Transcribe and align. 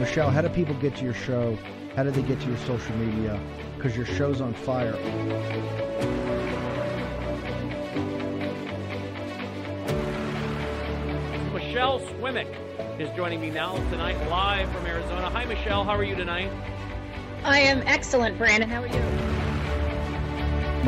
Michelle, 0.00 0.30
how 0.30 0.40
do 0.40 0.48
people 0.48 0.74
get 0.76 0.96
to 0.96 1.04
your 1.04 1.12
show? 1.12 1.58
How 1.94 2.02
do 2.04 2.10
they 2.10 2.22
get 2.22 2.40
to 2.40 2.48
your 2.48 2.56
social 2.56 2.96
media? 2.96 3.38
Because 3.76 3.94
your 3.94 4.06
show's 4.06 4.40
on 4.40 4.54
fire. 4.54 4.94
Michelle 11.52 12.00
Swinick 12.00 12.48
is 12.98 13.14
joining 13.14 13.42
me 13.42 13.50
now 13.50 13.76
tonight 13.90 14.16
live 14.30 14.72
from 14.72 14.86
Arizona. 14.86 15.28
Hi, 15.28 15.44
Michelle. 15.44 15.84
How 15.84 15.96
are 15.96 16.04
you 16.04 16.16
tonight? 16.16 16.50
I 17.44 17.60
am 17.60 17.82
excellent, 17.86 18.38
Brandon. 18.38 18.70
How 18.70 18.82
are 18.82 18.86
you? 18.86 19.00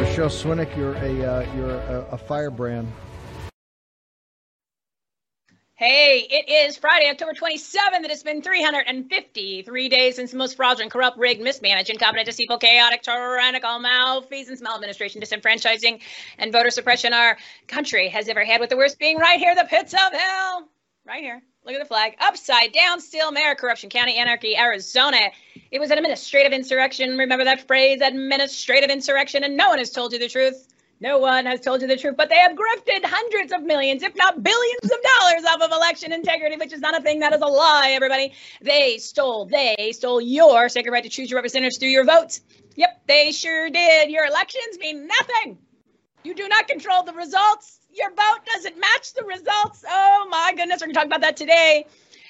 Michelle 0.03 0.31
Swinick, 0.31 0.75
you're 0.75 0.95
a 0.95 1.23
uh, 1.23 1.55
you're 1.55 1.77
a, 1.77 2.07
a 2.13 2.19
firebrand. 2.19 2.91
Hey, 5.75 6.27
it 6.29 6.51
is 6.51 6.77
Friday, 6.77 7.09
October 7.09 7.33
27th. 7.33 8.05
It 8.05 8.11
has 8.11 8.23
been 8.23 8.43
353 8.43 9.89
days 9.89 10.17
since 10.17 10.31
the 10.31 10.37
most 10.37 10.55
fraudulent, 10.55 10.93
corrupt, 10.93 11.17
rigged, 11.17 11.41
mismanaged, 11.41 11.89
incompetent, 11.89 12.27
deceitful, 12.27 12.59
chaotic, 12.59 13.03
tyrannical, 13.03 13.79
malfeasance, 13.79 14.61
maladministration, 14.61 15.23
disenfranchising, 15.23 16.01
and 16.37 16.53
voter 16.53 16.71
suppression 16.71 17.15
our 17.15 17.39
country 17.69 18.11
has 18.11 18.29
ever 18.29 18.45
had, 18.45 18.61
with 18.61 18.69
the 18.69 18.77
worst 18.77 18.99
being 18.99 19.17
right 19.17 19.41
here, 19.41 19.55
the 19.55 19.65
pits 19.65 19.95
of 19.95 20.13
hell. 20.13 20.69
Right 21.07 21.23
here. 21.23 21.43
Look 21.65 21.75
at 21.75 21.81
the 21.81 21.87
flag. 21.87 22.17
Upside 22.21 22.73
down, 22.73 23.01
still 23.01 23.33
mayor, 23.33 23.55
corruption, 23.55 23.89
county, 23.89 24.17
anarchy, 24.17 24.57
Arizona. 24.57 25.31
It 25.71 25.81
was 25.81 25.91
an 25.91 25.97
administrative 25.97 26.53
insurrection. 26.53 27.17
Remember 27.17 27.45
that 27.45 27.67
phrase, 27.67 28.03
administrative 28.03 28.91
insurrection, 28.91 29.43
and 29.43 29.57
no 29.57 29.71
one 29.71 29.79
has 29.79 29.91
told 29.91 30.13
you 30.13 30.19
the 30.19 30.29
truth. 30.29 30.69
No 31.03 31.19
one 31.19 31.47
has 31.47 31.61
told 31.61 31.83
you 31.83 31.89
the 31.89 31.97
truth, 31.97 32.15
but 32.17 32.29
they 32.29 32.37
have 32.37 32.53
grifted 32.53 33.05
hundreds 33.05 33.51
of 33.51 33.65
millions, 33.65 34.05
if 34.05 34.15
not 34.15 34.41
billions 34.41 34.85
of 34.85 34.91
dollars 35.19 35.45
off 35.45 35.61
of 35.61 35.73
election 35.73 36.13
integrity, 36.13 36.55
which 36.55 36.73
is 36.73 36.81
not 36.81 36.97
a 36.97 37.03
thing. 37.03 37.19
That 37.19 37.33
is 37.33 37.41
a 37.41 37.47
lie, 37.47 37.91
everybody. 37.91 38.35
They 38.61 38.99
stole, 38.99 39.47
they 39.47 39.91
stole 39.97 40.21
your 40.21 40.69
sacred 40.69 40.93
right 40.93 41.03
to 41.03 41.09
choose 41.09 41.29
your 41.29 41.39
representatives 41.39 41.79
through 41.79 41.89
your 41.89 42.05
votes. 42.05 42.41
Yep, 42.77 43.03
they 43.09 43.33
sure 43.33 43.69
did. 43.69 44.11
Your 44.13 44.27
elections 44.27 44.79
mean 44.79 45.09
nothing. 45.09 45.59
You 46.23 46.37
do 46.37 46.47
not 46.47 46.69
control 46.69 47.03
the 47.03 47.15
results. 47.15 47.81
Your 47.91 48.11
vote 48.11 48.47
doesn't 48.55 48.79
match 48.79 49.13
the 49.15 49.25
results. 49.25 49.85
Oh 49.89 50.29
my 50.31 50.53
goodness, 50.57 50.81
we're 50.81 50.87
going 50.87 50.95
to 50.95 51.01
talk 51.01 51.07
about 51.07 51.23
that 51.23 51.37
today. 51.37 51.87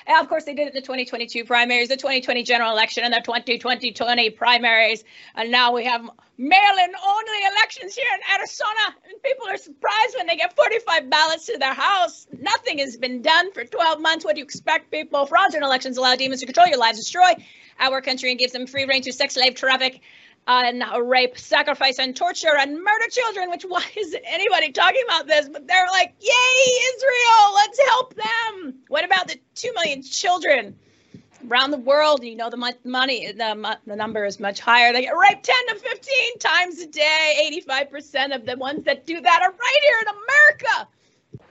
And 0.07 0.19
of 0.21 0.29
course, 0.29 0.45
they 0.45 0.55
did 0.55 0.69
it 0.69 0.69
in 0.69 0.75
the 0.75 0.81
2022 0.81 1.45
primaries, 1.45 1.89
the 1.89 1.97
2020 1.97 2.43
general 2.43 2.73
election, 2.73 3.05
and 3.05 3.13
the 3.13 3.21
2020 3.21 4.31
primaries. 4.31 5.05
And 5.35 5.51
now 5.51 5.73
we 5.73 5.85
have 5.85 6.03
mail-in 6.39 6.93
only 7.07 7.39
elections 7.55 7.95
here 7.95 8.07
in 8.15 8.39
Arizona, 8.39 8.97
and 9.09 9.23
people 9.23 9.47
are 9.49 9.57
surprised 9.57 10.17
when 10.17 10.27
they 10.27 10.37
get 10.37 10.57
45 10.57 11.09
ballots 11.09 11.47
to 11.47 11.59
their 11.59 11.75
house. 11.75 12.27
Nothing 12.37 12.79
has 12.79 12.97
been 12.97 13.23
done 13.23 13.53
for 13.53 13.65
12 13.65 14.01
months. 14.01 14.25
What 14.25 14.35
do 14.35 14.41
you 14.41 14.45
expect, 14.45 14.91
people? 14.91 15.27
Fraudulent 15.27 15.65
elections 15.65 15.99
allow 15.99 16.17
demons 16.17 16.41
to 16.41 16.47
control 16.47 16.67
your 16.67 16.79
lives, 16.79 16.99
destroy 16.99 17.35
our 17.79 18.01
country, 18.01 18.31
and 18.31 18.39
give 18.39 18.53
them 18.53 18.67
free 18.67 18.85
reign 18.85 19.03
to 19.03 19.13
sex 19.13 19.35
slave 19.35 19.55
traffic. 19.55 20.01
And 20.47 20.83
rape, 21.05 21.39
sacrifice, 21.39 21.99
and 21.99 22.17
torture, 22.17 22.57
and 22.59 22.75
murder 22.75 23.09
children. 23.11 23.49
Which 23.51 23.63
why 23.63 23.85
is 23.97 24.17
anybody 24.27 24.73
talking 24.73 25.03
about 25.07 25.27
this? 25.27 25.49
But 25.49 25.69
they're 25.69 25.87
like, 25.93 26.15
"Yay, 26.21 26.73
Israel! 26.95 27.55
Let's 27.55 27.81
help 27.89 28.15
them." 28.15 28.75
What 28.89 29.05
about 29.05 29.29
the 29.29 29.39
two 29.55 29.73
million 29.75 30.03
children 30.03 30.77
around 31.51 31.71
the 31.71 31.79
world, 31.79 32.23
you 32.23 32.37
know, 32.37 32.51
the 32.51 32.77
money, 32.85 33.33
the, 33.33 33.79
the 33.87 33.97
number 33.97 34.25
is 34.25 34.39
much 34.39 34.61
higher. 34.61 34.93
They 34.93 35.03
get 35.03 35.17
raped 35.17 35.45
10 35.45 35.57
to 35.69 35.75
15 35.75 36.39
times 36.39 36.79
a 36.81 36.87
day. 36.87 37.63
85% 37.69 38.35
of 38.35 38.47
the 38.47 38.57
ones 38.57 38.85
that 38.85 39.07
do 39.07 39.21
that 39.21 39.43
are 39.43 39.51
right 39.51 39.81
here 39.83 39.99
in 40.03 40.09
America. 40.09 40.89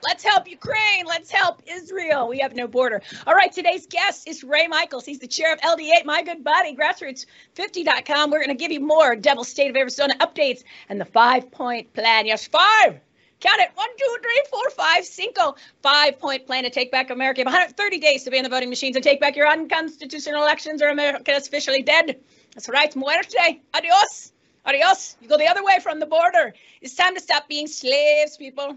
Let's 0.02 0.24
help 0.24 0.48
Ukraine. 0.48 1.06
Let's 1.06 1.30
help 1.30 1.62
Israel. 1.66 2.28
We 2.28 2.38
have 2.40 2.54
no 2.54 2.66
border. 2.66 3.02
All 3.26 3.34
right, 3.34 3.52
today's 3.52 3.86
guest 3.86 4.28
is 4.28 4.42
Ray 4.42 4.66
Michaels. 4.66 5.04
He's 5.04 5.20
the 5.20 5.28
chair 5.28 5.52
of 5.52 5.60
LD8, 5.60 6.04
my 6.04 6.22
good 6.22 6.42
buddy, 6.42 6.74
grassroots50.com. 6.76 8.30
We're 8.30 8.44
going 8.44 8.56
to 8.56 8.62
give 8.62 8.72
you 8.72 8.80
more 8.80 9.14
Devil 9.14 9.44
State 9.44 9.70
of 9.70 9.76
Arizona 9.76 10.14
updates 10.18 10.64
and 10.88 11.00
the 11.00 11.04
five 11.04 11.50
point 11.50 11.92
plan. 11.92 12.26
Yes, 12.26 12.46
five 12.46 13.00
Count 13.42 13.60
it. 13.60 13.70
One, 13.74 13.88
two, 13.98 14.16
three, 14.22 14.42
four, 14.50 14.70
five, 14.70 15.04
cinco. 15.04 15.56
Five 15.82 16.20
point 16.20 16.46
plan 16.46 16.62
to 16.62 16.70
take 16.70 16.92
back 16.92 17.10
America. 17.10 17.40
You 17.40 17.44
have 17.46 17.52
130 17.52 17.98
days 17.98 18.22
to 18.22 18.30
ban 18.30 18.44
the 18.44 18.48
voting 18.48 18.68
machines 18.68 18.94
and 18.94 19.02
take 19.02 19.20
back 19.20 19.34
your 19.34 19.48
unconstitutional 19.48 20.42
elections 20.42 20.80
or 20.80 20.88
America 20.88 21.32
is 21.32 21.48
officially 21.48 21.82
dead. 21.82 22.20
That's 22.54 22.68
right. 22.68 22.94
Muerte. 22.94 23.60
Adios. 23.74 24.30
Adios. 24.64 25.16
You 25.20 25.28
go 25.28 25.38
the 25.38 25.48
other 25.48 25.64
way 25.64 25.80
from 25.82 25.98
the 25.98 26.06
border. 26.06 26.54
It's 26.80 26.94
time 26.94 27.16
to 27.16 27.20
stop 27.20 27.48
being 27.48 27.66
slaves, 27.66 28.36
people. 28.36 28.76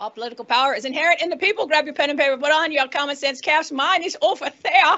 All 0.00 0.08
political 0.10 0.46
power 0.46 0.74
is 0.74 0.86
inherent 0.86 1.20
in 1.20 1.28
the 1.28 1.36
people. 1.36 1.66
Grab 1.66 1.84
your 1.84 1.92
pen 1.92 2.08
and 2.08 2.18
paper, 2.18 2.38
put 2.38 2.50
on 2.50 2.72
your 2.72 2.88
common 2.88 3.16
sense 3.16 3.42
caps. 3.42 3.70
Mine 3.70 4.02
is 4.02 4.16
over 4.22 4.50
there. 4.62 4.96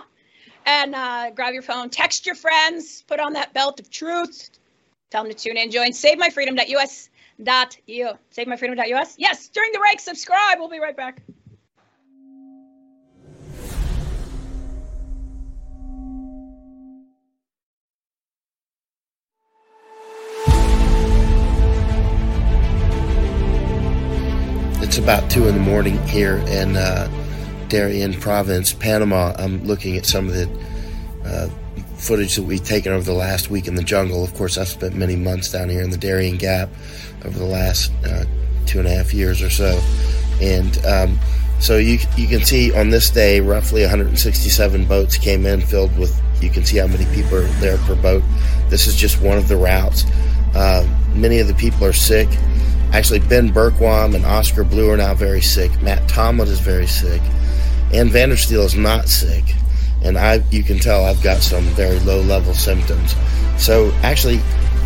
And 0.64 0.94
uh, 0.94 1.30
grab 1.30 1.54
your 1.54 1.62
phone, 1.62 1.90
text 1.90 2.24
your 2.24 2.36
friends, 2.36 3.02
put 3.08 3.18
on 3.18 3.32
that 3.32 3.52
belt 3.52 3.80
of 3.80 3.90
truth. 3.90 4.50
Tell 5.10 5.24
them 5.24 5.32
to 5.32 5.36
tune 5.36 5.56
in. 5.56 5.72
Join 5.72 5.90
SaveMyFreedom.us 5.90 7.10
dot 7.42 7.76
eu. 7.88 8.12
SaveMyFreedom.us. 8.36 9.16
Yes, 9.18 9.48
during 9.48 9.72
the 9.72 9.80
break, 9.80 9.98
subscribe. 9.98 10.60
We'll 10.60 10.70
be 10.70 10.78
right 10.78 10.96
back. 10.96 11.20
About 25.02 25.28
two 25.28 25.48
in 25.48 25.54
the 25.54 25.60
morning 25.60 25.98
here 26.06 26.36
in 26.46 26.76
uh, 26.76 27.10
Darien 27.66 28.14
Province, 28.14 28.72
Panama. 28.72 29.34
I'm 29.36 29.64
looking 29.64 29.96
at 29.96 30.06
some 30.06 30.28
of 30.28 30.34
the 30.34 30.48
uh, 31.24 31.48
footage 31.96 32.36
that 32.36 32.44
we've 32.44 32.62
taken 32.62 32.92
over 32.92 33.02
the 33.02 33.12
last 33.12 33.50
week 33.50 33.66
in 33.66 33.74
the 33.74 33.82
jungle. 33.82 34.22
Of 34.22 34.32
course, 34.34 34.56
I've 34.56 34.68
spent 34.68 34.94
many 34.94 35.16
months 35.16 35.50
down 35.50 35.70
here 35.70 35.82
in 35.82 35.90
the 35.90 35.96
Darien 35.96 36.36
Gap 36.36 36.68
over 37.24 37.36
the 37.36 37.44
last 37.44 37.90
uh, 38.06 38.26
two 38.64 38.78
and 38.78 38.86
a 38.86 38.92
half 38.92 39.12
years 39.12 39.42
or 39.42 39.50
so. 39.50 39.82
And 40.40 40.78
um, 40.86 41.18
so 41.58 41.78
you, 41.78 41.98
you 42.16 42.28
can 42.28 42.44
see 42.44 42.72
on 42.72 42.90
this 42.90 43.10
day, 43.10 43.40
roughly 43.40 43.80
167 43.80 44.84
boats 44.84 45.18
came 45.18 45.46
in 45.46 45.62
filled 45.62 45.98
with, 45.98 46.16
you 46.40 46.48
can 46.48 46.64
see 46.64 46.76
how 46.76 46.86
many 46.86 47.12
people 47.12 47.38
are 47.38 47.46
there 47.60 47.76
per 47.78 47.96
boat. 47.96 48.22
This 48.68 48.86
is 48.86 48.94
just 48.94 49.20
one 49.20 49.36
of 49.36 49.48
the 49.48 49.56
routes. 49.56 50.04
Uh, 50.54 50.86
many 51.12 51.40
of 51.40 51.48
the 51.48 51.54
people 51.54 51.84
are 51.84 51.92
sick. 51.92 52.28
Actually, 52.92 53.20
Ben 53.20 53.50
Bergquam 53.50 54.14
and 54.14 54.24
Oscar 54.24 54.64
Blue 54.64 54.90
are 54.90 54.96
now 54.96 55.14
very 55.14 55.40
sick. 55.40 55.70
Matt 55.80 56.06
Tomlin 56.08 56.48
is 56.48 56.60
very 56.60 56.86
sick. 56.86 57.22
And 57.92 58.10
Vandersteel 58.10 58.64
is 58.64 58.76
not 58.76 59.08
sick. 59.08 59.44
And 60.02 60.18
I, 60.18 60.42
you 60.50 60.62
can 60.62 60.78
tell 60.78 61.04
I've 61.04 61.22
got 61.22 61.40
some 61.40 61.64
very 61.74 61.98
low 62.00 62.20
level 62.20 62.54
symptoms. 62.54 63.14
So 63.56 63.92
actually, 64.02 64.40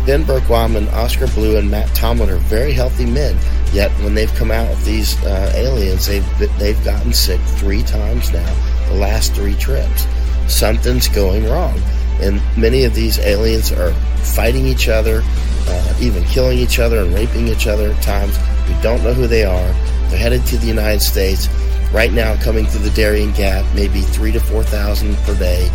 Ben 0.05 0.23
Bergquam 0.23 0.77
and 0.77 0.87
Oscar 0.89 1.27
Blue 1.27 1.57
and 1.57 1.69
Matt 1.69 1.93
Tomlin 1.93 2.29
are 2.29 2.37
very 2.37 2.71
healthy 2.71 3.05
men. 3.05 3.37
Yet 3.73 3.91
when 4.01 4.15
they've 4.15 4.33
come 4.35 4.51
out 4.51 4.69
with 4.69 4.85
these 4.85 5.21
uh, 5.25 5.51
aliens, 5.53 6.07
they've 6.07 6.57
they've 6.57 6.81
gotten 6.85 7.11
sick 7.11 7.41
three 7.41 7.83
times 7.83 8.31
now. 8.31 8.87
The 8.87 8.95
last 8.95 9.33
three 9.33 9.55
trips, 9.55 10.07
something's 10.47 11.09
going 11.09 11.45
wrong, 11.49 11.77
and 12.21 12.41
many 12.55 12.85
of 12.85 12.95
these 12.95 13.19
aliens 13.19 13.73
are 13.73 13.93
fighting 14.27 14.65
each 14.65 14.87
other, 14.87 15.21
uh, 15.67 15.93
even 15.99 16.23
killing 16.25 16.57
each 16.57 16.79
other 16.79 16.99
and 16.99 17.13
raping 17.13 17.47
each 17.47 17.67
other 17.67 17.91
at 17.91 18.01
times. 18.01 18.37
We 18.67 18.79
don't 18.81 19.03
know 19.03 19.13
who 19.13 19.27
they 19.27 19.43
are. 19.43 19.73
They're 20.09 20.19
headed 20.19 20.45
to 20.47 20.57
the 20.57 20.67
United 20.67 21.01
States. 21.01 21.49
Right 21.93 22.11
now, 22.11 22.35
coming 22.41 22.65
through 22.65 22.83
the 22.83 22.95
Darien 22.95 23.31
Gap, 23.31 23.65
maybe 23.73 24.01
three 24.01 24.31
to 24.31 24.39
four 24.39 24.63
thousand 24.63 25.15
per 25.17 25.37
day. 25.37 25.69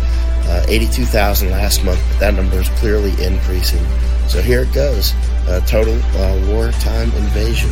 Uh, 0.45 0.63
82,000 0.67 1.51
last 1.51 1.85
month, 1.85 2.03
but 2.09 2.19
that 2.19 2.33
number 2.33 2.59
is 2.59 2.67
clearly 2.69 3.11
increasing. 3.23 3.83
So 4.27 4.41
here 4.41 4.63
it 4.63 4.73
goes 4.73 5.13
a 5.47 5.61
total 5.61 5.95
uh, 6.17 6.47
wartime 6.51 7.11
invasion. 7.11 7.69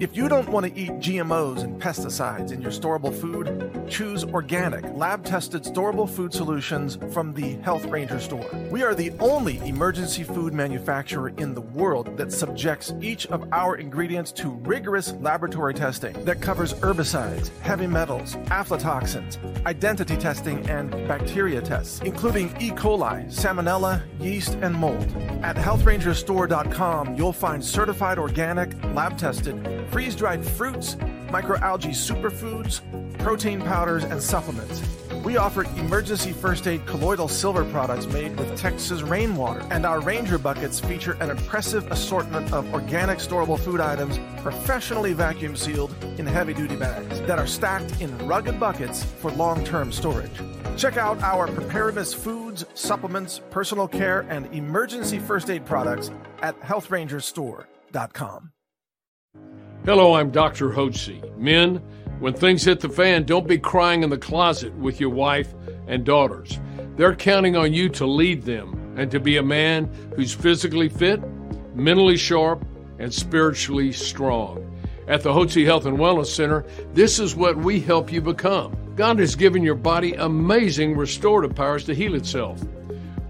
If 0.00 0.16
you 0.16 0.30
don't 0.30 0.48
want 0.48 0.64
to 0.64 0.80
eat 0.80 0.92
GMOs 0.92 1.62
and 1.62 1.78
pesticides 1.78 2.52
in 2.52 2.62
your 2.62 2.70
storable 2.70 3.14
food, 3.14 3.79
choose 3.90 4.24
organic, 4.24 4.84
lab 4.94 5.24
tested, 5.24 5.64
storable 5.64 6.08
food 6.08 6.32
solutions 6.32 6.96
from 7.12 7.34
the 7.34 7.56
Health 7.56 7.84
Ranger 7.86 8.20
store. 8.20 8.48
We 8.70 8.82
are 8.82 8.94
the 8.94 9.10
only 9.18 9.58
emergency 9.68 10.22
food 10.22 10.54
manufacturer 10.54 11.30
in 11.38 11.54
the 11.54 11.60
world 11.60 12.16
that 12.16 12.32
subjects 12.32 12.94
each 13.00 13.26
of 13.26 13.46
our 13.52 13.76
ingredients 13.76 14.30
to 14.32 14.50
rigorous 14.50 15.12
laboratory 15.14 15.74
testing 15.74 16.12
that 16.24 16.40
covers 16.40 16.72
herbicides, 16.74 17.48
heavy 17.58 17.88
metals, 17.88 18.36
aflatoxins, 18.46 19.38
identity 19.66 20.16
testing, 20.16 20.68
and 20.70 20.90
bacteria 21.08 21.60
tests, 21.60 22.00
including 22.02 22.48
E. 22.60 22.70
coli, 22.70 23.26
salmonella, 23.26 24.02
yeast, 24.20 24.54
and 24.62 24.74
mold. 24.74 25.10
At 25.42 25.56
healthrangerstore.com, 25.56 27.16
you'll 27.16 27.32
find 27.32 27.64
certified 27.64 28.18
organic, 28.18 28.72
lab 28.94 29.18
tested, 29.18 29.86
freeze 29.90 30.14
dried 30.14 30.44
fruits, 30.44 30.96
microalgae 31.30 31.90
superfoods, 31.90 32.80
protein 33.18 33.60
powders, 33.60 34.04
and 34.04 34.22
supplements. 34.22 34.82
We 35.24 35.36
offer 35.36 35.64
emergency 35.78 36.32
first 36.32 36.66
aid 36.66 36.86
colloidal 36.86 37.28
silver 37.28 37.64
products 37.66 38.06
made 38.06 38.38
with 38.38 38.56
Texas 38.56 39.02
rainwater, 39.02 39.60
and 39.70 39.84
our 39.84 40.00
Ranger 40.00 40.38
buckets 40.38 40.80
feature 40.80 41.16
an 41.20 41.30
impressive 41.30 41.90
assortment 41.92 42.52
of 42.52 42.72
organic 42.72 43.18
storable 43.18 43.58
food 43.58 43.80
items 43.80 44.18
professionally 44.42 45.12
vacuum 45.12 45.56
sealed 45.56 45.94
in 46.18 46.26
heavy 46.26 46.54
duty 46.54 46.76
bags 46.76 47.20
that 47.22 47.38
are 47.38 47.46
stacked 47.46 48.00
in 48.00 48.16
rugged 48.26 48.58
buckets 48.58 49.04
for 49.04 49.30
long 49.30 49.62
term 49.64 49.92
storage. 49.92 50.40
Check 50.76 50.96
out 50.96 51.22
our 51.22 51.46
preparedness 51.48 52.14
foods, 52.14 52.64
supplements, 52.74 53.42
personal 53.50 53.86
care, 53.86 54.20
and 54.30 54.46
emergency 54.54 55.18
first 55.18 55.50
aid 55.50 55.66
products 55.66 56.10
at 56.42 56.58
healthrangerstore.com. 56.60 58.52
Hello, 59.86 60.12
I'm 60.12 60.30
Dr. 60.30 60.68
Hotze. 60.68 61.38
Men, 61.38 61.76
when 62.18 62.34
things 62.34 62.64
hit 62.64 62.80
the 62.80 62.88
fan, 62.90 63.24
don't 63.24 63.48
be 63.48 63.56
crying 63.56 64.02
in 64.02 64.10
the 64.10 64.18
closet 64.18 64.74
with 64.74 65.00
your 65.00 65.08
wife 65.08 65.54
and 65.86 66.04
daughters. 66.04 66.60
They're 66.96 67.16
counting 67.16 67.56
on 67.56 67.72
you 67.72 67.88
to 67.88 68.04
lead 68.04 68.42
them 68.42 68.94
and 68.98 69.10
to 69.10 69.18
be 69.18 69.38
a 69.38 69.42
man 69.42 69.90
who's 70.14 70.34
physically 70.34 70.90
fit, 70.90 71.22
mentally 71.74 72.18
sharp, 72.18 72.62
and 72.98 73.12
spiritually 73.12 73.90
strong. 73.90 74.70
At 75.08 75.22
the 75.22 75.32
Hotze 75.32 75.64
Health 75.64 75.86
and 75.86 75.96
Wellness 75.96 76.26
Center, 76.26 76.66
this 76.92 77.18
is 77.18 77.34
what 77.34 77.56
we 77.56 77.80
help 77.80 78.12
you 78.12 78.20
become. 78.20 78.76
God 78.96 79.18
has 79.18 79.34
given 79.34 79.62
your 79.62 79.76
body 79.76 80.12
amazing 80.12 80.94
restorative 80.94 81.56
powers 81.56 81.84
to 81.84 81.94
heal 81.94 82.14
itself. 82.16 82.62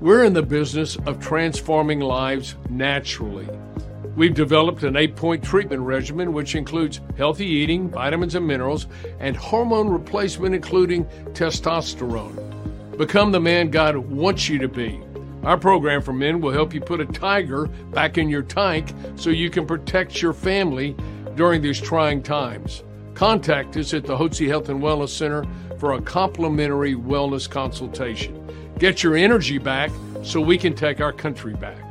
We're 0.01 0.25
in 0.25 0.33
the 0.33 0.43
business 0.43 0.97
of 1.07 1.21
transforming 1.21 2.01
lives 2.01 2.57
naturally. 2.69 3.49
We've 4.17 4.35
developed 4.35 4.83
an 4.83 4.97
eight 4.97 5.15
point 5.15 5.43
treatment 5.43 5.83
regimen 5.83 6.33
which 6.33 6.55
includes 6.55 7.01
healthy 7.17 7.47
eating, 7.47 7.89
vitamins 7.89 8.35
and 8.35 8.47
minerals, 8.47 8.87
and 9.21 9.37
hormone 9.37 9.89
replacement, 9.89 10.55
including 10.55 11.05
testosterone. 11.33 12.99
Become 12.99 13.33
the 13.33 13.41
man 13.41 13.71
God 13.71 13.97
wants 13.97 14.49
you 14.49 14.59
to 14.59 14.69
be. 14.69 15.01
Our 15.45 15.57
program 15.57 16.03
for 16.03 16.13
men 16.13 16.41
will 16.41 16.53
help 16.53 16.75
you 16.75 16.81
put 16.81 17.01
a 17.01 17.07
tiger 17.07 17.67
back 17.67 18.19
in 18.19 18.29
your 18.29 18.43
tank 18.43 18.93
so 19.17 19.31
you 19.31 19.49
can 19.49 19.67
protect 19.67 20.21
your 20.21 20.35
family 20.35 20.95
during 21.35 21.63
these 21.63 21.81
trying 21.81 22.23
times. 22.23 22.83
Contact 23.15 23.77
us 23.77 23.95
at 23.95 24.05
the 24.05 24.17
Hotze 24.17 24.47
Health 24.47 24.69
and 24.69 24.83
Wellness 24.83 25.11
Center 25.11 25.45
for 25.79 25.93
a 25.93 26.03
complimentary 26.03 26.95
wellness 26.95 27.49
consultation. 27.49 28.37
Get 28.79 29.03
your 29.03 29.17
energy 29.17 29.57
back 29.57 29.91
so 30.23 30.41
we 30.41 30.59
can 30.59 30.75
take 30.75 31.01
our 31.01 31.13
country 31.13 31.55
back. 31.55 31.90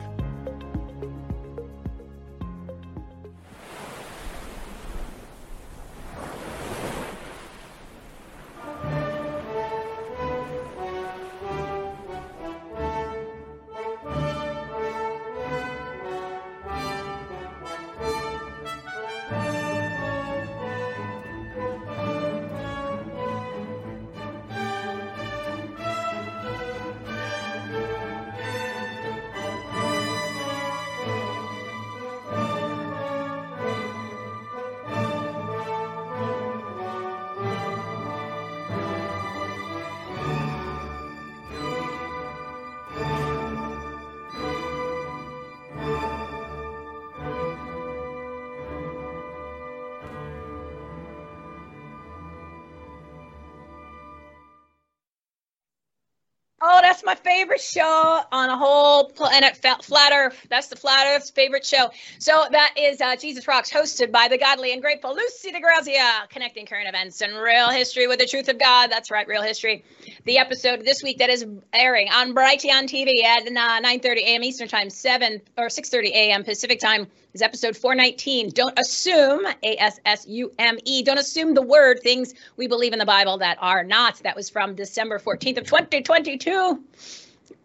That's 57.00 57.24
my 57.24 57.32
favorite 57.32 57.62
show 57.62 58.22
on 58.30 58.50
a 58.50 58.58
whole 58.58 59.06
planet, 59.12 59.56
Flat 59.56 60.12
Earth. 60.14 60.46
That's 60.50 60.68
the 60.68 60.76
Flat 60.76 61.08
Earth's 61.08 61.30
favorite 61.30 61.66
show. 61.66 61.92
So 62.18 62.46
that 62.52 62.74
is 62.78 63.00
uh, 63.00 63.16
Jesus 63.16 63.48
Rocks, 63.48 63.72
hosted 63.72 64.12
by 64.12 64.28
the 64.28 64.38
godly 64.38 64.74
and 64.74 64.82
grateful 64.82 65.16
Lucy 65.16 65.54
DeGrazia, 65.54 66.28
connecting 66.30 66.66
current 66.66 66.90
events 66.90 67.22
and 67.22 67.38
real 67.38 67.70
history 67.70 68.08
with 68.08 68.20
the 68.20 68.26
truth 68.26 68.50
of 68.50 68.60
God. 68.60 68.92
That's 68.92 69.12
right, 69.12 69.26
real 69.28 69.42
history. 69.42 69.86
The 70.30 70.38
episode 70.38 70.86
this 70.86 71.02
week 71.02 71.18
that 71.18 71.32
is 71.32 71.44
airing 71.74 72.08
on 72.10 72.36
Brighteon 72.36 72.84
TV 72.84 73.24
at 73.24 73.48
uh, 73.48 73.82
9:30 73.82 74.18
a.m. 74.18 74.44
Eastern 74.44 74.68
Time, 74.68 74.92
7 74.92 75.42
or 75.58 75.70
6:30 75.70 76.10
a.m. 76.10 76.44
Pacific 76.44 76.80
Time 76.80 77.08
is 77.34 77.42
episode 77.42 77.76
419. 77.76 78.52
Don't 78.52 78.78
assume, 78.78 79.48
A 79.64 79.76
S 79.78 80.00
S 80.06 80.28
U 80.28 80.52
M 80.60 80.78
E, 80.86 81.02
don't 81.02 81.18
assume 81.18 81.56
the 81.56 81.64
word 81.64 82.02
things 82.04 82.36
we 82.58 82.68
believe 82.68 82.94
in 82.94 83.00
the 83.00 83.08
Bible 83.08 83.40
that 83.40 83.58
are 83.60 83.84
not. 83.84 84.18
That 84.18 84.36
was 84.36 84.52
from 84.52 84.76
December 84.76 85.18
14th 85.18 85.58
of 85.58 85.64
2022. 85.64 86.84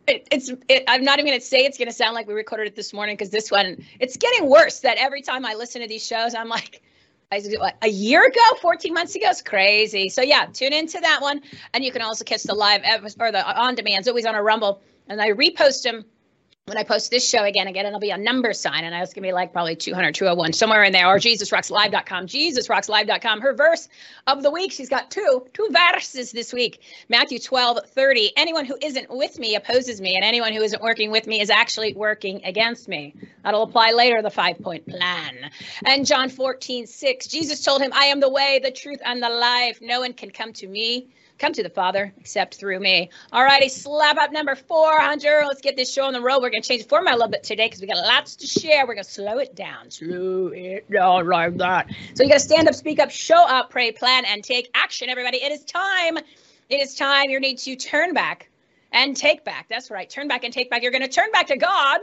It, 0.06 0.26
it's 0.30 0.50
it, 0.68 0.84
i'm 0.88 1.04
not 1.04 1.18
even 1.18 1.30
going 1.30 1.40
to 1.40 1.46
say 1.46 1.66
it's 1.66 1.76
going 1.76 1.88
to 1.88 1.94
sound 1.94 2.14
like 2.14 2.26
we 2.26 2.32
recorded 2.32 2.66
it 2.66 2.76
this 2.76 2.92
morning 2.92 3.14
because 3.14 3.30
this 3.30 3.50
one 3.50 3.84
it's 4.00 4.16
getting 4.18 4.48
worse 4.48 4.80
that 4.80 4.98
every 4.98 5.22
time 5.22 5.46
i 5.46 5.54
listen 5.54 5.80
to 5.80 5.88
these 5.88 6.06
shows 6.06 6.34
i'm 6.34 6.50
like 6.50 6.82
a 7.32 7.88
year 7.88 8.24
ago 8.26 8.40
14 8.60 8.94
months 8.94 9.14
ago 9.14 9.26
it's 9.28 9.42
crazy. 9.42 10.08
So 10.08 10.22
yeah 10.22 10.46
tune 10.46 10.72
into 10.72 11.00
that 11.00 11.20
one. 11.20 11.40
And 11.72 11.84
you 11.84 11.92
can 11.92 12.02
also 12.02 12.24
catch 12.24 12.42
the 12.42 12.54
live 12.54 12.82
episode 12.84 13.20
or 13.20 13.32
the 13.32 13.60
on 13.60 13.74
demand 13.74 14.00
it's 14.00 14.08
always 14.08 14.26
on 14.26 14.34
a 14.34 14.42
rumble 14.42 14.80
and 15.08 15.20
i 15.20 15.30
repost 15.30 15.82
them 15.82 16.04
when 16.66 16.78
I 16.78 16.82
post 16.82 17.10
this 17.10 17.28
show 17.28 17.44
again, 17.44 17.66
again, 17.66 17.84
it'll 17.84 18.00
be 18.00 18.08
a 18.08 18.16
number 18.16 18.54
sign, 18.54 18.84
and 18.84 18.94
it's 18.94 19.12
gonna 19.12 19.26
be 19.26 19.32
like 19.32 19.52
probably 19.52 19.76
200, 19.76 20.14
201, 20.14 20.54
somewhere 20.54 20.82
in 20.84 20.94
there, 20.94 21.06
or 21.06 21.18
JesusRocksLive.com, 21.18 22.26
JesusRocksLive.com. 22.26 23.42
Her 23.42 23.52
verse 23.52 23.90
of 24.26 24.42
the 24.42 24.50
week, 24.50 24.72
she's 24.72 24.88
got 24.88 25.10
two, 25.10 25.46
two 25.52 25.68
verses 25.70 26.32
this 26.32 26.54
week. 26.54 26.80
Matthew 27.10 27.38
12, 27.38 27.80
30. 27.86 28.32
Anyone 28.38 28.64
who 28.64 28.78
isn't 28.80 29.10
with 29.10 29.38
me 29.38 29.56
opposes 29.56 30.00
me, 30.00 30.16
and 30.16 30.24
anyone 30.24 30.54
who 30.54 30.62
isn't 30.62 30.80
working 30.80 31.10
with 31.10 31.26
me 31.26 31.42
is 31.42 31.50
actually 31.50 31.92
working 31.92 32.42
against 32.44 32.88
me. 32.88 33.14
That'll 33.42 33.64
apply 33.64 33.90
later, 33.90 34.22
the 34.22 34.30
five 34.30 34.58
point 34.58 34.86
plan. 34.86 35.50
And 35.84 36.06
John 36.06 36.30
14, 36.30 36.86
6. 36.86 37.26
Jesus 37.26 37.62
told 37.62 37.82
him, 37.82 37.92
I 37.92 38.06
am 38.06 38.20
the 38.20 38.30
way, 38.30 38.58
the 38.62 38.70
truth, 38.70 39.00
and 39.04 39.22
the 39.22 39.28
life. 39.28 39.80
No 39.82 40.00
one 40.00 40.14
can 40.14 40.30
come 40.30 40.54
to 40.54 40.66
me 40.66 41.08
come 41.38 41.52
to 41.52 41.62
the 41.62 41.70
Father 41.70 42.12
except 42.18 42.56
through 42.56 42.80
me. 42.80 43.10
All 43.32 43.42
righty, 43.42 43.68
slap 43.68 44.16
up 44.16 44.32
number 44.32 44.54
400. 44.54 45.46
Let's 45.46 45.60
get 45.60 45.76
this 45.76 45.92
show 45.92 46.04
on 46.04 46.12
the 46.12 46.20
road. 46.20 46.40
We're 46.42 46.50
going 46.50 46.62
to 46.62 46.68
change 46.68 46.82
the 46.82 46.88
format 46.88 47.14
a 47.14 47.16
little 47.16 47.30
bit 47.30 47.42
today 47.42 47.66
because 47.66 47.80
we 47.80 47.86
got 47.86 47.96
lots 47.96 48.36
to 48.36 48.46
share. 48.46 48.86
We're 48.86 48.94
going 48.94 49.04
to 49.04 49.10
slow 49.10 49.38
it 49.38 49.54
down, 49.54 49.90
slow 49.90 50.48
it 50.48 50.90
down 50.90 51.26
like 51.26 51.56
that. 51.58 51.88
So 52.14 52.22
you 52.22 52.28
got 52.28 52.36
to 52.36 52.40
stand 52.40 52.68
up, 52.68 52.74
speak 52.74 52.98
up, 52.98 53.10
show 53.10 53.42
up, 53.46 53.70
pray, 53.70 53.92
plan, 53.92 54.24
and 54.24 54.42
take 54.42 54.70
action, 54.74 55.08
everybody. 55.08 55.38
It 55.38 55.52
is 55.52 55.64
time. 55.64 56.18
It 56.70 56.82
is 56.82 56.94
time. 56.94 57.24
You 57.28 57.40
need 57.40 57.58
to 57.58 57.76
turn 57.76 58.14
back 58.14 58.48
and 58.92 59.16
take 59.16 59.44
back. 59.44 59.66
That's 59.68 59.90
right. 59.90 60.08
Turn 60.08 60.28
back 60.28 60.44
and 60.44 60.52
take 60.52 60.70
back. 60.70 60.82
You're 60.82 60.92
going 60.92 61.02
to 61.02 61.08
turn 61.08 61.30
back 61.32 61.48
to 61.48 61.56
God, 61.56 62.00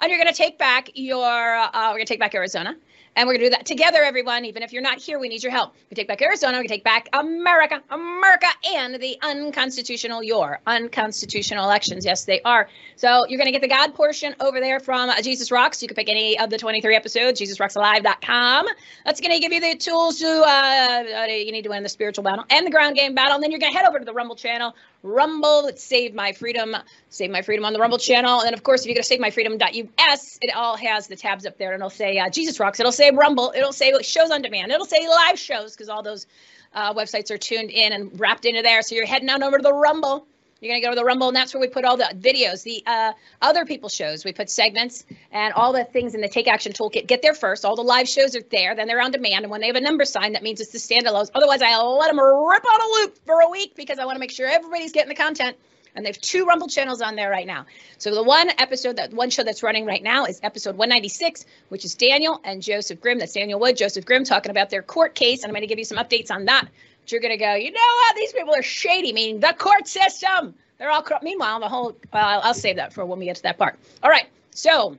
and 0.00 0.10
you're 0.10 0.18
going 0.18 0.32
to 0.32 0.36
take 0.36 0.58
back 0.58 0.90
your. 0.94 1.56
Uh, 1.56 1.70
we're 1.88 1.94
going 1.94 2.06
to 2.06 2.12
take 2.12 2.20
back 2.20 2.34
Arizona. 2.34 2.76
And 3.16 3.26
we're 3.26 3.38
going 3.38 3.44
to 3.44 3.46
do 3.46 3.56
that 3.56 3.64
together, 3.64 4.02
everyone. 4.02 4.44
Even 4.44 4.62
if 4.62 4.74
you're 4.74 4.82
not 4.82 5.00
here, 5.00 5.18
we 5.18 5.28
need 5.28 5.42
your 5.42 5.50
help. 5.50 5.74
We 5.88 5.94
take 5.94 6.06
back 6.06 6.20
Arizona, 6.20 6.60
we 6.60 6.68
take 6.68 6.84
back 6.84 7.08
America, 7.14 7.82
America, 7.88 8.46
and 8.74 8.94
the 8.96 9.16
unconstitutional, 9.22 10.22
your 10.22 10.60
unconstitutional 10.66 11.64
elections. 11.64 12.04
Yes, 12.04 12.26
they 12.26 12.42
are. 12.42 12.68
So 12.96 13.26
you're 13.26 13.38
going 13.38 13.46
to 13.46 13.52
get 13.52 13.62
the 13.62 13.68
God 13.68 13.94
portion 13.94 14.36
over 14.38 14.60
there 14.60 14.80
from 14.80 15.10
Jesus 15.22 15.50
Rocks. 15.50 15.80
You 15.80 15.88
can 15.88 15.94
pick 15.94 16.10
any 16.10 16.38
of 16.38 16.50
the 16.50 16.58
23 16.58 16.94
episodes, 16.94 17.40
JesusRocksLive.com. 17.40 18.66
That's 19.06 19.20
going 19.20 19.32
to 19.32 19.40
give 19.40 19.52
you 19.52 19.60
the 19.60 19.76
tools 19.78 20.18
to, 20.18 20.28
uh, 20.28 21.24
you 21.26 21.52
need 21.52 21.62
to 21.62 21.70
win 21.70 21.82
the 21.82 21.88
spiritual 21.88 22.22
battle 22.22 22.44
and 22.50 22.66
the 22.66 22.70
ground 22.70 22.96
game 22.96 23.14
battle. 23.14 23.36
And 23.36 23.42
then 23.42 23.50
you're 23.50 23.60
going 23.60 23.72
to 23.72 23.78
head 23.78 23.88
over 23.88 23.98
to 23.98 24.04
the 24.04 24.12
Rumble 24.12 24.36
channel, 24.36 24.74
Rumble, 25.06 25.70
Save 25.76 26.14
My 26.14 26.32
Freedom, 26.32 26.76
Save 27.10 27.30
My 27.30 27.42
Freedom 27.42 27.64
on 27.64 27.72
the 27.72 27.78
Rumble 27.78 27.98
channel. 27.98 28.40
And 28.40 28.46
then, 28.48 28.54
of 28.54 28.62
course, 28.62 28.82
if 28.82 28.88
you 28.88 28.94
go 28.94 29.00
to 29.00 29.18
SaveMyFreedom.us, 29.18 30.38
it 30.42 30.54
all 30.54 30.76
has 30.76 31.06
the 31.06 31.16
tabs 31.16 31.46
up 31.46 31.56
there 31.58 31.72
and 31.72 31.80
it'll 31.80 31.90
say 31.90 32.18
uh, 32.18 32.28
Jesus 32.28 32.58
Rocks. 32.58 32.80
It'll 32.80 32.92
say 32.92 33.10
Rumble. 33.10 33.52
It'll 33.56 33.72
say 33.72 33.92
shows 34.02 34.30
on 34.30 34.42
demand. 34.42 34.72
It'll 34.72 34.84
say 34.84 35.08
live 35.08 35.38
shows 35.38 35.74
because 35.74 35.88
all 35.88 36.02
those 36.02 36.26
uh, 36.74 36.92
websites 36.92 37.30
are 37.30 37.38
tuned 37.38 37.70
in 37.70 37.92
and 37.92 38.18
wrapped 38.18 38.44
into 38.44 38.62
there. 38.62 38.82
So 38.82 38.94
you're 38.94 39.06
heading 39.06 39.30
on 39.30 39.42
over 39.42 39.58
to 39.58 39.62
the 39.62 39.72
Rumble. 39.72 40.26
You're 40.60 40.70
going 40.70 40.80
to 40.80 40.86
go 40.86 40.90
to 40.90 40.96
the 40.96 41.04
Rumble, 41.04 41.28
and 41.28 41.36
that's 41.36 41.52
where 41.52 41.60
we 41.60 41.68
put 41.68 41.84
all 41.84 41.98
the 41.98 42.10
videos, 42.18 42.62
the 42.62 42.82
uh, 42.86 43.12
other 43.42 43.66
people's 43.66 43.94
shows. 43.94 44.24
We 44.24 44.32
put 44.32 44.48
segments 44.48 45.04
and 45.30 45.52
all 45.52 45.74
the 45.74 45.84
things 45.84 46.14
in 46.14 46.22
the 46.22 46.28
Take 46.28 46.48
Action 46.48 46.72
Toolkit. 46.72 47.06
Get 47.06 47.20
there 47.20 47.34
first. 47.34 47.66
All 47.66 47.76
the 47.76 47.82
live 47.82 48.08
shows 48.08 48.34
are 48.34 48.42
there. 48.50 48.74
Then 48.74 48.88
they're 48.88 49.02
on 49.02 49.10
demand. 49.10 49.44
And 49.44 49.50
when 49.50 49.60
they 49.60 49.66
have 49.66 49.76
a 49.76 49.82
number 49.82 50.06
sign, 50.06 50.32
that 50.32 50.42
means 50.42 50.62
it's 50.62 50.72
the 50.72 50.78
standalones. 50.78 51.30
Otherwise, 51.34 51.60
I 51.60 51.76
let 51.76 52.08
them 52.08 52.18
rip 52.18 52.64
on 52.64 52.80
a 52.80 53.00
loop 53.00 53.18
for 53.26 53.40
a 53.40 53.50
week 53.50 53.74
because 53.76 53.98
I 53.98 54.06
want 54.06 54.16
to 54.16 54.20
make 54.20 54.30
sure 54.30 54.46
everybody's 54.46 54.92
getting 54.92 55.10
the 55.10 55.14
content. 55.14 55.58
And 55.94 56.04
they 56.04 56.08
have 56.08 56.20
two 56.20 56.46
Rumble 56.46 56.68
channels 56.68 57.02
on 57.02 57.16
there 57.16 57.30
right 57.30 57.46
now. 57.46 57.66
So 57.98 58.14
the 58.14 58.22
one 58.22 58.50
episode, 58.58 58.96
that 58.96 59.12
one 59.12 59.28
show 59.28 59.44
that's 59.44 59.62
running 59.62 59.84
right 59.84 60.02
now 60.02 60.24
is 60.24 60.40
episode 60.42 60.76
196, 60.76 61.44
which 61.68 61.84
is 61.84 61.94
Daniel 61.94 62.40
and 62.44 62.62
Joseph 62.62 63.00
Grimm. 63.02 63.18
That's 63.18 63.32
Daniel 63.34 63.60
Wood, 63.60 63.76
Joseph 63.76 64.06
Grimm 64.06 64.24
talking 64.24 64.50
about 64.50 64.70
their 64.70 64.82
court 64.82 65.14
case. 65.14 65.42
And 65.42 65.50
I'm 65.50 65.54
going 65.54 65.62
to 65.62 65.66
give 65.66 65.78
you 65.78 65.84
some 65.84 65.98
updates 65.98 66.30
on 66.30 66.46
that. 66.46 66.68
But 67.06 67.12
you're 67.12 67.20
going 67.20 67.38
to 67.38 67.44
go, 67.44 67.54
you 67.54 67.70
know 67.70 67.78
what? 67.78 68.16
These 68.16 68.32
people 68.32 68.52
are 68.52 68.64
shady, 68.64 69.12
meaning 69.12 69.38
the 69.38 69.54
court 69.56 69.86
system. 69.86 70.56
They're 70.76 70.90
all 70.90 71.02
corrupt. 71.02 71.22
Meanwhile, 71.22 71.60
the 71.60 71.68
whole, 71.68 71.96
uh, 72.12 72.40
I'll 72.42 72.52
save 72.52 72.74
that 72.74 72.92
for 72.92 73.06
when 73.06 73.20
we 73.20 73.26
get 73.26 73.36
to 73.36 73.42
that 73.44 73.58
part. 73.58 73.78
All 74.02 74.10
right. 74.10 74.26
So 74.50 74.98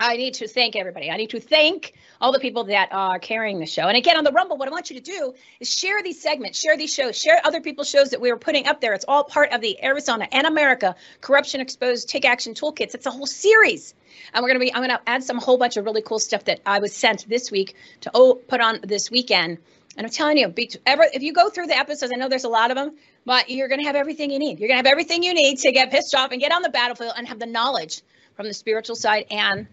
I 0.00 0.16
need 0.16 0.34
to 0.34 0.48
thank 0.48 0.74
everybody. 0.74 1.08
I 1.08 1.16
need 1.16 1.30
to 1.30 1.38
thank 1.38 1.92
all 2.20 2.32
the 2.32 2.40
people 2.40 2.64
that 2.64 2.88
are 2.90 3.20
carrying 3.20 3.60
the 3.60 3.66
show. 3.66 3.82
And 3.82 3.96
again, 3.96 4.16
on 4.16 4.24
the 4.24 4.32
Rumble, 4.32 4.56
what 4.56 4.66
I 4.66 4.72
want 4.72 4.90
you 4.90 4.96
to 4.96 5.02
do 5.02 5.34
is 5.60 5.72
share 5.72 6.02
these 6.02 6.20
segments, 6.20 6.58
share 6.58 6.76
these 6.76 6.92
shows, 6.92 7.16
share 7.16 7.40
other 7.44 7.60
people's 7.60 7.88
shows 7.88 8.10
that 8.10 8.20
we 8.20 8.32
were 8.32 8.38
putting 8.38 8.66
up 8.66 8.80
there. 8.80 8.92
It's 8.92 9.04
all 9.06 9.22
part 9.22 9.52
of 9.52 9.60
the 9.60 9.80
Arizona 9.84 10.26
and 10.32 10.48
America 10.48 10.96
Corruption 11.20 11.60
Exposed 11.60 12.08
Take 12.08 12.24
Action 12.24 12.54
Toolkits. 12.54 12.92
It's 12.96 13.06
a 13.06 13.10
whole 13.12 13.26
series. 13.26 13.94
And 14.34 14.42
we're 14.42 14.48
going 14.48 14.58
to 14.58 14.66
be, 14.66 14.74
I'm 14.74 14.82
going 14.82 14.98
to 14.98 15.08
add 15.08 15.22
some 15.22 15.38
whole 15.38 15.58
bunch 15.58 15.76
of 15.76 15.84
really 15.84 16.02
cool 16.02 16.18
stuff 16.18 16.42
that 16.46 16.58
I 16.66 16.80
was 16.80 16.92
sent 16.92 17.28
this 17.28 17.52
week 17.52 17.76
to 18.00 18.10
oh, 18.14 18.34
put 18.34 18.60
on 18.60 18.80
this 18.82 19.12
weekend. 19.12 19.58
And 19.96 20.06
I'm 20.06 20.12
telling 20.12 20.36
you, 20.36 20.52
if 20.56 21.22
you 21.22 21.32
go 21.32 21.48
through 21.48 21.68
the 21.68 21.76
episodes, 21.76 22.12
I 22.14 22.16
know 22.16 22.28
there's 22.28 22.44
a 22.44 22.48
lot 22.48 22.70
of 22.70 22.76
them, 22.76 22.96
but 23.24 23.48
you're 23.48 23.68
going 23.68 23.80
to 23.80 23.86
have 23.86 23.96
everything 23.96 24.30
you 24.30 24.38
need. 24.38 24.60
You're 24.60 24.68
going 24.68 24.82
to 24.82 24.88
have 24.88 24.92
everything 24.92 25.22
you 25.22 25.32
need 25.32 25.58
to 25.58 25.72
get 25.72 25.90
pissed 25.90 26.14
off 26.14 26.32
and 26.32 26.40
get 26.40 26.52
on 26.52 26.62
the 26.62 26.68
battlefield 26.68 27.14
and 27.16 27.26
have 27.26 27.38
the 27.38 27.46
knowledge 27.46 28.02
from 28.34 28.46
the 28.46 28.54
spiritual 28.54 28.96
side 28.96 29.24
and 29.30 29.66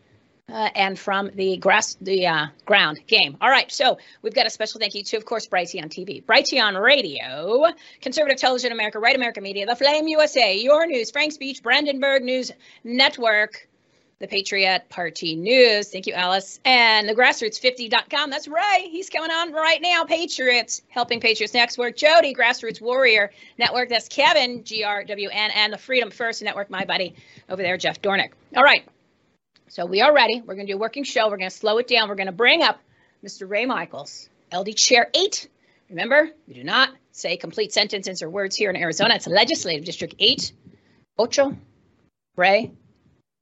uh, 0.49 0.69
and 0.75 0.99
from 0.99 1.31
the 1.35 1.57
grass, 1.57 1.95
the 2.01 2.27
uh, 2.27 2.47
ground 2.65 2.99
game. 3.07 3.37
All 3.39 3.49
right, 3.49 3.71
so 3.71 3.97
we've 4.21 4.33
got 4.33 4.45
a 4.45 4.49
special 4.49 4.79
thank 4.79 4.93
you 4.93 5.03
to, 5.03 5.17
of 5.17 5.25
course, 5.25 5.47
Brighteon 5.47 5.85
TV, 5.85 6.23
Brighteon 6.23 6.81
Radio, 6.81 7.65
Conservative 8.01 8.37
Television 8.37 8.71
America, 8.71 8.99
Right 8.99 9.15
America 9.15 9.39
Media, 9.39 9.65
The 9.65 9.75
Flame 9.75 10.07
USA, 10.09 10.55
Your 10.57 10.85
News, 10.85 11.11
FrankSpeech, 11.11 11.63
Brandenburg 11.63 12.23
News 12.23 12.51
Network, 12.83 13.67
the 14.23 14.27
Patriot 14.29 14.87
Party 14.87 15.35
News. 15.35 15.89
Thank 15.89 16.07
you, 16.07 16.13
Alice. 16.13 16.61
And 16.63 17.09
the 17.09 17.13
grassroots50.com. 17.13 18.29
That's 18.29 18.47
right. 18.47 18.87
He's 18.89 19.09
coming 19.09 19.31
on 19.31 19.51
right 19.51 19.81
now. 19.81 20.05
Patriots, 20.05 20.81
helping 20.87 21.19
Patriots 21.19 21.53
Network. 21.53 21.97
Jody, 21.97 22.33
Grassroots 22.33 22.79
Warrior 22.79 23.31
Network. 23.59 23.89
That's 23.89 24.07
Kevin, 24.07 24.63
GRWN, 24.63 25.51
and 25.53 25.73
the 25.73 25.77
Freedom 25.77 26.09
First 26.09 26.41
Network, 26.41 26.69
my 26.69 26.85
buddy 26.85 27.15
over 27.49 27.61
there, 27.61 27.75
Jeff 27.75 28.01
Dornik. 28.01 28.29
All 28.55 28.63
right. 28.63 28.87
So 29.67 29.85
we 29.85 29.99
are 29.99 30.15
ready. 30.15 30.39
We're 30.39 30.55
going 30.55 30.67
to 30.67 30.71
do 30.71 30.77
a 30.77 30.79
working 30.79 31.03
show. 31.03 31.27
We're 31.29 31.35
going 31.35 31.49
to 31.49 31.55
slow 31.55 31.77
it 31.79 31.89
down. 31.89 32.07
We're 32.07 32.15
going 32.15 32.27
to 32.27 32.31
bring 32.31 32.63
up 32.63 32.79
Mr. 33.25 33.49
Ray 33.49 33.65
Michaels, 33.65 34.29
LD 34.55 34.77
Chair 34.77 35.09
8. 35.13 35.49
Remember, 35.89 36.29
we 36.47 36.53
do 36.53 36.63
not 36.63 36.91
say 37.11 37.35
complete 37.35 37.73
sentences 37.73 38.23
or 38.23 38.29
words 38.29 38.55
here 38.55 38.69
in 38.69 38.77
Arizona. 38.77 39.15
It's 39.15 39.27
Legislative 39.27 39.83
District 39.83 40.15
8. 40.17 40.53
Ocho. 41.19 41.57
Ray, 42.35 42.71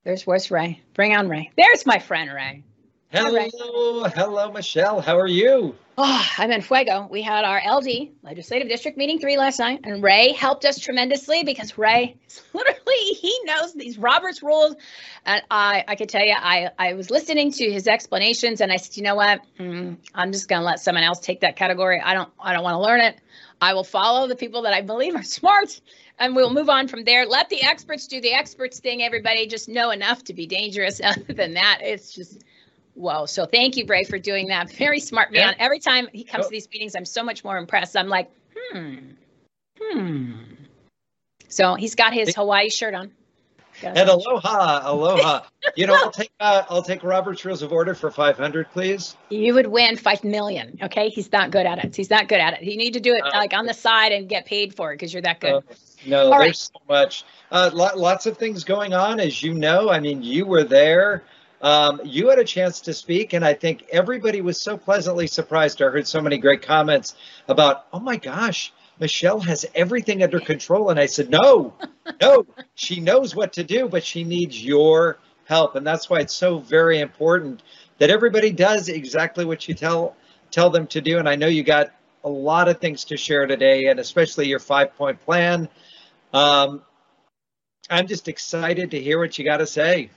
there's 0.04 0.26
where's 0.26 0.50
Ray? 0.50 0.82
Bring 0.94 1.16
on 1.16 1.30
Ray. 1.30 1.52
There's 1.56 1.86
my 1.86 2.00
friend 2.00 2.32
Ray. 2.34 2.64
Hello, 3.12 3.36
Ray. 3.36 3.52
hello, 4.16 4.52
Michelle. 4.52 5.02
How 5.02 5.20
are 5.20 5.28
you? 5.28 5.76
Oh, 5.98 6.26
I'm 6.38 6.50
in 6.50 6.62
Fuego. 6.62 7.08
We 7.12 7.22
had 7.22 7.44
our 7.44 7.62
LD 7.78 8.10
Legislative 8.24 8.70
District 8.70 8.98
meeting 8.98 9.20
three 9.20 9.38
last 9.38 9.60
night, 9.60 9.82
and 9.84 10.02
Ray 10.02 10.32
helped 10.32 10.64
us 10.66 10.80
tremendously 10.80 11.44
because 11.44 11.78
Ray 11.78 12.16
literally 12.54 12.96
he 12.96 13.38
knows 13.44 13.74
these 13.74 13.98
Roberts 13.98 14.42
rules, 14.42 14.76
and 15.26 15.44
I 15.52 15.84
I 15.88 15.96
could 15.96 16.10
tell 16.10 16.26
you 16.26 16.34
I 16.36 16.70
I 16.80 16.94
was 16.94 17.12
listening 17.12 17.52
to 17.52 17.72
his 17.72 17.88
explanations, 17.88 18.62
and 18.62 18.72
I 18.72 18.78
said, 18.78 18.98
you 18.98 19.04
know 19.04 19.16
what, 19.16 19.42
mm, 19.60 19.98
I'm 20.16 20.32
just 20.32 20.48
gonna 20.48 20.66
let 20.66 20.80
someone 20.80 21.04
else 21.04 21.20
take 21.20 21.42
that 21.42 21.58
category. 21.58 22.00
I 22.00 22.14
don't 22.14 22.30
I 22.40 22.54
don't 22.54 22.64
want 22.64 22.76
to 22.76 22.80
learn 22.80 23.02
it. 23.02 23.20
I 23.62 23.76
will 23.76 23.84
follow 23.84 24.28
the 24.28 24.36
people 24.36 24.64
that 24.64 24.74
I 24.74 24.82
believe 24.82 25.16
are 25.16 25.24
smart 25.38 25.80
and 26.22 26.36
we'll 26.36 26.54
move 26.54 26.70
on 26.70 26.88
from 26.88 27.04
there. 27.04 27.26
Let 27.26 27.50
the 27.50 27.64
experts 27.64 28.08
do 28.08 28.22
the 28.22 28.32
experts 28.32 28.80
thing. 28.80 29.02
Everybody 29.02 29.48
just 29.48 29.68
know 29.68 29.90
enough 29.90 30.24
to 30.26 30.34
be 30.34 30.46
dangerous. 30.46 31.02
Other 31.04 31.34
than 31.34 31.56
that, 31.56 31.80
it's 31.82 32.14
just 32.14 32.44
whoa. 32.94 33.26
So 33.26 33.46
thank 33.46 33.76
you, 33.76 33.86
Ray, 33.88 34.04
for 34.04 34.20
doing 34.20 34.48
that. 34.48 34.72
Very 34.72 35.00
smart 35.00 35.32
man. 35.34 35.56
Yeah. 35.58 35.66
Every 35.66 35.80
time 35.80 36.08
he 36.14 36.24
comes 36.24 36.46
oh. 36.46 36.50
to 36.50 36.52
these 36.52 36.70
meetings, 36.70 36.96
I'm 36.96 37.06
so 37.06 37.24
much 37.24 37.44
more 37.44 37.58
impressed. 37.58 37.98
I'm 37.98 38.08
like, 38.08 38.32
hmm, 38.56 38.96
hmm. 39.82 40.34
So 41.50 41.74
he's 41.74 41.96
got 41.96 42.14
his 42.14 42.36
Hawaii 42.36 42.70
shirt 42.70 42.94
on. 42.94 43.12
And 43.84 44.10
aloha, 44.10 44.82
aloha. 44.84 45.42
you 45.76 45.88
know, 45.88 45.96
I'll 45.96 46.12
take 46.12 46.32
uh, 46.40 46.64
I'll 46.70 46.84
take 46.84 47.04
Robert's 47.04 47.44
Rules 47.46 47.62
of 47.62 47.72
Order 47.72 47.96
for 47.96 48.12
five 48.12 48.38
hundred, 48.38 48.72
please. 48.72 49.16
You 49.30 49.54
would 49.54 49.68
win 49.68 49.98
five 49.98 50.24
million. 50.24 50.78
Okay, 50.82 51.10
he's 51.10 51.32
not 51.32 51.52
good 51.52 51.66
at 51.66 51.84
it. 51.84 51.96
He's 51.96 52.10
not 52.10 52.28
good 52.28 52.40
at 52.40 52.54
it. 52.54 52.64
You 52.64 52.78
need 52.78 52.94
to 52.94 53.00
do 53.00 53.14
it 53.16 53.24
uh, 53.24 53.32
like 53.34 53.54
on 53.54 53.66
the 53.66 53.74
side 53.74 54.12
and 54.12 54.28
get 54.30 54.46
paid 54.46 54.76
for 54.76 54.92
it 54.92 54.96
because 54.96 55.14
you're 55.14 55.22
that 55.24 55.40
good. 55.40 55.54
Uh, 55.54 55.62
no, 56.06 56.32
All 56.32 56.40
there's 56.40 56.42
right. 56.42 56.56
so 56.56 56.80
much. 56.88 57.26
Uh, 57.52 57.70
lots 57.74 58.26
of 58.26 58.38
things 58.38 58.64
going 58.64 58.94
on, 58.94 59.20
as 59.20 59.44
you 59.44 59.54
know. 59.54 59.90
I 59.90 60.00
mean, 60.00 60.24
you 60.24 60.46
were 60.46 60.64
there. 60.64 61.24
Um, 61.62 62.02
you 62.04 62.30
had 62.30 62.40
a 62.40 62.44
chance 62.44 62.82
to 62.82 62.94
speak, 62.94 63.34
and 63.34 63.46
I 63.46 63.54
think 63.54 63.86
everybody 63.92 64.42
was 64.42 64.60
so 64.60 64.78
pleasantly 64.78 65.28
surprised. 65.28 65.82
I 65.82 65.90
heard 65.90 66.08
so 66.08 66.22
many 66.22 66.38
great 66.38 66.64
comments 66.64 67.16
about, 67.48 67.86
oh 67.94 68.00
my 68.00 68.16
gosh, 68.16 68.74
Michelle 69.02 69.40
has 69.40 69.66
everything 69.74 70.22
under 70.22 70.40
control. 70.40 70.92
And 70.92 71.00
I 71.00 71.08
said, 71.08 71.32
no, 71.32 71.74
no, 72.22 72.46
she 72.76 73.00
knows 73.00 73.36
what 73.36 73.52
to 73.54 73.64
do, 73.64 73.90
but 73.90 74.06
she 74.06 74.24
needs 74.24 74.64
your 74.64 75.18
help. 75.46 75.76
And 75.76 75.86
that's 75.86 76.08
why 76.08 76.20
it's 76.20 76.36
so 76.36 76.60
very 76.60 77.00
important 77.00 77.64
that 77.98 78.12
everybody 78.12 78.52
does 78.52 78.90
exactly 78.90 79.44
what 79.44 79.68
you 79.68 79.74
tell 79.74 80.16
tell 80.52 80.70
them 80.70 80.86
to 80.86 81.02
do. 81.02 81.18
And 81.18 81.28
I 81.28 81.36
know 81.36 81.48
you 81.48 81.64
got 81.64 81.92
a 82.24 82.30
lot 82.30 82.70
of 82.70 82.80
things 82.80 83.04
to 83.06 83.18
share 83.18 83.48
today, 83.48 83.88
and 83.88 84.00
especially 84.00 84.48
your 84.48 84.60
five 84.60 84.96
point 84.96 85.20
plan. 85.26 85.68
Um, 86.32 86.84
I'm 87.90 88.06
just 88.06 88.28
excited 88.28 88.92
to 88.92 89.00
hear 89.00 89.18
what 89.18 89.38
you 89.40 89.44
got 89.44 89.58
to 89.58 89.68
say. 89.68 90.12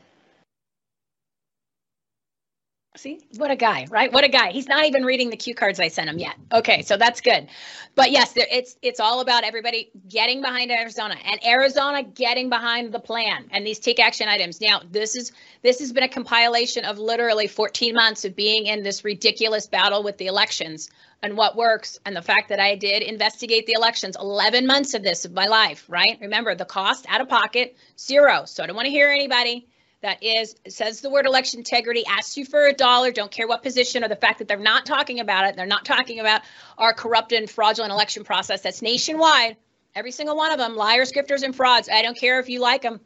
See, 2.96 3.20
what 3.38 3.50
a 3.50 3.56
guy, 3.56 3.88
right? 3.90 4.12
What 4.12 4.22
a 4.22 4.28
guy. 4.28 4.52
He's 4.52 4.68
not 4.68 4.84
even 4.84 5.04
reading 5.04 5.28
the 5.28 5.36
cue 5.36 5.54
cards 5.56 5.80
I 5.80 5.88
sent 5.88 6.08
him 6.08 6.16
yet. 6.16 6.36
Okay, 6.52 6.82
so 6.82 6.96
that's 6.96 7.20
good. 7.20 7.48
But 7.96 8.12
yes, 8.12 8.34
it's 8.36 8.76
it's 8.82 9.00
all 9.00 9.20
about 9.20 9.42
everybody 9.42 9.90
getting 10.08 10.40
behind 10.40 10.70
Arizona 10.70 11.16
and 11.24 11.44
Arizona 11.44 12.04
getting 12.04 12.50
behind 12.50 12.92
the 12.92 13.00
plan 13.00 13.46
and 13.50 13.66
these 13.66 13.80
take 13.80 13.98
action 13.98 14.28
items. 14.28 14.60
Now, 14.60 14.80
this 14.88 15.16
is 15.16 15.32
this 15.62 15.80
has 15.80 15.92
been 15.92 16.04
a 16.04 16.08
compilation 16.08 16.84
of 16.84 16.98
literally 16.98 17.48
14 17.48 17.94
months 17.96 18.24
of 18.24 18.36
being 18.36 18.66
in 18.66 18.84
this 18.84 19.04
ridiculous 19.04 19.66
battle 19.66 20.04
with 20.04 20.16
the 20.18 20.26
elections 20.26 20.88
and 21.20 21.36
what 21.36 21.56
works 21.56 21.98
and 22.06 22.14
the 22.14 22.22
fact 22.22 22.50
that 22.50 22.60
I 22.60 22.76
did 22.76 23.02
investigate 23.02 23.66
the 23.66 23.74
elections 23.74 24.16
11 24.20 24.68
months 24.68 24.94
of 24.94 25.02
this 25.02 25.24
of 25.24 25.32
my 25.32 25.46
life, 25.46 25.84
right? 25.88 26.16
Remember, 26.20 26.54
the 26.54 26.64
cost 26.64 27.06
out 27.08 27.20
of 27.20 27.28
pocket 27.28 27.76
zero. 27.98 28.44
So 28.44 28.62
I 28.62 28.68
don't 28.68 28.76
want 28.76 28.86
to 28.86 28.92
hear 28.92 29.10
anybody 29.10 29.66
that 30.04 30.22
is 30.22 30.54
says 30.68 31.00
the 31.00 31.10
word 31.10 31.26
election 31.26 31.58
integrity 31.58 32.04
asks 32.06 32.36
you 32.36 32.44
for 32.44 32.66
a 32.66 32.72
dollar 32.72 33.10
don't 33.10 33.30
care 33.30 33.48
what 33.48 33.62
position 33.62 34.04
or 34.04 34.08
the 34.08 34.16
fact 34.16 34.38
that 34.38 34.46
they're 34.46 34.58
not 34.58 34.86
talking 34.86 35.18
about 35.18 35.46
it 35.46 35.56
they're 35.56 35.66
not 35.66 35.84
talking 35.84 36.20
about 36.20 36.42
our 36.78 36.92
corrupt 36.92 37.32
and 37.32 37.48
fraudulent 37.48 37.92
election 37.92 38.24
process. 38.24 38.60
That's 38.62 38.82
nationwide. 38.82 39.56
Every 39.94 40.10
single 40.10 40.36
one 40.36 40.50
of 40.50 40.58
them 40.58 40.76
liars 40.76 41.12
grifters 41.12 41.42
and 41.42 41.54
frauds. 41.54 41.88
I 41.88 42.02
don't 42.02 42.16
care 42.16 42.40
if 42.40 42.48
you 42.48 42.60
like 42.60 42.82
them 42.82 43.00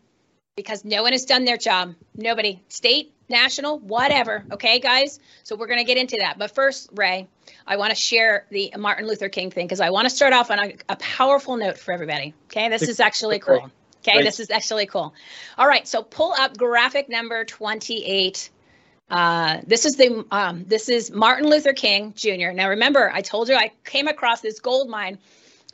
because 0.57 0.85
no 0.85 1.03
one 1.03 1.13
has 1.13 1.25
done 1.25 1.45
their 1.45 1.57
job. 1.57 1.95
Nobody. 2.15 2.63
State 2.69 3.15
national 3.29 3.79
whatever. 3.81 4.45
Okay 4.53 4.79
guys? 4.79 5.21
So 5.43 5.55
we're 5.55 5.67
going 5.67 5.81
to 5.81 5.85
get 5.85 5.99
into 5.99 6.17
that. 6.21 6.39
But 6.39 6.55
first 6.55 6.91
ray 6.95 7.29
i 7.67 7.77
want 7.77 7.91
to 7.91 7.97
share 7.97 8.47
the 8.51 8.73
martin 8.79 9.07
luther 9.07 9.29
king 9.29 9.51
thing 9.51 9.67
because 9.67 9.81
i 9.81 9.89
want 9.89 10.05
to 10.07 10.15
start 10.15 10.35
off 10.35 10.51
on 10.51 10.59
a, 10.59 10.75
a 10.91 10.97
powerful 10.97 11.57
note 11.57 11.79
for 11.79 11.93
everybody. 11.93 12.35
Okay 12.47 12.69
this 12.69 12.83
is 12.83 13.01
actually 13.01 13.39
cool 13.39 13.71
Okay, 14.07 14.23
this 14.23 14.41
is 14.41 14.51
actually 14.51 14.87
cool. 14.87 15.15
All 15.57 15.67
right, 15.67 15.87
so 15.87 16.03
pull 16.03 16.33
up 16.33 16.57
graphic 16.57 17.09
number 17.09 17.45
28. 17.45 18.51
Uh, 19.11 19.59
this 19.67 19.87
is 19.87 19.97
the 19.97 20.25
um, 20.31 20.65
this 20.67 20.89
is 20.89 21.11
Martin 21.11 21.49
Luther 21.49 21.73
King 21.73 22.13
Jr. 22.15 22.53
Now 22.53 22.69
remember, 22.69 23.11
I 23.13 23.23
told 23.23 23.49
you 23.49 23.55
I 23.55 23.73
came 23.85 24.07
across 24.07 24.41
this 24.41 24.61
gold 24.61 24.89
mine 24.89 25.19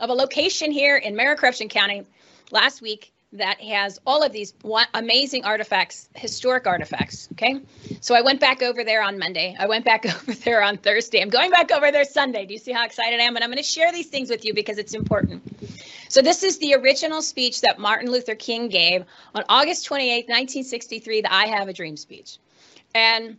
of 0.01 0.11
a 0.11 0.15
location 0.15 0.71
here 0.71 0.97
in 0.97 1.15
Maricorruption 1.15 1.69
County 1.69 2.07
last 2.51 2.81
week 2.81 3.13
that 3.35 3.61
has 3.61 4.01
all 4.07 4.23
of 4.23 4.33
these 4.33 4.55
amazing 4.95 5.45
artifacts, 5.45 6.09
historic 6.15 6.67
artifacts. 6.69 7.29
Okay. 7.33 7.61
So 8.01 8.15
I 8.15 8.23
went 8.23 8.41
back 8.41 8.63
over 8.63 8.85
there 8.85 9.03
on 9.03 9.19
Monday. 9.19 9.57
I 9.59 9.67
went 9.67 9.85
back 9.85 10.07
over 10.15 10.33
there 10.33 10.63
on 10.63 10.77
Thursday. 10.79 11.21
I'm 11.21 11.31
going 11.31 11.51
back 11.51 11.73
over 11.73 11.91
there 11.91 12.05
Sunday. 12.05 12.47
Do 12.47 12.53
you 12.53 12.61
see 12.61 12.73
how 12.73 12.85
excited 12.85 13.21
I 13.21 13.25
am? 13.25 13.35
And 13.35 13.45
I'm 13.45 13.51
going 13.51 13.63
to 13.63 13.69
share 13.69 13.93
these 13.93 14.07
things 14.07 14.31
with 14.31 14.45
you 14.45 14.55
because 14.55 14.79
it's 14.79 14.95
important. 14.95 15.43
So 16.09 16.23
this 16.23 16.43
is 16.43 16.59
the 16.59 16.75
original 16.75 17.23
speech 17.23 17.61
that 17.63 17.79
Martin 17.79 18.11
Luther 18.11 18.35
King 18.35 18.69
gave 18.69 19.05
on 19.35 19.45
August 19.49 19.85
28, 19.87 20.29
1963, 20.29 21.23
the 21.23 21.33
I 21.33 21.47
Have 21.47 21.69
a 21.69 21.73
Dream 21.73 21.97
speech. 21.97 22.39
And 22.95 23.37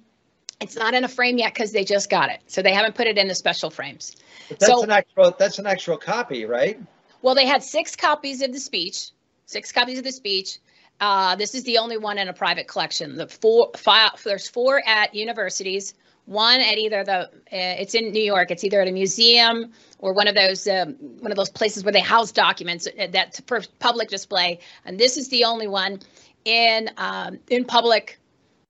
it's 0.62 0.76
not 0.76 0.94
in 0.94 1.04
a 1.04 1.08
frame 1.08 1.38
yet 1.38 1.54
because 1.54 1.72
they 1.72 1.84
just 1.84 2.10
got 2.10 2.30
it. 2.30 2.40
So 2.48 2.62
they 2.62 2.74
haven't 2.74 2.96
put 2.96 3.08
it 3.08 3.18
in 3.18 3.28
the 3.28 3.36
special 3.36 3.70
frames. 3.70 4.16
But 4.50 4.60
that's 4.60 4.72
So- 4.72 4.84
an 4.84 4.92
actual 4.92 5.36
that's 5.38 5.60
an 5.60 5.66
actual 5.68 5.98
copy, 5.98 6.46
right? 6.46 6.80
Well, 7.22 7.36
they 7.36 7.46
had 7.46 7.64
six 7.64 7.96
copies 7.96 8.42
of 8.42 8.54
the 8.54 8.60
speech. 8.60 9.10
Six 9.48 9.72
copies 9.72 9.98
of 9.98 10.04
the 10.04 10.12
speech. 10.12 10.60
Uh, 11.00 11.36
this 11.36 11.56
is 11.56 11.64
the 11.64 11.78
only 11.80 11.98
one 11.98 12.18
in 12.18 12.30
a 12.30 12.34
private 12.34 12.68
collection. 12.68 13.18
The 13.18 13.28
four, 13.28 13.72
five, 13.76 14.12
there's 14.24 14.48
four 14.48 14.82
at 14.88 15.14
universities. 15.14 15.94
One 16.26 16.60
at 16.60 16.78
either 16.78 17.04
the, 17.04 17.20
uh, 17.20 17.28
it's 17.52 17.94
in 17.94 18.12
New 18.12 18.24
York. 18.24 18.52
It's 18.52 18.64
either 18.64 18.82
at 18.82 18.88
a 18.88 18.92
museum 18.92 19.72
or 20.00 20.14
one 20.14 20.28
of 20.28 20.36
those, 20.36 20.68
um, 20.68 20.96
one 21.20 21.32
of 21.32 21.38
those 21.38 21.50
places 21.50 21.84
where 21.84 21.92
they 21.94 22.00
house 22.00 22.32
documents 22.32 22.88
uh, 22.88 23.08
that 23.12 23.40
for 23.48 23.62
public 23.80 24.10
display. 24.10 24.60
And 24.86 25.00
this 25.00 25.18
is 25.18 25.30
the 25.30 25.44
only 25.44 25.68
one 25.68 26.00
in 26.44 26.90
um, 26.98 27.40
in 27.50 27.66
public, 27.66 28.20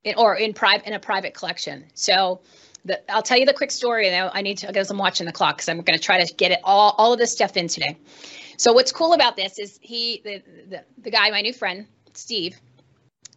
in, 0.04 0.16
or 0.18 0.36
in 0.36 0.54
private 0.54 0.86
in 0.88 0.94
a 0.94 1.00
private 1.00 1.34
collection. 1.34 1.86
So. 1.94 2.42
The, 2.88 3.02
I'll 3.12 3.24
tell 3.24 3.40
you 3.40 3.48
the 3.48 3.54
quick 3.54 3.72
story. 3.72 4.12
Now 4.12 4.30
I 4.32 4.44
need 4.44 4.60
to 4.60 4.68
because 4.68 4.92
I'm 4.92 5.00
watching 5.00 5.26
the 5.26 5.32
clock 5.32 5.58
because 5.58 5.70
I'm 5.70 5.82
going 5.82 5.98
to 5.98 6.06
try 6.06 6.24
to 6.24 6.34
get 6.36 6.52
it 6.52 6.60
all 6.64 6.94
all 7.00 7.14
of 7.14 7.18
this 7.18 7.32
stuff 7.32 7.58
in 7.58 7.68
today. 7.68 7.98
So 8.58 8.74
what's 8.74 8.92
cool 8.92 9.14
about 9.14 9.36
this 9.36 9.60
is 9.60 9.80
he, 9.82 10.22
the, 10.24 10.42
the, 10.70 10.84
the 10.98 11.12
guy, 11.12 11.30
my 11.30 11.42
new 11.42 11.54
friend, 11.54 11.88
Steve. 12.14 12.58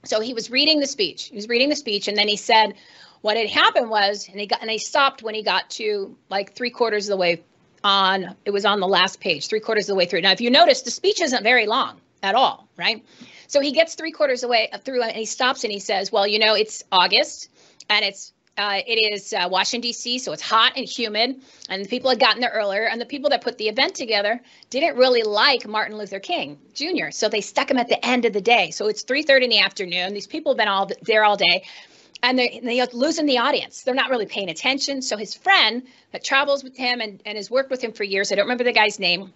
So 0.05 0.21
he 0.21 0.33
was 0.33 0.51
reading 0.51 0.81
the 0.81 0.87
speech. 0.87 1.25
He 1.25 1.35
was 1.35 1.49
reading 1.49 1.69
the 1.69 1.77
speech, 1.77 2.09
and 2.09 2.17
then 2.17 2.29
he 2.29 2.37
said, 2.37 2.75
what 3.21 3.37
had 3.37 3.49
happened 3.49 3.91
was, 3.91 4.29
and 4.29 4.39
he 4.39 4.47
got, 4.47 4.61
and 4.61 4.71
he 4.71 4.79
stopped 4.79 5.23
when 5.23 5.35
he 5.35 5.43
got 5.43 5.71
to 5.71 6.17
like 6.29 6.55
three 6.55 6.71
quarters 6.71 7.09
of 7.09 7.13
the 7.13 7.17
way 7.17 7.43
on. 7.85 8.37
It 8.45 8.51
was 8.51 8.65
on 8.65 8.81
the 8.81 8.89
last 8.89 9.21
page, 9.21 9.49
three 9.49 9.61
quarters 9.61 9.85
of 9.85 9.95
the 9.95 9.97
way 9.97 10.07
through. 10.07 10.23
Now, 10.23 10.33
if 10.33 10.41
you 10.41 10.51
notice, 10.51 10.83
the 10.83 10.91
speech 10.91 11.21
isn't 11.21 11.43
very 11.43 11.67
long 11.67 12.01
at 12.23 12.35
all, 12.35 12.69
right? 12.77 13.05
So 13.47 13.61
he 13.61 13.73
gets 13.73 13.95
three 13.95 14.13
quarters 14.13 14.43
of 14.43 14.49
the 14.49 14.53
way 14.53 14.71
through, 14.85 15.03
and 15.03 15.17
he 15.17 15.25
stops 15.25 15.65
and 15.65 15.73
he 15.73 15.79
says, 15.79 16.13
well, 16.13 16.27
you 16.27 16.39
know, 16.39 16.55
it's 16.55 16.85
August, 16.93 17.51
and 17.89 18.05
it's 18.05 18.33
uh, 18.59 18.81
it 18.87 19.15
is 19.15 19.33
uh, 19.33 19.49
Washington, 19.49 19.83
D.C., 19.83 20.19
so 20.19 20.33
it's 20.33 20.43
hot 20.43 20.73
and 20.75 20.85
humid, 20.85 21.41
and 21.69 21.85
the 21.85 21.89
people 21.89 22.11
had 22.11 22.19
gotten 22.19 22.41
there 22.41 22.51
earlier, 22.53 22.89
and 22.89 23.01
the 23.01 23.07
people 23.07 23.31
that 23.31 23.41
put 23.41 23.57
the 23.57 23.69
event 23.69 23.95
together 23.95 24.41
didn't 24.69 24.97
really 24.97 25.23
like 25.23 25.67
Martin 25.67 25.97
Luther 25.97 26.19
King 26.19 26.59
Jr., 26.75 27.11
so 27.11 27.29
they 27.29 27.41
stuck 27.41 27.71
him 27.71 27.79
at 27.79 27.89
the 27.89 28.05
end 28.05 28.25
of 28.25 28.33
the 28.33 28.41
day. 28.41 28.73
So 28.73 28.89
it's 28.89 29.05
3.30 29.05 29.45
in 29.45 29.51
the 29.51 29.61
afternoon. 29.61 30.13
These 30.13 30.27
people 30.27 30.53
have 30.53 30.59
been 30.59 30.67
all 30.67 30.91
there 31.03 31.25
all 31.25 31.37
day, 31.37 31.63
and 32.23 32.39
they, 32.39 32.61
they're 32.63 32.87
losing 32.93 33.27
the 33.27 33.39
audience. 33.39 33.83
They're 33.83 33.95
not 33.95 34.11
really 34.11 34.27
paying 34.27 34.49
attention. 34.49 35.03
So 35.03 35.17
his 35.17 35.35
friend 35.35 35.85
that 36.13 36.25
travels 36.25 36.65
with 36.65 36.77
him 36.77 37.01
and, 37.01 37.23
and 37.25 37.37
has 37.37 37.51
worked 37.51 37.71
with 37.71 37.83
him 37.83 37.93
for 37.93 38.05
years, 38.05 38.33
I 38.33 38.35
don't 38.35 38.45
remember 38.45 38.65
the 38.65 38.73
guy's 38.73 38.99
name, 38.99 39.33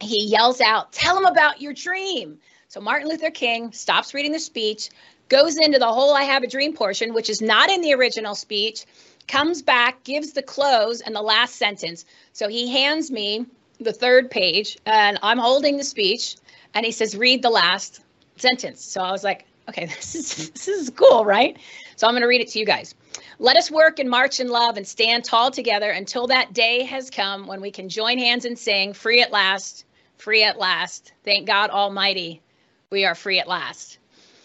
he 0.00 0.26
yells 0.26 0.60
out, 0.60 0.92
Tell 0.92 1.16
him 1.16 1.24
about 1.24 1.60
your 1.60 1.72
dream. 1.72 2.38
So 2.68 2.80
Martin 2.80 3.08
Luther 3.08 3.30
King 3.30 3.72
stops 3.72 4.14
reading 4.14 4.32
the 4.32 4.38
speech, 4.38 4.90
goes 5.28 5.56
into 5.56 5.78
the 5.78 5.86
whole 5.86 6.14
I 6.14 6.24
have 6.24 6.42
a 6.42 6.48
dream 6.48 6.74
portion, 6.74 7.14
which 7.14 7.30
is 7.30 7.40
not 7.40 7.70
in 7.70 7.80
the 7.80 7.94
original 7.94 8.34
speech, 8.34 8.84
comes 9.28 9.62
back, 9.62 10.02
gives 10.04 10.32
the 10.32 10.42
close 10.42 11.00
and 11.00 11.14
the 11.14 11.22
last 11.22 11.56
sentence. 11.56 12.04
So 12.32 12.48
he 12.48 12.68
hands 12.68 13.10
me 13.10 13.46
the 13.78 13.92
third 13.92 14.30
page, 14.30 14.78
and 14.86 15.18
I'm 15.22 15.38
holding 15.38 15.76
the 15.76 15.84
speech, 15.84 16.36
and 16.74 16.84
he 16.84 16.92
says, 16.92 17.16
Read 17.16 17.42
the 17.42 17.50
last 17.50 18.00
sentence. 18.36 18.84
So 18.84 19.00
I 19.00 19.10
was 19.10 19.22
like, 19.22 19.46
Okay, 19.68 19.86
this 19.96 20.14
is 20.14 20.50
this 20.50 20.68
is 20.68 20.90
cool, 20.90 21.24
right? 21.24 21.56
So 21.96 22.06
I'm 22.06 22.12
going 22.12 22.22
to 22.22 22.28
read 22.28 22.42
it 22.42 22.48
to 22.48 22.58
you 22.58 22.66
guys. 22.66 22.94
Let 23.38 23.56
us 23.56 23.70
work 23.70 23.98
and 23.98 24.08
march 24.08 24.38
in 24.38 24.48
love 24.48 24.76
and 24.76 24.86
stand 24.86 25.24
tall 25.24 25.50
together 25.50 25.90
until 25.90 26.28
that 26.28 26.52
day 26.52 26.84
has 26.84 27.10
come 27.10 27.46
when 27.46 27.60
we 27.60 27.70
can 27.70 27.88
join 27.88 28.18
hands 28.18 28.44
and 28.44 28.58
sing, 28.58 28.92
Free 28.92 29.22
at 29.22 29.32
last, 29.32 29.84
free 30.18 30.42
at 30.44 30.58
last. 30.58 31.12
Thank 31.24 31.46
God 31.46 31.70
Almighty, 31.70 32.42
we 32.90 33.04
are 33.04 33.14
free 33.14 33.38
at 33.38 33.48
last. 33.48 33.98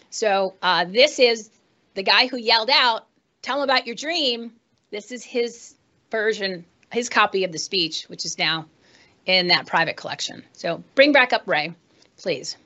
So 0.10 0.56
uh, 0.62 0.86
this 0.86 1.20
is 1.20 1.50
the 1.94 2.04
guy 2.04 2.28
who 2.28 2.38
yelled 2.38 2.70
out, 2.70 3.08
"Tell 3.42 3.58
him 3.58 3.64
about 3.64 3.86
your 3.86 3.96
dream." 3.96 4.54
This 4.90 5.12
is 5.12 5.24
his 5.24 5.76
version, 6.10 6.66
his 6.92 7.08
copy 7.08 7.46
of 7.46 7.52
the 7.52 7.58
speech, 7.60 8.04
which 8.06 8.26
is 8.26 8.38
now 8.38 8.66
in 9.26 9.48
that 9.48 9.68
private 9.68 9.96
collection. 9.96 10.44
So 10.54 10.84
bring 10.96 11.14
back 11.14 11.32
up 11.32 11.44
Ray, 11.46 11.74
please. 12.18 12.58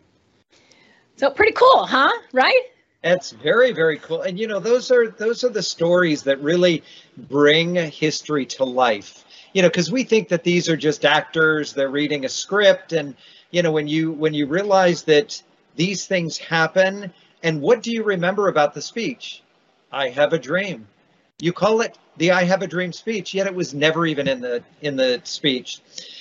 So 1.18 1.30
pretty 1.30 1.54
cool, 1.54 1.86
huh? 1.86 2.12
Right? 2.34 2.62
That's 3.06 3.30
very 3.34 3.72
very 3.72 4.00
cool. 4.00 4.24
And 4.24 4.40
you 4.40 4.48
know 4.48 4.60
those 4.60 4.90
are 4.90 5.08
those 5.10 5.44
are 5.44 5.50
the 5.50 5.62
stories 5.62 6.24
that 6.24 6.42
really 6.42 6.82
bring 7.16 7.76
history 7.76 8.48
to 8.58 8.64
life. 8.64 9.26
You 9.54 9.62
know, 9.62 9.70
because 9.70 9.92
we 9.92 10.04
think 10.04 10.28
that 10.30 10.44
these 10.44 10.68
are 10.70 10.76
just 10.76 11.06
actors, 11.06 11.72
they're 11.72 11.90
reading 11.90 12.26
a 12.26 12.30
script 12.30 12.94
and 12.94 13.16
you 13.52 13.62
know 13.62 13.72
when 13.72 13.88
you 13.88 14.12
when 14.12 14.34
you 14.34 14.48
realize 14.48 15.04
that 15.04 15.40
these 15.76 16.08
things 16.08 16.40
happen 16.40 17.14
and 17.44 17.62
what 17.62 17.84
do 17.84 17.92
you 17.92 18.02
remember 18.02 18.48
about 18.48 18.74
the 18.74 18.82
speech? 18.82 19.44
I 19.92 20.10
have 20.10 20.34
a 20.34 20.40
dream. 20.40 20.88
You 21.38 21.54
call 21.54 21.82
it 21.82 22.00
the 22.18 22.32
I 22.32 22.44
have 22.46 22.64
a 22.64 22.68
dream 22.68 22.92
speech, 22.92 23.36
yet 23.36 23.46
it 23.46 23.54
was 23.54 23.76
never 23.76 24.08
even 24.08 24.28
in 24.28 24.42
the 24.42 24.64
in 24.82 24.96
the 24.96 25.22
speech. 25.26 25.80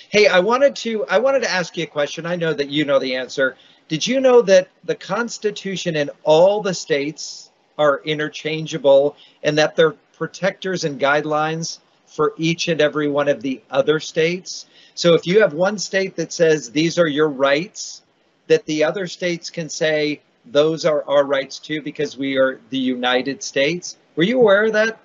Hey, 0.09 0.27
I 0.27 0.39
wanted 0.39 0.75
to 0.77 1.03
I 1.07 1.17
wanted 1.17 1.41
to 1.41 1.49
ask 1.49 1.75
you 1.77 1.85
a 1.85 1.87
question. 1.87 2.27
I 2.27 2.35
know 2.35 2.53
that 2.53 2.69
you 2.69 2.85
know 2.85 2.99
the 2.99 3.15
answer. 3.15 3.57
Did 3.87 4.07
you 4.07 4.19
know 4.19 4.41
that 4.41 4.69
the 4.83 4.95
Constitution 4.95 5.95
in 5.95 6.09
all 6.23 6.61
the 6.61 6.73
states 6.73 7.51
are 7.77 8.01
interchangeable 8.03 9.15
and 9.43 9.57
that 9.57 9.75
they're 9.75 9.95
protectors 10.17 10.85
and 10.85 10.99
guidelines 10.99 11.79
for 12.07 12.33
each 12.37 12.67
and 12.67 12.81
every 12.81 13.07
one 13.07 13.27
of 13.27 13.41
the 13.41 13.61
other 13.69 13.99
states? 13.99 14.65
So 14.95 15.13
if 15.13 15.27
you 15.27 15.41
have 15.41 15.53
one 15.53 15.77
state 15.77 16.15
that 16.15 16.33
says 16.33 16.71
these 16.71 16.97
are 16.97 17.07
your 17.07 17.29
rights, 17.29 18.01
that 18.47 18.65
the 18.65 18.83
other 18.83 19.05
states 19.07 19.49
can 19.49 19.69
say 19.69 20.21
those 20.45 20.85
are 20.85 21.03
our 21.07 21.23
rights 21.23 21.59
too 21.59 21.81
because 21.81 22.17
we 22.17 22.37
are 22.37 22.59
the 22.69 22.77
United 22.77 23.43
States. 23.43 23.97
Were 24.15 24.23
you 24.23 24.39
aware 24.39 24.65
of 24.65 24.73
that? 24.73 24.99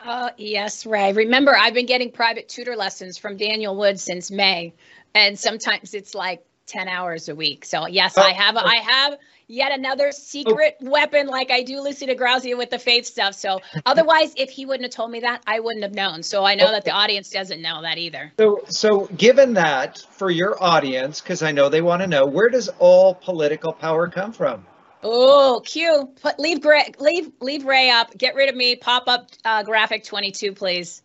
Uh, 0.00 0.30
yes, 0.36 0.84
Ray. 0.84 1.12
Remember, 1.12 1.56
I've 1.56 1.74
been 1.74 1.86
getting 1.86 2.10
private 2.10 2.48
tutor 2.48 2.76
lessons 2.76 3.18
from 3.18 3.36
Daniel 3.36 3.76
Wood 3.76 3.98
since 3.98 4.30
May, 4.30 4.74
and 5.14 5.38
sometimes 5.38 5.94
it's 5.94 6.14
like 6.14 6.44
10 6.66 6.88
hours 6.88 7.28
a 7.28 7.34
week. 7.34 7.64
So 7.64 7.86
yes, 7.86 8.16
I 8.16 8.32
have 8.32 8.56
I 8.56 8.76
have 8.78 9.18
yet 9.46 9.72
another 9.72 10.12
secret 10.12 10.76
weapon 10.80 11.26
like 11.26 11.50
I 11.50 11.62
do 11.62 11.80
Lucy 11.80 12.06
DeGrazia 12.06 12.56
with 12.56 12.70
the 12.70 12.78
faith 12.78 13.06
stuff. 13.06 13.34
So 13.34 13.60
otherwise, 13.86 14.32
if 14.36 14.50
he 14.50 14.66
wouldn't 14.66 14.84
have 14.84 14.92
told 14.92 15.10
me 15.10 15.20
that, 15.20 15.42
I 15.46 15.60
wouldn't 15.60 15.82
have 15.82 15.94
known. 15.94 16.22
So 16.22 16.44
I 16.44 16.54
know 16.54 16.70
that 16.70 16.84
the 16.84 16.92
audience 16.92 17.30
doesn't 17.30 17.60
know 17.60 17.82
that 17.82 17.98
either. 17.98 18.32
So, 18.38 18.60
so 18.68 19.06
given 19.16 19.54
that 19.54 19.98
for 20.10 20.30
your 20.30 20.62
audience, 20.62 21.20
because 21.20 21.42
I 21.42 21.52
know 21.52 21.68
they 21.68 21.82
want 21.82 22.02
to 22.02 22.06
know, 22.06 22.26
where 22.26 22.48
does 22.48 22.68
all 22.78 23.14
political 23.14 23.72
power 23.72 24.08
come 24.08 24.32
from? 24.32 24.64
Oh, 25.02 25.60
Q. 25.64 26.14
Put, 26.22 26.38
leave 26.38 26.64
Ray, 26.64 26.92
leave 26.98 27.30
leave 27.40 27.64
Ray 27.66 27.90
up. 27.90 28.16
Get 28.16 28.34
rid 28.34 28.48
of 28.48 28.56
me. 28.56 28.76
Pop 28.76 29.04
up 29.06 29.28
uh, 29.44 29.62
graphic 29.62 30.04
22, 30.04 30.54
please, 30.54 31.02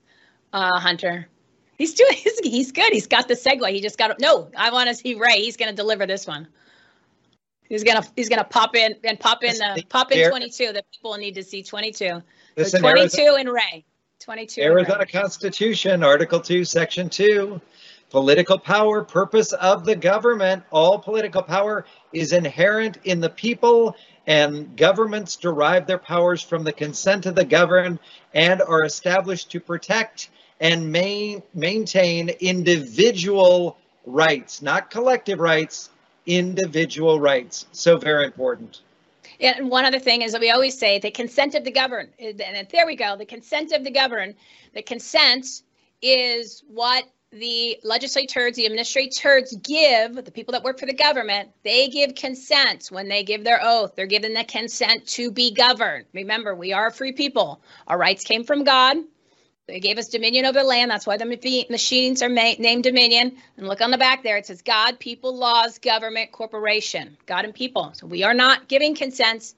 uh, 0.53 0.79
Hunter. 0.79 1.27
He's 1.79 1.95
doing. 1.95 2.11
He's, 2.15 2.39
he's 2.39 2.71
good. 2.71 2.91
He's 2.93 3.07
got 3.07 3.27
the 3.27 3.33
segue. 3.33 3.67
He 3.71 3.81
just 3.81 3.97
got. 3.97 4.19
No, 4.19 4.51
I 4.55 4.69
want 4.69 4.89
to 4.89 4.93
see 4.95 5.15
Ray. 5.15 5.41
He's 5.41 5.57
going 5.57 5.69
to 5.71 5.75
deliver 5.75 6.05
this 6.05 6.27
one. 6.27 6.47
He's 7.69 7.83
gonna 7.83 8.03
he's 8.15 8.29
gonna 8.29 8.43
pop 8.43 8.75
in 8.75 8.95
and 9.03 9.19
pop 9.19 9.43
in 9.43 9.55
the 9.55 9.83
pop 9.89 10.11
in 10.11 10.27
22. 10.29 10.73
The 10.73 10.83
people 10.91 11.15
need 11.17 11.35
to 11.35 11.43
see 11.43 11.61
22. 11.61 12.21
This 12.55 12.71
So 12.71 12.77
in 12.77 12.81
22 12.81 13.21
Arizona- 13.21 13.39
in 13.41 13.49
Ray. 13.49 13.85
22. 14.19 14.61
in 14.61 14.67
Arizona. 14.67 15.05
Constitution, 15.05 16.03
Article 16.03 16.39
2, 16.39 16.65
Section 16.65 17.09
2. 17.09 17.61
Political 18.09 18.57
power, 18.57 19.03
purpose 19.03 19.53
of 19.53 19.85
the 19.85 19.95
government. 19.95 20.63
All 20.71 20.97
political 20.97 21.43
power 21.43 21.85
is 22.11 22.33
inherent 22.33 22.97
in 23.03 23.21
the 23.21 23.29
people, 23.29 23.95
and 24.25 24.75
governments 24.75 25.35
derive 25.35 25.85
their 25.85 25.99
powers 25.99 26.41
from 26.41 26.63
the 26.63 26.73
consent 26.73 27.27
of 27.27 27.35
the 27.35 27.45
governed 27.45 27.99
and 28.33 28.63
are 28.63 28.83
established 28.83 29.51
to 29.51 29.59
protect 29.59 30.31
and 30.59 30.91
main, 30.91 31.41
maintain 31.53 32.29
individual 32.29 33.77
rights, 34.05 34.61
not 34.61 34.89
collective 34.89 35.39
rights, 35.39 35.89
individual 36.25 37.19
rights. 37.19 37.65
So 37.71 37.97
very 37.97 38.25
important. 38.25 38.81
And 39.39 39.69
one 39.69 39.85
other 39.85 39.99
thing 39.99 40.21
is 40.21 40.33
that 40.33 40.41
we 40.41 40.51
always 40.51 40.77
say 40.77 40.99
the 40.99 41.11
consent 41.11 41.55
of 41.55 41.63
the 41.63 41.71
governed. 41.71 42.09
And 42.19 42.67
there 42.71 42.85
we 42.85 42.95
go. 42.95 43.15
The 43.15 43.25
consent 43.25 43.71
of 43.71 43.83
the 43.83 43.91
governed. 43.91 44.35
The 44.73 44.81
consent 44.81 45.63
is 46.01 46.63
what 46.67 47.05
the 47.31 47.79
legislators, 47.83 48.55
the 48.55 48.65
administrators 48.65 49.55
give, 49.63 50.15
the 50.15 50.31
people 50.31 50.51
that 50.53 50.63
work 50.63 50.79
for 50.79 50.87
the 50.87 50.93
government, 50.93 51.49
they 51.63 51.87
give 51.87 52.15
consent 52.15 52.87
when 52.89 53.07
they 53.07 53.23
give 53.23 53.43
their 53.43 53.59
oath. 53.61 53.95
They're 53.95 54.07
given 54.07 54.33
the 54.33 54.43
consent 54.43 55.05
to 55.09 55.31
be 55.31 55.53
governed. 55.53 56.05
Remember, 56.13 56.55
we 56.55 56.73
are 56.73 56.89
free 56.91 57.13
people. 57.13 57.61
Our 57.87 57.97
rights 57.97 58.23
came 58.23 58.43
from 58.43 58.63
God. 58.63 58.97
They 59.69 59.79
gave 59.79 59.99
us 59.99 60.07
dominion 60.07 60.45
over 60.45 60.59
the 60.59 60.65
land. 60.65 60.89
That's 60.89 61.05
why 61.05 61.17
the 61.17 61.25
machines 61.69 62.23
are 62.23 62.29
ma- 62.29 62.55
named 62.57 62.83
dominion. 62.83 63.37
And 63.55 63.67
look 63.67 63.81
on 63.81 63.91
the 63.91 63.99
back 63.99 64.23
there. 64.23 64.35
It 64.37 64.47
says 64.47 64.63
God, 64.63 64.99
people, 64.99 65.35
laws, 65.35 65.77
government, 65.77 66.31
corporation. 66.31 67.15
God 67.27 67.45
and 67.45 67.53
people. 67.53 67.91
So 67.93 68.07
we 68.07 68.23
are 68.23 68.33
not 68.33 68.67
giving 68.67 68.95
consents. 68.95 69.53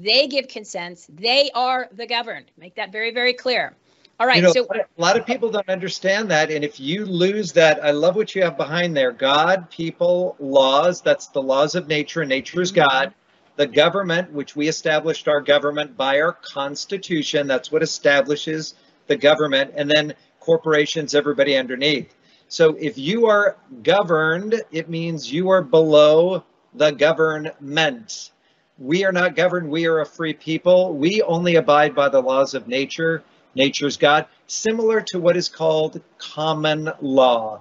They 0.00 0.26
give 0.26 0.48
consents. 0.48 1.06
They 1.08 1.50
are 1.54 1.88
the 1.92 2.06
governed. 2.06 2.46
Make 2.58 2.74
that 2.74 2.90
very, 2.90 3.12
very 3.12 3.32
clear. 3.32 3.76
All 4.20 4.26
right. 4.26 4.38
you 4.38 4.42
know, 4.42 4.52
so 4.52 4.66
a 4.74 5.00
lot 5.00 5.16
of 5.16 5.24
people 5.24 5.48
don't 5.48 5.68
understand 5.68 6.28
that. 6.32 6.50
And 6.50 6.64
if 6.64 6.80
you 6.80 7.06
lose 7.06 7.52
that, 7.52 7.84
I 7.84 7.92
love 7.92 8.16
what 8.16 8.34
you 8.34 8.42
have 8.42 8.56
behind 8.56 8.96
there 8.96 9.12
God, 9.12 9.70
people, 9.70 10.34
laws. 10.40 11.00
That's 11.00 11.28
the 11.28 11.40
laws 11.40 11.76
of 11.76 11.86
nature, 11.86 12.22
and 12.22 12.28
nature 12.28 12.60
is 12.60 12.72
God. 12.72 13.14
The 13.54 13.68
government, 13.68 14.32
which 14.32 14.56
we 14.56 14.66
established 14.66 15.28
our 15.28 15.40
government 15.40 15.96
by 15.96 16.20
our 16.20 16.32
Constitution, 16.32 17.46
that's 17.46 17.70
what 17.70 17.82
establishes 17.82 18.74
the 19.08 19.16
government. 19.16 19.72
And 19.76 19.90
then 19.90 20.14
corporations, 20.40 21.14
everybody 21.14 21.56
underneath. 21.56 22.14
So 22.48 22.76
if 22.80 22.96
you 22.96 23.26
are 23.26 23.56
governed, 23.82 24.62
it 24.72 24.88
means 24.88 25.30
you 25.30 25.50
are 25.50 25.62
below 25.62 26.44
the 26.74 26.92
government. 26.92 28.30
We 28.78 29.04
are 29.04 29.12
not 29.12 29.36
governed. 29.36 29.68
We 29.68 29.86
are 29.86 30.00
a 30.00 30.06
free 30.06 30.32
people. 30.32 30.94
We 30.94 31.20
only 31.22 31.56
abide 31.56 31.94
by 31.94 32.08
the 32.08 32.22
laws 32.22 32.54
of 32.54 32.68
nature. 32.68 33.22
Nature's 33.54 33.96
God, 33.96 34.26
similar 34.46 35.00
to 35.08 35.18
what 35.18 35.36
is 35.36 35.48
called 35.48 36.00
common 36.18 36.90
law. 37.00 37.60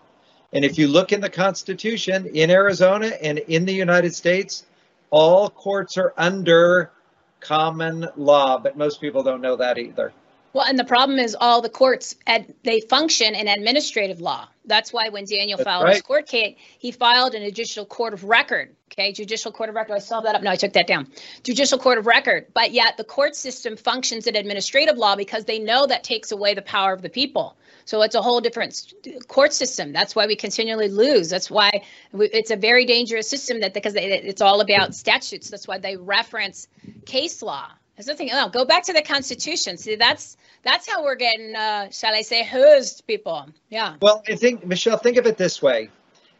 And 0.53 0.63
if 0.63 0.77
you 0.77 0.87
look 0.87 1.11
in 1.11 1.21
the 1.21 1.29
Constitution 1.29 2.27
in 2.27 2.49
Arizona 2.49 3.07
and 3.07 3.39
in 3.39 3.65
the 3.65 3.73
United 3.73 4.13
States, 4.15 4.65
all 5.09 5.49
courts 5.49 5.97
are 5.97 6.13
under 6.17 6.91
common 7.39 8.07
law, 8.15 8.57
but 8.57 8.77
most 8.77 9.01
people 9.01 9.23
don't 9.23 9.41
know 9.41 9.55
that 9.57 9.77
either. 9.77 10.13
Well, 10.57 10.65
and 10.65 10.79
the 10.79 10.85
problem 10.85 11.19
is 11.19 11.37
all 11.39 11.61
the 11.61 11.69
courts 11.69 12.15
ad, 12.25 12.51
they 12.63 12.79
function 12.79 13.35
in 13.35 13.47
administrative 13.47 14.19
law. 14.19 14.47
That's 14.65 14.91
why 14.91 15.09
when 15.09 15.25
Daniel 15.25 15.55
That's 15.57 15.65
filed 15.65 15.83
right. 15.83 15.93
his 15.93 16.01
court 16.01 16.25
case, 16.25 16.57
he 16.79 16.89
filed 16.89 17.35
an 17.35 17.43
judicial 17.43 17.85
court 17.85 18.11
of 18.11 18.23
record. 18.23 18.75
Okay, 18.91 19.11
judicial 19.11 19.51
court 19.51 19.69
of 19.69 19.75
record. 19.75 19.93
I 19.93 19.99
saw 19.99 20.19
that 20.21 20.33
up. 20.33 20.41
No, 20.41 20.49
I 20.49 20.55
took 20.55 20.73
that 20.73 20.87
down. 20.87 21.11
Judicial 21.43 21.77
court 21.77 21.99
of 21.99 22.07
record. 22.07 22.47
But 22.55 22.71
yet 22.71 22.97
the 22.97 23.03
court 23.03 23.35
system 23.35 23.77
functions 23.77 24.25
in 24.25 24.35
administrative 24.35 24.97
law 24.97 25.15
because 25.15 25.45
they 25.45 25.59
know 25.59 25.85
that 25.85 26.03
takes 26.03 26.31
away 26.31 26.55
the 26.55 26.63
power 26.63 26.91
of 26.91 27.03
the 27.03 27.09
people. 27.09 27.55
So 27.85 28.01
it's 28.01 28.15
a 28.15 28.21
whole 28.23 28.41
different 28.41 28.93
court 29.27 29.53
system. 29.53 29.93
That's 29.93 30.15
why 30.15 30.25
we 30.25 30.35
continually 30.35 30.89
lose. 30.89 31.29
That's 31.29 31.51
why 31.51 31.83
we, 32.13 32.29
it's 32.29 32.49
a 32.49 32.57
very 32.57 32.83
dangerous 32.83 33.29
system 33.29 33.59
that 33.59 33.75
because 33.75 33.93
they, 33.93 34.11
it's 34.11 34.41
all 34.41 34.61
about 34.61 34.95
statutes. 34.95 35.51
That's 35.51 35.67
why 35.67 35.77
they 35.77 35.97
reference 35.97 36.67
case 37.05 37.43
law. 37.43 37.69
There's 37.95 38.07
nothing. 38.07 38.29
Oh, 38.31 38.49
go 38.49 38.63
back 38.63 38.83
to 38.85 38.93
the 38.93 39.01
Constitution. 39.01 39.75
See, 39.77 39.95
that's 39.95 40.37
that's 40.67 40.89
how 40.89 41.01
we're 41.01 41.15
getting, 41.15 41.55
uh, 41.55 41.89
shall 41.91 42.13
I 42.13 42.21
say, 42.23 42.43
hoosed 42.43 43.07
people. 43.07 43.47
Yeah. 43.69 43.95
Well, 44.01 44.21
I 44.27 44.35
think, 44.35 44.65
Michelle, 44.65 44.97
think 44.97 45.15
of 45.15 45.25
it 45.25 45.37
this 45.37 45.61
way. 45.61 45.89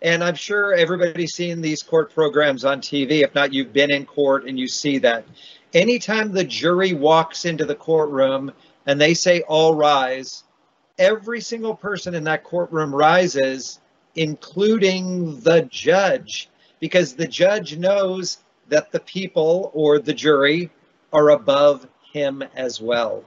And 0.01 0.21
I'm 0.21 0.35
sure 0.35 0.73
everybody's 0.73 1.33
seen 1.33 1.61
these 1.61 1.81
court 1.81 2.13
programs 2.13 2.65
on 2.65 2.81
TV. 2.81 3.23
If 3.23 3.33
not, 3.33 3.53
you've 3.53 3.71
been 3.71 3.89
in 3.89 4.05
court 4.05 4.45
and 4.45 4.59
you 4.59 4.67
see 4.67 4.97
that. 4.99 5.25
Anytime 5.73 6.33
the 6.33 6.43
jury 6.43 6.93
walks 6.93 7.45
into 7.45 7.65
the 7.65 7.73
courtroom 7.73 8.51
and 8.85 8.99
they 8.99 9.13
say, 9.13 9.41
all 9.41 9.73
rise, 9.73 10.43
every 10.99 11.39
single 11.39 11.75
person 11.75 12.13
in 12.13 12.25
that 12.25 12.43
courtroom 12.43 12.93
rises, 12.93 13.79
including 14.15 15.39
the 15.39 15.61
judge, 15.71 16.49
because 16.81 17.13
the 17.13 17.27
judge 17.27 17.77
knows 17.77 18.39
that 18.67 18.91
the 18.91 18.99
people 18.99 19.71
or 19.73 19.99
the 19.99 20.13
jury 20.13 20.69
are 21.13 21.29
above 21.29 21.87
him 22.11 22.43
as 22.55 22.81
well. 22.81 23.23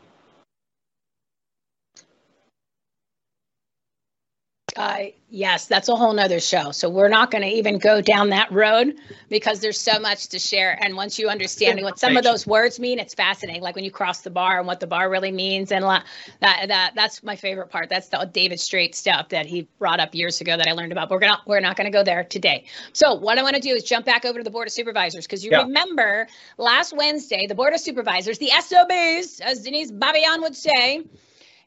Uh, 4.80 5.06
yes, 5.28 5.66
that's 5.66 5.88
a 5.88 5.94
whole 5.94 6.12
nother 6.14 6.40
show. 6.40 6.70
So 6.70 6.88
we're 6.88 7.08
not 7.08 7.30
going 7.30 7.42
to 7.42 7.48
even 7.48 7.78
go 7.78 8.00
down 8.00 8.30
that 8.30 8.50
road 8.50 8.94
because 9.28 9.60
there's 9.60 9.78
so 9.78 9.98
much 9.98 10.28
to 10.28 10.38
share. 10.38 10.78
And 10.82 10.96
once 10.96 11.18
you 11.18 11.28
understand 11.28 11.82
what 11.82 11.98
some 11.98 12.16
of 12.16 12.24
those 12.24 12.46
words 12.46 12.80
mean, 12.80 12.98
it's 12.98 13.12
fascinating. 13.12 13.62
Like 13.62 13.74
when 13.74 13.84
you 13.84 13.90
cross 13.90 14.22
the 14.22 14.30
bar 14.30 14.58
and 14.58 14.66
what 14.66 14.80
the 14.80 14.86
bar 14.86 15.10
really 15.10 15.32
means, 15.32 15.70
and 15.70 15.84
la- 15.84 16.02
that 16.40 16.68
that 16.68 16.92
that's 16.94 17.22
my 17.22 17.36
favorite 17.36 17.68
part. 17.68 17.90
That's 17.90 18.08
the 18.08 18.24
David 18.32 18.58
Straight 18.58 18.94
stuff 18.94 19.28
that 19.28 19.44
he 19.46 19.68
brought 19.78 20.00
up 20.00 20.14
years 20.14 20.40
ago 20.40 20.56
that 20.56 20.66
I 20.66 20.72
learned 20.72 20.92
about. 20.92 21.08
But 21.10 21.16
we're 21.16 21.20
gonna 21.20 21.40
we're 21.46 21.60
not 21.60 21.76
going 21.76 21.90
to 21.90 21.96
go 21.96 22.02
there 22.02 22.24
today. 22.24 22.64
So 22.94 23.14
what 23.14 23.38
I 23.38 23.42
want 23.42 23.56
to 23.56 23.60
do 23.60 23.74
is 23.74 23.82
jump 23.84 24.06
back 24.06 24.24
over 24.24 24.38
to 24.38 24.44
the 24.44 24.50
board 24.50 24.66
of 24.66 24.72
supervisors 24.72 25.26
because 25.26 25.44
you 25.44 25.50
Yeah. 25.50 25.62
remember 25.62 26.26
last 26.56 26.96
Wednesday 26.96 27.46
the 27.46 27.54
board 27.54 27.74
of 27.74 27.80
supervisors, 27.80 28.38
the 28.38 28.50
SOBs, 28.50 29.40
as 29.40 29.62
Denise 29.62 29.90
Babian 29.92 30.40
would 30.40 30.56
say 30.56 31.02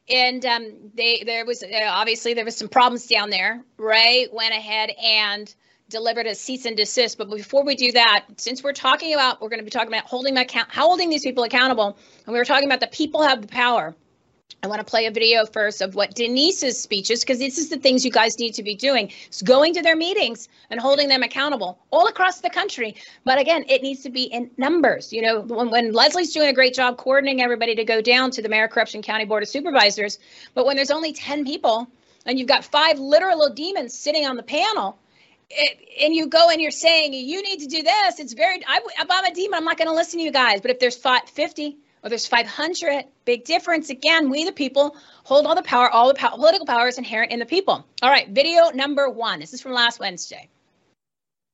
and 0.08 0.44
um, 0.44 0.72
they 0.94 1.22
there 1.24 1.46
was 1.46 1.62
uh, 1.62 1.68
obviously 1.86 2.34
there 2.34 2.44
was 2.44 2.56
some 2.56 2.68
problems 2.68 3.06
down 3.06 3.30
there. 3.30 3.62
Ray 3.78 4.28
went 4.32 4.52
ahead 4.52 4.90
and 5.02 5.52
delivered 5.88 6.26
a 6.26 6.34
cease 6.34 6.64
and 6.64 6.76
desist. 6.76 7.18
But 7.18 7.30
before 7.30 7.64
we 7.64 7.74
do 7.74 7.92
that, 7.92 8.26
since 8.36 8.62
we're 8.62 8.72
talking 8.72 9.14
about 9.14 9.40
we're 9.40 9.48
going 9.48 9.60
to 9.60 9.64
be 9.64 9.70
talking 9.70 9.88
about 9.88 10.04
holding 10.04 10.36
account 10.36 10.70
how 10.70 10.86
holding 10.86 11.10
these 11.10 11.22
people 11.22 11.44
accountable, 11.44 11.96
and 12.26 12.32
we 12.32 12.38
were 12.38 12.44
talking 12.44 12.68
about 12.68 12.80
the 12.80 12.86
people 12.88 13.22
have 13.22 13.42
the 13.42 13.48
power. 13.48 13.94
I 14.64 14.66
want 14.66 14.80
to 14.80 14.84
play 14.84 15.04
a 15.04 15.10
video 15.10 15.44
first 15.44 15.82
of 15.82 15.94
what 15.94 16.14
Denise's 16.14 16.80
speech 16.80 17.10
is 17.10 17.20
because 17.20 17.38
this 17.38 17.58
is 17.58 17.68
the 17.68 17.76
things 17.76 18.02
you 18.02 18.10
guys 18.10 18.38
need 18.38 18.54
to 18.54 18.62
be 18.62 18.74
doing. 18.74 19.12
Is 19.30 19.42
going 19.42 19.74
to 19.74 19.82
their 19.82 19.94
meetings 19.94 20.48
and 20.70 20.80
holding 20.80 21.08
them 21.08 21.22
accountable 21.22 21.78
all 21.90 22.08
across 22.08 22.40
the 22.40 22.48
country. 22.48 22.96
But 23.24 23.38
again, 23.38 23.66
it 23.68 23.82
needs 23.82 24.02
to 24.04 24.10
be 24.10 24.22
in 24.22 24.50
numbers. 24.56 25.12
You 25.12 25.20
know, 25.20 25.40
when, 25.42 25.70
when 25.70 25.92
Leslie's 25.92 26.32
doing 26.32 26.48
a 26.48 26.54
great 26.54 26.72
job 26.72 26.96
coordinating 26.96 27.42
everybody 27.42 27.74
to 27.74 27.84
go 27.84 28.00
down 28.00 28.30
to 28.30 28.42
the 28.42 28.48
Mayor 28.48 28.66
Corruption 28.66 29.02
County 29.02 29.26
Board 29.26 29.42
of 29.42 29.50
Supervisors, 29.50 30.18
but 30.54 30.64
when 30.64 30.76
there's 30.76 30.90
only 30.90 31.12
10 31.12 31.44
people 31.44 31.86
and 32.24 32.38
you've 32.38 32.48
got 32.48 32.64
five 32.64 32.98
literal 32.98 33.50
demons 33.50 33.92
sitting 33.92 34.24
on 34.24 34.36
the 34.36 34.42
panel, 34.42 34.98
it, 35.50 35.78
and 36.02 36.14
you 36.14 36.26
go 36.26 36.48
and 36.48 36.62
you're 36.62 36.70
saying 36.70 37.12
you 37.12 37.42
need 37.42 37.60
to 37.60 37.66
do 37.66 37.82
this, 37.82 38.18
it's 38.18 38.32
very. 38.32 38.62
I, 38.66 38.80
I'm 38.98 39.24
a 39.26 39.34
demon, 39.34 39.58
I'm 39.58 39.64
not 39.64 39.76
going 39.76 39.88
to 39.88 39.94
listen 39.94 40.20
to 40.20 40.24
you 40.24 40.32
guys. 40.32 40.62
But 40.62 40.70
if 40.70 40.78
there's 40.78 40.96
fi- 40.96 41.20
50 41.26 41.76
or 42.04 42.10
there's 42.10 42.26
500, 42.26 43.04
big 43.24 43.44
difference. 43.44 43.90
Again, 43.90 44.30
we 44.30 44.44
the 44.44 44.52
people 44.52 44.96
hold 45.24 45.46
all 45.46 45.54
the 45.54 45.62
power. 45.62 45.88
All 45.90 46.08
the 46.08 46.14
pow- 46.14 46.36
political 46.36 46.66
power 46.66 46.86
is 46.86 46.98
inherent 46.98 47.32
in 47.32 47.38
the 47.38 47.46
people. 47.46 47.86
All 48.02 48.10
right, 48.10 48.28
video 48.28 48.70
number 48.74 49.08
one. 49.08 49.40
This 49.40 49.54
is 49.54 49.62
from 49.62 49.72
last 49.72 49.98
Wednesday. 49.98 50.50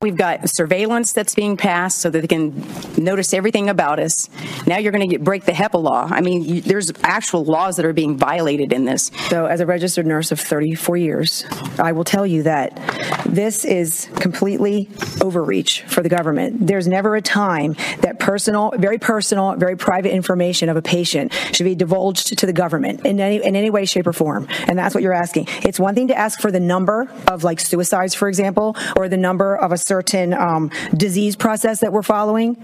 We've 0.02 0.16
got 0.16 0.48
surveillance 0.48 1.12
that's 1.12 1.34
being 1.34 1.58
passed 1.58 1.98
so 1.98 2.08
that 2.08 2.22
they 2.22 2.26
can 2.26 2.66
notice 2.96 3.34
everything 3.34 3.68
about 3.68 4.00
us. 4.00 4.30
Now 4.66 4.78
you're 4.78 4.92
going 4.92 5.10
to 5.10 5.18
break 5.18 5.44
the 5.44 5.52
HIPAA 5.52 5.82
law. 5.82 6.08
I 6.10 6.22
mean, 6.22 6.42
you, 6.42 6.62
there's 6.62 6.90
actual 7.02 7.44
laws 7.44 7.76
that 7.76 7.84
are 7.84 7.92
being 7.92 8.16
violated 8.16 8.72
in 8.72 8.86
this. 8.86 9.10
So, 9.28 9.44
as 9.44 9.60
a 9.60 9.66
registered 9.66 10.06
nurse 10.06 10.32
of 10.32 10.40
34 10.40 10.96
years, 10.96 11.44
I 11.78 11.92
will 11.92 12.04
tell 12.04 12.26
you 12.26 12.44
that 12.44 12.80
this 13.26 13.66
is 13.66 14.08
completely 14.14 14.88
overreach 15.20 15.82
for 15.82 16.02
the 16.02 16.08
government. 16.08 16.66
There's 16.66 16.88
never 16.88 17.14
a 17.14 17.20
time 17.20 17.74
that 18.00 18.18
personal, 18.18 18.72
very 18.78 18.96
personal, 18.96 19.54
very 19.56 19.76
private 19.76 20.14
information 20.14 20.70
of 20.70 20.78
a 20.78 20.82
patient 20.82 21.34
should 21.52 21.64
be 21.64 21.74
divulged 21.74 22.38
to 22.38 22.46
the 22.46 22.54
government 22.54 23.04
in 23.04 23.20
any 23.20 23.44
in 23.44 23.54
any 23.54 23.68
way, 23.68 23.84
shape, 23.84 24.06
or 24.06 24.14
form. 24.14 24.48
And 24.66 24.78
that's 24.78 24.94
what 24.94 25.04
you're 25.04 25.12
asking. 25.12 25.48
It's 25.62 25.78
one 25.78 25.94
thing 25.94 26.08
to 26.08 26.16
ask 26.16 26.40
for 26.40 26.50
the 26.50 26.58
number 26.58 27.12
of 27.28 27.44
like 27.44 27.60
suicides, 27.60 28.14
for 28.14 28.28
example, 28.28 28.78
or 28.96 29.06
the 29.06 29.18
number 29.18 29.54
of 29.56 29.72
a 29.72 29.76
certain 29.90 30.32
um, 30.32 30.70
disease 30.96 31.34
process 31.34 31.80
that 31.80 31.92
we're 31.92 32.04
following. 32.04 32.56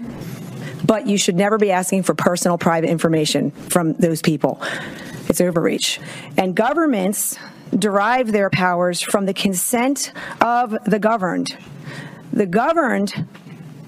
But 0.85 1.07
you 1.07 1.17
should 1.17 1.35
never 1.35 1.57
be 1.57 1.71
asking 1.71 2.03
for 2.03 2.13
personal, 2.13 2.57
private 2.57 2.89
information 2.89 3.51
from 3.51 3.95
those 3.95 4.21
people. 4.21 4.61
It's 5.27 5.41
overreach. 5.41 5.99
And 6.37 6.55
governments 6.55 7.37
derive 7.77 8.31
their 8.31 8.49
powers 8.49 9.01
from 9.01 9.25
the 9.25 9.33
consent 9.33 10.13
of 10.39 10.77
the 10.85 10.99
governed. 10.99 11.57
The 12.31 12.45
governed 12.45 13.25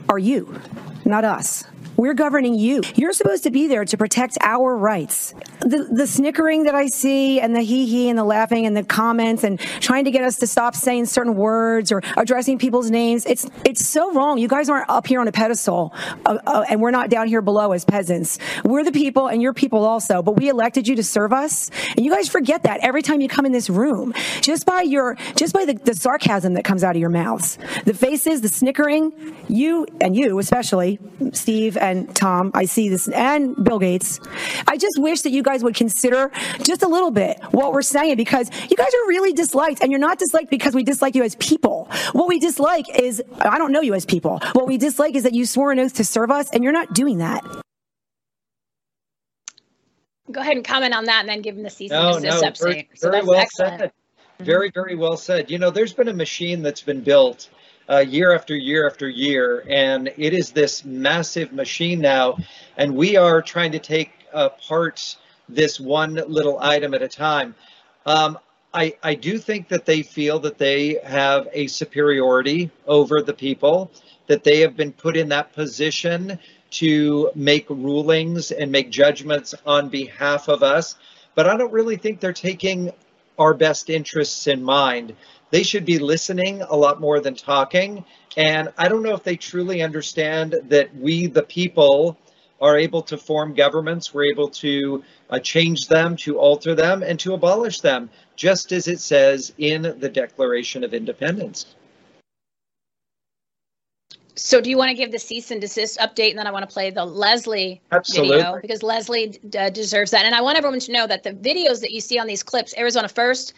are 0.10 0.20
you, 0.20 0.60
not 1.06 1.24
us. 1.24 1.64
We're 2.00 2.14
governing 2.14 2.56
you. 2.56 2.82
You're 2.96 3.12
supposed 3.12 3.44
to 3.44 3.52
be 3.52 3.68
there 3.68 3.84
to 3.84 3.98
protect 3.98 4.38
our 4.40 4.74
rights. 4.74 5.34
The, 5.60 5.86
the 5.92 6.08
snickering 6.08 6.64
that 6.64 6.74
I 6.74 6.88
see 6.88 7.42
and 7.42 7.54
the 7.54 7.60
hee 7.60 7.88
hee 7.88 8.08
and 8.08 8.18
the 8.18 8.24
laughing 8.24 8.66
and 8.66 8.76
the 8.76 8.86
comments 8.86 9.44
and 9.44 9.60
trying 9.60 10.06
to 10.06 10.12
get 10.12 10.24
us 10.24 10.38
to 10.38 10.48
stop 10.48 10.76
saying 10.76 11.08
certain 11.08 11.36
words 11.36 11.92
or 11.92 12.02
addressing 12.16 12.58
people's 12.58 12.90
names, 12.90 13.26
it's, 13.26 13.46
it's 13.66 13.86
so 13.86 14.14
wrong. 14.14 14.38
You 14.38 14.48
guys 14.48 14.70
aren't 14.70 14.90
up 14.90 15.08
here 15.08 15.20
on 15.20 15.28
a 15.28 15.34
pedestal 15.34 15.94
uh, 16.26 16.38
uh, 16.48 16.64
and 16.70 16.82
we're 16.82 16.92
not 16.92 17.10
down 17.10 17.28
here 17.28 17.42
below 17.42 17.74
as 17.74 17.84
peasants. 17.84 18.40
We're 18.64 18.86
the 18.86 18.94
people 18.94 19.28
and 19.28 19.42
you're 19.42 19.54
people 19.54 19.84
also, 19.84 20.22
but 20.22 20.38
we 20.38 20.48
elected 20.48 20.88
you 20.88 20.96
to 20.96 21.04
serve 21.04 21.34
us. 21.34 21.70
And 21.98 22.06
you 22.06 22.12
guys 22.16 22.30
forget 22.30 22.64
that 22.64 22.80
every 22.80 23.02
time 23.02 23.20
you 23.20 23.28
come 23.28 23.46
in 23.46 23.52
this 23.52 23.70
room, 23.70 24.14
just 24.40 24.66
by 24.66 24.84
your, 24.84 25.18
just 25.36 25.54
by 25.54 25.66
the, 25.66 25.74
the 25.74 25.96
sarcasm 25.96 26.54
that 26.54 26.64
comes 26.64 26.82
out 26.82 26.96
of 26.96 27.02
your 27.02 27.10
mouths, 27.10 27.58
the 27.84 27.94
faces, 27.94 28.40
the 28.40 28.48
snickering, 28.48 29.36
you 29.50 29.86
and 30.00 30.16
you 30.16 30.40
especially, 30.40 30.98
Steve 31.34 31.76
and 31.90 32.16
Tom, 32.16 32.52
I 32.54 32.66
see 32.66 32.90
this, 32.90 33.08
and 33.10 33.56
Bill 33.64 33.80
Gates. 33.80 34.20
I 34.68 34.78
just 34.78 34.98
wish 35.00 35.22
that 35.22 35.32
you 35.32 35.44
guys 35.44 35.64
would 35.64 35.76
consider 35.76 36.32
just 36.64 36.84
a 36.84 36.88
little 36.88 37.12
bit 37.12 37.40
what 37.52 37.74
we're 37.74 37.82
saying 37.82 38.18
because 38.18 38.50
you 38.70 38.78
guys 38.78 38.88
are 38.94 39.08
really 39.08 39.34
disliked, 39.34 39.82
and 39.82 39.92
you're 39.92 40.00
not 40.00 40.20
disliked 40.20 40.50
because 40.50 40.74
we 40.76 40.84
dislike 40.84 41.16
you 41.16 41.24
as 41.24 41.36
people. 41.36 41.90
What 42.14 42.28
we 42.28 42.40
dislike 42.40 42.86
is, 43.00 43.22
I 43.40 43.58
don't 43.58 43.72
know 43.72 43.82
you 43.82 43.94
as 43.94 44.06
people. 44.06 44.40
What 44.54 44.68
we 44.68 44.78
dislike 44.78 45.16
is 45.16 45.24
that 45.24 45.34
you 45.34 45.46
swore 45.46 45.72
an 45.72 45.80
oath 45.80 45.94
to 45.96 46.06
serve 46.06 46.32
us, 46.32 46.50
and 46.52 46.64
you're 46.64 46.74
not 46.74 46.94
doing 46.94 47.18
that. 47.20 47.44
Go 50.32 50.42
ahead 50.42 50.56
and 50.58 50.66
comment 50.66 50.94
on 50.94 51.06
that 51.06 51.22
and 51.22 51.30
then 51.30 51.42
give 51.42 51.58
him 51.58 51.64
the 51.64 51.70
cease 51.72 51.90
No, 51.90 52.14
and 52.16 52.24
desist 52.24 52.44
no, 52.44 52.50
update. 52.52 52.60
very, 52.60 52.90
so 52.96 53.10
that's 53.10 53.26
well 53.26 53.40
excellent. 53.40 53.80
said. 53.80 53.92
Very, 54.40 54.70
very 54.74 54.96
well 54.96 55.18
said. 55.18 55.50
You 55.50 55.58
know, 55.58 55.70
there's 55.72 55.92
been 55.92 56.08
a 56.08 56.14
machine 56.14 56.62
that's 56.62 56.82
been 56.82 57.02
built 57.02 57.50
uh, 57.90 58.00
year 58.00 58.34
after 58.34 58.56
year 58.56 58.88
after 58.88 59.10
year, 59.10 59.64
and 59.68 60.12
it 60.18 60.34
is 60.34 60.52
this 60.52 60.86
massive 60.86 61.52
machine 61.52 62.00
now, 62.00 62.38
and 62.78 62.96
we 62.96 63.18
are 63.18 63.42
trying 63.42 63.72
to 63.72 63.80
take 63.80 64.12
apart 64.34 65.18
this 65.48 65.80
one 65.80 66.14
little 66.28 66.60
item 66.60 66.94
at 66.94 67.02
a 67.02 67.08
time. 67.08 67.56
Um, 68.06 68.38
I, 68.74 68.96
I 69.02 69.16
do 69.16 69.40
think 69.40 69.68
that 69.70 69.86
they 69.86 70.04
feel 70.04 70.40
that 70.40 70.60
they 70.60 71.00
have 71.04 71.48
a 71.54 71.66
superiority 71.68 72.70
over 72.86 73.22
the 73.22 73.34
people, 73.34 73.92
that 74.28 74.44
they 74.44 74.60
have 74.60 74.78
been 74.78 74.92
put 74.92 75.18
in 75.18 75.30
that 75.30 75.54
position 75.54 76.38
to 76.72 77.32
make 77.34 77.68
rulings 77.70 78.52
and 78.52 78.72
make 78.72 78.92
judgments 78.92 79.56
on 79.66 79.90
behalf 79.90 80.48
of 80.48 80.62
us. 80.62 80.96
But 81.34 81.48
I 81.48 81.58
don't 81.58 81.74
really 81.74 81.98
think 81.98 82.20
they're 82.20 82.32
taking 82.32 82.92
our 83.40 83.56
best 83.56 83.90
interests 83.90 84.46
in 84.46 84.62
mind. 84.62 85.16
They 85.52 85.64
should 85.64 85.86
be 85.86 86.00
listening 86.00 86.62
a 86.62 86.76
lot 86.76 87.00
more 87.00 87.20
than 87.20 87.36
talking. 87.36 88.06
And 88.38 88.72
I 88.78 88.88
don't 88.88 89.04
know 89.04 89.14
if 89.14 89.24
they 89.24 89.36
truly 89.36 89.82
understand 89.82 90.56
that 90.70 90.96
we, 90.96 91.28
the 91.28 91.44
people, 91.44 92.18
are 92.62 92.78
able 92.78 93.02
to 93.02 93.18
form 93.18 93.54
governments, 93.54 94.14
we're 94.14 94.26
able 94.26 94.50
to 94.50 95.04
uh, 95.30 95.40
change 95.40 95.88
them, 95.88 96.16
to 96.18 96.38
alter 96.38 96.76
them, 96.76 97.04
and 97.04 97.20
to 97.20 97.34
abolish 97.34 97.80
them, 97.80 98.10
just 98.36 98.72
as 98.72 98.88
it 98.88 99.00
says 99.00 99.54
in 99.58 99.82
the 100.00 100.10
Declaration 100.10 100.84
of 100.84 100.94
Independence. 100.94 101.76
So, 104.36 104.62
do 104.62 104.70
you 104.70 104.78
want 104.78 104.90
to 104.90 104.96
give 104.96 105.12
the 105.12 105.20
cease 105.20 105.52
and 105.52 105.60
desist 105.60 106.00
update, 106.00 106.30
and 106.30 106.40
then 106.40 106.48
I 106.48 106.52
want 106.52 106.68
to 106.68 106.74
play 106.74 106.92
the 106.92 107.04
Leslie 107.04 107.82
Absolutely. 107.92 108.38
video 108.38 108.60
because 108.62 108.82
Leslie 108.82 109.38
uh, 109.58 109.70
deserves 109.70 110.12
that. 110.12 110.26
And 110.26 110.34
I 110.34 110.42
want 110.42 110.58
everyone 110.58 110.80
to 110.80 110.92
know 110.94 111.06
that 111.08 111.24
the 111.24 111.34
videos 111.34 111.82
that 111.82 111.92
you 111.92 112.00
see 112.00 112.18
on 112.20 112.26
these 112.26 112.42
clips, 112.42 112.74
Arizona 112.78 113.10
First, 113.10 113.54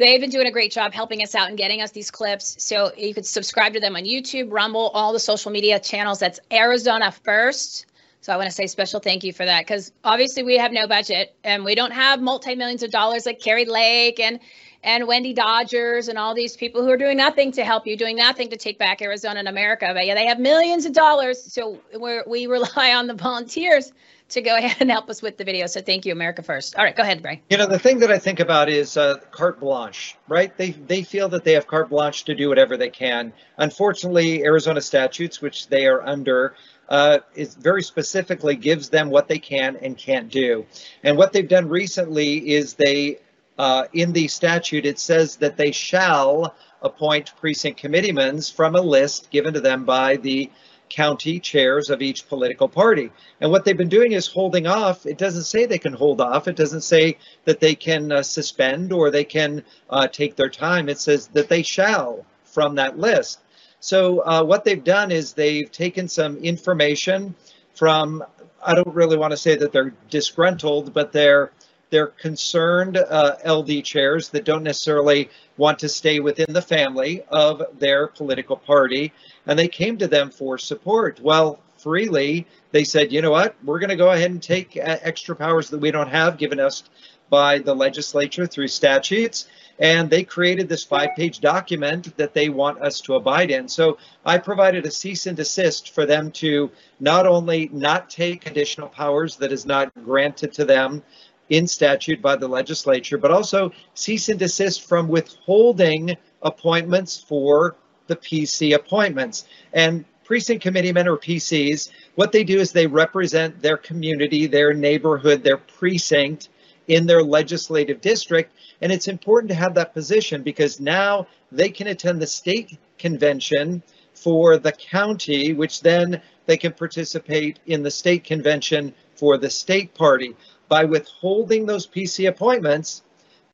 they've 0.00 0.20
been 0.20 0.30
doing 0.30 0.46
a 0.46 0.50
great 0.50 0.72
job 0.72 0.94
helping 0.94 1.22
us 1.22 1.34
out 1.34 1.48
and 1.48 1.58
getting 1.58 1.82
us 1.82 1.90
these 1.92 2.10
clips. 2.10 2.56
So 2.58 2.90
you 2.96 3.14
could 3.14 3.26
subscribe 3.26 3.74
to 3.74 3.80
them 3.80 3.94
on 3.94 4.04
YouTube, 4.04 4.50
Rumble, 4.50 4.88
all 4.94 5.12
the 5.12 5.20
social 5.20 5.52
media 5.52 5.78
channels. 5.78 6.18
That's 6.18 6.40
Arizona 6.50 7.12
First. 7.12 7.86
So 8.22 8.32
I 8.32 8.36
want 8.36 8.48
to 8.48 8.54
say 8.54 8.66
special 8.66 9.00
thank 9.00 9.24
you 9.24 9.32
for 9.32 9.44
that 9.44 9.66
because 9.66 9.92
obviously 10.02 10.42
we 10.42 10.56
have 10.58 10.72
no 10.72 10.86
budget 10.86 11.34
and 11.44 11.64
we 11.64 11.74
don't 11.74 11.92
have 11.92 12.20
multi 12.20 12.54
millions 12.54 12.82
of 12.82 12.90
dollars 12.90 13.26
like 13.26 13.40
Kari 13.40 13.66
Lake 13.66 14.18
and 14.20 14.40
and 14.82 15.06
Wendy 15.06 15.34
Rogers 15.34 16.08
and 16.08 16.18
all 16.18 16.34
these 16.34 16.56
people 16.56 16.82
who 16.82 16.90
are 16.90 16.96
doing 16.96 17.18
nothing 17.18 17.52
to 17.52 17.64
help 17.64 17.86
you, 17.86 17.96
doing 17.98 18.16
nothing 18.16 18.48
to 18.48 18.56
take 18.56 18.78
back 18.78 19.02
Arizona 19.02 19.40
and 19.40 19.48
America. 19.48 19.90
But 19.92 20.06
yeah, 20.06 20.14
they 20.14 20.26
have 20.26 20.38
millions 20.38 20.86
of 20.86 20.94
dollars. 20.94 21.52
So 21.52 21.78
we 21.98 22.22
we 22.26 22.46
rely 22.46 22.94
on 22.94 23.06
the 23.06 23.14
volunteers 23.14 23.92
to 24.30 24.40
go 24.40 24.56
ahead 24.56 24.76
and 24.80 24.90
help 24.90 25.08
us 25.10 25.22
with 25.22 25.36
the 25.36 25.44
video. 25.44 25.66
So 25.66 25.80
thank 25.80 26.06
you, 26.06 26.12
America 26.12 26.42
First. 26.42 26.76
All 26.76 26.84
right, 26.84 26.96
go 26.96 27.02
ahead, 27.02 27.24
Ray. 27.24 27.42
You 27.50 27.58
know, 27.58 27.66
the 27.66 27.78
thing 27.78 27.98
that 28.00 28.10
I 28.10 28.18
think 28.18 28.40
about 28.40 28.68
is 28.68 28.96
uh, 28.96 29.18
carte 29.30 29.60
blanche, 29.60 30.16
right? 30.28 30.56
They 30.56 30.70
they 30.70 31.02
feel 31.02 31.28
that 31.30 31.44
they 31.44 31.52
have 31.52 31.66
carte 31.66 31.90
blanche 31.90 32.24
to 32.24 32.34
do 32.34 32.48
whatever 32.48 32.76
they 32.76 32.90
can. 32.90 33.32
Unfortunately, 33.58 34.44
Arizona 34.44 34.80
statutes, 34.80 35.40
which 35.40 35.68
they 35.68 35.86
are 35.86 36.02
under, 36.02 36.54
uh, 36.88 37.18
is 37.34 37.54
very 37.54 37.82
specifically 37.82 38.56
gives 38.56 38.88
them 38.88 39.10
what 39.10 39.28
they 39.28 39.38
can 39.38 39.76
and 39.76 39.96
can't 39.96 40.28
do. 40.28 40.66
And 41.04 41.16
what 41.16 41.32
they've 41.32 41.48
done 41.48 41.68
recently 41.68 42.50
is 42.50 42.74
they 42.74 43.18
uh, 43.60 43.84
in 43.92 44.12
the 44.12 44.26
statute, 44.26 44.86
it 44.86 44.98
says 44.98 45.36
that 45.36 45.58
they 45.58 45.70
shall 45.70 46.54
appoint 46.80 47.36
precinct 47.36 47.78
committeemen 47.78 48.40
from 48.40 48.74
a 48.74 48.80
list 48.80 49.30
given 49.30 49.52
to 49.52 49.60
them 49.60 49.84
by 49.84 50.16
the 50.16 50.50
county 50.90 51.40
chairs 51.40 51.88
of 51.88 52.02
each 52.02 52.28
political 52.28 52.68
party. 52.68 53.10
And 53.40 53.50
what 53.50 53.64
they've 53.64 53.76
been 53.76 53.88
doing 53.88 54.12
is 54.12 54.26
holding 54.26 54.66
off. 54.66 55.06
It 55.06 55.16
doesn't 55.16 55.44
say 55.44 55.64
they 55.64 55.78
can 55.78 55.94
hold 55.94 56.20
off. 56.20 56.48
It 56.48 56.56
doesn't 56.56 56.82
say 56.82 57.16
that 57.44 57.60
they 57.60 57.74
can 57.74 58.12
uh, 58.12 58.22
suspend 58.22 58.92
or 58.92 59.10
they 59.10 59.24
can 59.24 59.64
uh, 59.88 60.08
take 60.08 60.36
their 60.36 60.50
time. 60.50 60.88
It 60.88 60.98
says 60.98 61.28
that 61.28 61.48
they 61.48 61.62
shall 61.62 62.26
from 62.44 62.74
that 62.74 62.98
list. 62.98 63.40
So 63.78 64.20
uh, 64.20 64.42
what 64.42 64.64
they've 64.64 64.84
done 64.84 65.10
is 65.10 65.32
they've 65.32 65.70
taken 65.70 66.08
some 66.08 66.36
information 66.38 67.34
from, 67.74 68.22
I 68.64 68.74
don't 68.74 68.94
really 68.94 69.16
want 69.16 69.30
to 69.30 69.38
say 69.38 69.56
that 69.56 69.72
they're 69.72 69.94
disgruntled, 70.10 70.92
but 70.92 71.12
they're 71.12 71.52
they're 71.90 72.06
concerned 72.06 72.96
uh, 72.96 73.36
LD 73.44 73.84
chairs 73.84 74.28
that 74.30 74.44
don't 74.44 74.62
necessarily 74.62 75.28
want 75.60 75.78
to 75.80 75.90
stay 75.90 76.20
within 76.20 76.54
the 76.54 76.62
family 76.62 77.22
of 77.28 77.62
their 77.78 78.06
political 78.06 78.56
party, 78.56 79.12
and 79.46 79.58
they 79.58 79.68
came 79.68 79.98
to 79.98 80.08
them 80.08 80.30
for 80.30 80.56
support. 80.56 81.20
Well, 81.20 81.60
freely, 81.76 82.46
they 82.72 82.84
said, 82.84 83.12
you 83.12 83.20
know 83.20 83.30
what, 83.30 83.54
we're 83.62 83.78
going 83.78 83.90
to 83.90 84.04
go 84.04 84.10
ahead 84.10 84.30
and 84.30 84.42
take 84.42 84.78
uh, 84.78 84.96
extra 85.02 85.36
powers 85.36 85.68
that 85.68 85.78
we 85.78 85.90
don't 85.90 86.08
have 86.08 86.38
given 86.38 86.60
us 86.60 86.84
by 87.28 87.58
the 87.58 87.74
legislature 87.74 88.46
through 88.46 88.68
statutes. 88.68 89.46
And 89.78 90.08
they 90.08 90.24
created 90.24 90.68
this 90.68 90.84
five 90.84 91.10
page 91.14 91.40
document 91.40 92.16
that 92.16 92.34
they 92.34 92.48
want 92.48 92.82
us 92.82 93.00
to 93.02 93.14
abide 93.14 93.50
in. 93.50 93.68
So 93.68 93.98
I 94.24 94.38
provided 94.38 94.84
a 94.86 94.90
cease 94.90 95.26
and 95.26 95.36
desist 95.36 95.94
for 95.94 96.06
them 96.06 96.32
to 96.32 96.70
not 96.98 97.26
only 97.26 97.70
not 97.72 98.10
take 98.10 98.46
additional 98.46 98.88
powers 98.88 99.36
that 99.36 99.52
is 99.52 99.64
not 99.64 99.92
granted 100.04 100.52
to 100.54 100.64
them, 100.64 101.02
in 101.50 101.66
statute 101.66 102.22
by 102.22 102.36
the 102.36 102.48
legislature, 102.48 103.18
but 103.18 103.30
also 103.30 103.72
cease 103.94 104.28
and 104.28 104.38
desist 104.38 104.88
from 104.88 105.08
withholding 105.08 106.16
appointments 106.42 107.20
for 107.20 107.76
the 108.06 108.16
PC 108.16 108.74
appointments. 108.74 109.46
And 109.72 110.04
precinct 110.24 110.62
committeemen 110.62 111.08
or 111.08 111.18
PCs, 111.18 111.90
what 112.14 112.32
they 112.32 112.44
do 112.44 112.58
is 112.58 112.72
they 112.72 112.86
represent 112.86 113.60
their 113.60 113.76
community, 113.76 114.46
their 114.46 114.72
neighborhood, 114.72 115.42
their 115.42 115.58
precinct 115.58 116.48
in 116.86 117.06
their 117.06 117.22
legislative 117.22 118.00
district. 118.00 118.52
And 118.80 118.90
it's 118.92 119.08
important 119.08 119.50
to 119.50 119.56
have 119.56 119.74
that 119.74 119.92
position 119.92 120.42
because 120.42 120.80
now 120.80 121.26
they 121.52 121.68
can 121.68 121.88
attend 121.88 122.22
the 122.22 122.26
state 122.26 122.78
convention 122.98 123.82
for 124.14 124.56
the 124.56 124.72
county, 124.72 125.52
which 125.52 125.80
then 125.80 126.20
they 126.46 126.56
can 126.56 126.72
participate 126.72 127.58
in 127.66 127.82
the 127.82 127.90
state 127.90 128.24
convention 128.24 128.94
for 129.14 129.36
the 129.36 129.50
state 129.50 129.94
party 129.94 130.34
by 130.70 130.84
withholding 130.84 131.66
those 131.66 131.86
PC 131.86 132.28
appointments, 132.28 133.02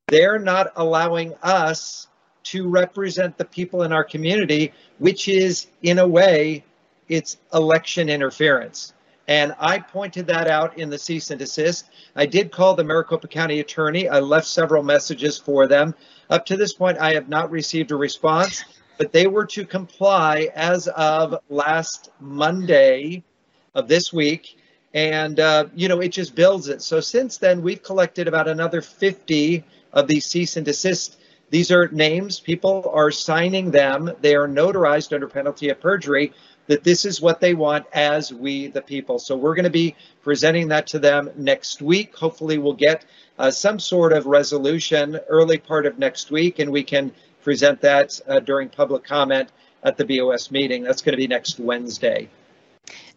they're 0.07 0.39
not 0.39 0.71
allowing 0.77 1.35
us 1.43 2.07
to 2.45 2.69
represent 2.69 3.37
the 3.39 3.45
people 3.45 3.83
in 3.83 3.93
our 3.93 4.05
community, 4.05 4.73
which 4.99 5.27
is, 5.27 5.67
in 5.83 5.99
a 5.99 6.07
way, 6.07 6.63
it's 7.09 7.39
election 7.55 8.09
interference. 8.09 8.93
And 9.29 9.55
I 9.59 9.79
pointed 9.79 10.27
that 10.29 10.47
out 10.47 10.79
in 10.79 10.91
the 10.91 10.99
cease 10.99 11.31
and 11.31 11.39
desist. 11.39 11.87
I 12.15 12.27
did 12.27 12.53
call 12.53 12.75
the 12.75 12.85
Maricopa 12.85 13.29
County 13.29 13.61
attorney. 13.61 14.09
I 14.09 14.21
left 14.21 14.47
several 14.47 14.85
messages 14.85 15.39
for 15.39 15.67
them. 15.67 15.95
Up 16.31 16.45
to 16.47 16.57
this 16.57 16.75
point, 16.75 16.99
I 16.99 17.15
have 17.15 17.29
not 17.29 17.51
received 17.51 17.91
a 17.91 17.97
response, 17.97 18.63
but 18.99 19.11
they 19.11 19.27
were 19.27 19.47
to 19.47 19.65
comply 19.65 20.51
as 20.55 20.87
of 20.89 21.41
last 21.49 22.11
Monday 22.21 23.25
of 23.75 23.89
this 23.89 24.13
week 24.13 24.59
and 24.97 25.39
uh, 25.41 25.67
you 25.75 25.89
know 25.89 26.01
it 26.01 26.09
just 26.09 26.35
builds 26.35 26.69
it. 26.69 26.81
So 26.81 27.01
since 27.01 27.37
then, 27.37 27.61
we've 27.61 27.83
collected 27.83 28.27
about 28.29 28.49
another 28.49 28.81
50 28.81 29.63
of 29.93 30.09
these 30.09 30.25
cease 30.25 30.57
and 30.57 30.65
desist. 30.65 31.19
These 31.51 31.71
are 31.71 31.89
names. 31.89 32.41
People 32.41 32.91
are 32.93 33.11
signing 33.11 33.71
them. 33.71 34.11
They 34.23 34.35
are 34.35 34.49
notarized 34.49 35.13
under 35.13 35.29
penalty 35.29 35.69
of 35.69 35.81
perjury 35.81 36.33
that 36.67 36.83
this 36.83 37.05
is 37.05 37.21
what 37.21 37.41
they 37.41 37.53
want 37.53 37.85
as 37.93 38.33
we 38.33 38.69
the 38.69 38.81
people. 38.81 39.19
So 39.19 39.37
we're 39.37 39.55
going 39.55 39.65
to 39.65 39.71
be 39.71 39.95
presenting 40.25 40.69
that 40.69 40.87
to 40.89 40.99
them 40.99 41.31
next 41.37 41.83
week. 41.83 42.17
Hopefully, 42.17 42.57
we'll 42.57 42.73
get 42.73 43.05
uh, 43.39 43.51
some 43.51 43.79
sort 43.79 44.15
of 44.15 44.25
resolution 44.25 45.21
early 45.29 45.59
part 45.59 45.85
of 45.85 45.99
next 45.99 46.31
week, 46.31 46.59
and 46.59 46.73
we 46.73 46.83
can 46.83 47.13
present 47.45 47.83
that 47.83 48.19
uh, 48.27 48.41
during 48.41 48.71
public 48.71 49.05
comment 49.05 49.51
at 49.85 49.99
the 49.99 50.07
BOS 50.07 50.51
meeting. 50.51 50.85
That's 50.85 51.03
going 51.03 51.13
to 51.13 51.19
be 51.19 51.27
next 51.27 51.61
Wednesday 51.61 52.31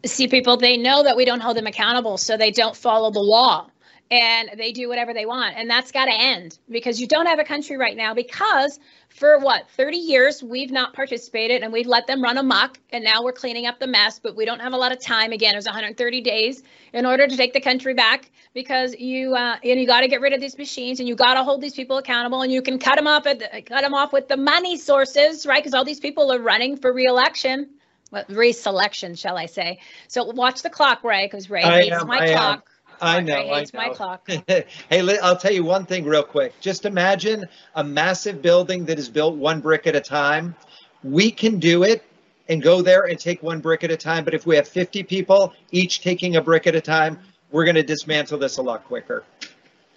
see 0.05 0.27
people 0.27 0.57
they 0.57 0.77
know 0.77 1.03
that 1.03 1.15
we 1.15 1.25
don't 1.25 1.41
hold 1.41 1.57
them 1.57 1.67
accountable 1.67 2.17
so 2.17 2.37
they 2.37 2.51
don't 2.51 2.75
follow 2.75 3.11
the 3.11 3.19
law 3.19 3.69
and 4.11 4.49
they 4.57 4.71
do 4.71 4.89
whatever 4.89 5.13
they 5.13 5.25
want 5.25 5.55
and 5.57 5.69
that's 5.69 5.91
got 5.91 6.05
to 6.05 6.13
end 6.13 6.57
because 6.69 6.99
you 6.99 7.07
don't 7.07 7.27
have 7.27 7.39
a 7.39 7.43
country 7.43 7.77
right 7.77 7.95
now 7.95 8.13
because 8.13 8.79
for 9.09 9.39
what 9.39 9.67
30 9.71 9.97
years 9.97 10.43
we've 10.43 10.71
not 10.71 10.93
participated 10.93 11.61
and 11.61 11.73
we've 11.73 11.87
let 11.87 12.07
them 12.07 12.21
run 12.21 12.37
amok 12.37 12.79
and 12.91 13.03
now 13.03 13.23
we're 13.23 13.33
cleaning 13.33 13.65
up 13.65 13.79
the 13.79 13.87
mess 13.87 14.19
but 14.19 14.35
we 14.35 14.45
don't 14.45 14.61
have 14.61 14.73
a 14.73 14.77
lot 14.77 14.91
of 14.91 15.01
time 15.01 15.31
again. 15.31 15.53
There's 15.53 15.65
130 15.65 16.21
days 16.21 16.63
in 16.93 17.05
order 17.05 17.27
to 17.27 17.35
take 17.37 17.53
the 17.53 17.59
country 17.59 17.93
back 17.93 18.31
because 18.53 18.95
you 18.95 19.35
uh, 19.35 19.57
and 19.63 19.79
you 19.79 19.87
got 19.87 20.01
to 20.01 20.07
get 20.07 20.21
rid 20.21 20.33
of 20.33 20.41
these 20.41 20.57
machines 20.57 20.99
and 20.99 21.07
you 21.09 21.15
got 21.15 21.33
to 21.35 21.43
hold 21.43 21.61
these 21.61 21.73
people 21.73 21.97
accountable 21.97 22.41
and 22.41 22.51
you 22.51 22.61
can 22.61 22.79
cut 22.79 22.95
them 22.95 23.07
off 23.07 23.25
at 23.25 23.39
the, 23.39 23.61
cut 23.63 23.81
them 23.81 23.93
off 23.93 24.13
with 24.13 24.27
the 24.27 24.37
money 24.37 24.77
sources 24.77 25.45
right 25.45 25.61
because 25.61 25.73
all 25.73 25.85
these 25.85 25.99
people 25.99 26.31
are 26.31 26.39
running 26.39 26.77
for 26.77 26.93
reelection 26.93 27.69
reselection, 28.13 29.17
shall 29.17 29.37
I 29.37 29.45
say? 29.45 29.79
So 30.07 30.23
watch 30.25 30.61
the 30.61 30.69
clock, 30.69 31.03
Ray, 31.03 31.25
because 31.25 31.49
Ray 31.49 31.63
I 31.63 31.83
hates 31.83 32.01
am, 32.01 32.07
my 32.07 32.19
I 32.19 32.33
clock. 32.33 32.55
Am. 32.57 32.63
I 33.01 33.19
know. 33.21 33.35
Ray 33.35 33.47
hates 33.47 33.71
I 33.73 33.77
know. 33.77 33.87
my 33.89 33.93
clock. 33.95 34.29
hey, 34.47 35.19
I'll 35.21 35.37
tell 35.37 35.51
you 35.53 35.63
one 35.63 35.85
thing 35.85 36.05
real 36.05 36.23
quick. 36.23 36.59
Just 36.59 36.85
imagine 36.85 37.47
a 37.75 37.83
massive 37.83 38.41
building 38.41 38.85
that 38.85 38.99
is 38.99 39.09
built 39.09 39.35
one 39.35 39.61
brick 39.61 39.87
at 39.87 39.95
a 39.95 40.01
time. 40.01 40.55
We 41.03 41.31
can 41.31 41.59
do 41.59 41.83
it 41.83 42.03
and 42.49 42.61
go 42.61 42.81
there 42.81 43.03
and 43.03 43.17
take 43.17 43.41
one 43.41 43.59
brick 43.59 43.83
at 43.83 43.91
a 43.91 43.97
time. 43.97 44.25
But 44.25 44.33
if 44.33 44.45
we 44.45 44.55
have 44.55 44.67
50 44.67 45.03
people, 45.03 45.53
each 45.71 46.01
taking 46.01 46.35
a 46.35 46.41
brick 46.41 46.67
at 46.67 46.75
a 46.75 46.81
time, 46.81 47.19
we're 47.51 47.63
going 47.63 47.75
to 47.75 47.83
dismantle 47.83 48.39
this 48.39 48.57
a 48.57 48.61
lot 48.61 48.83
quicker. 48.85 49.23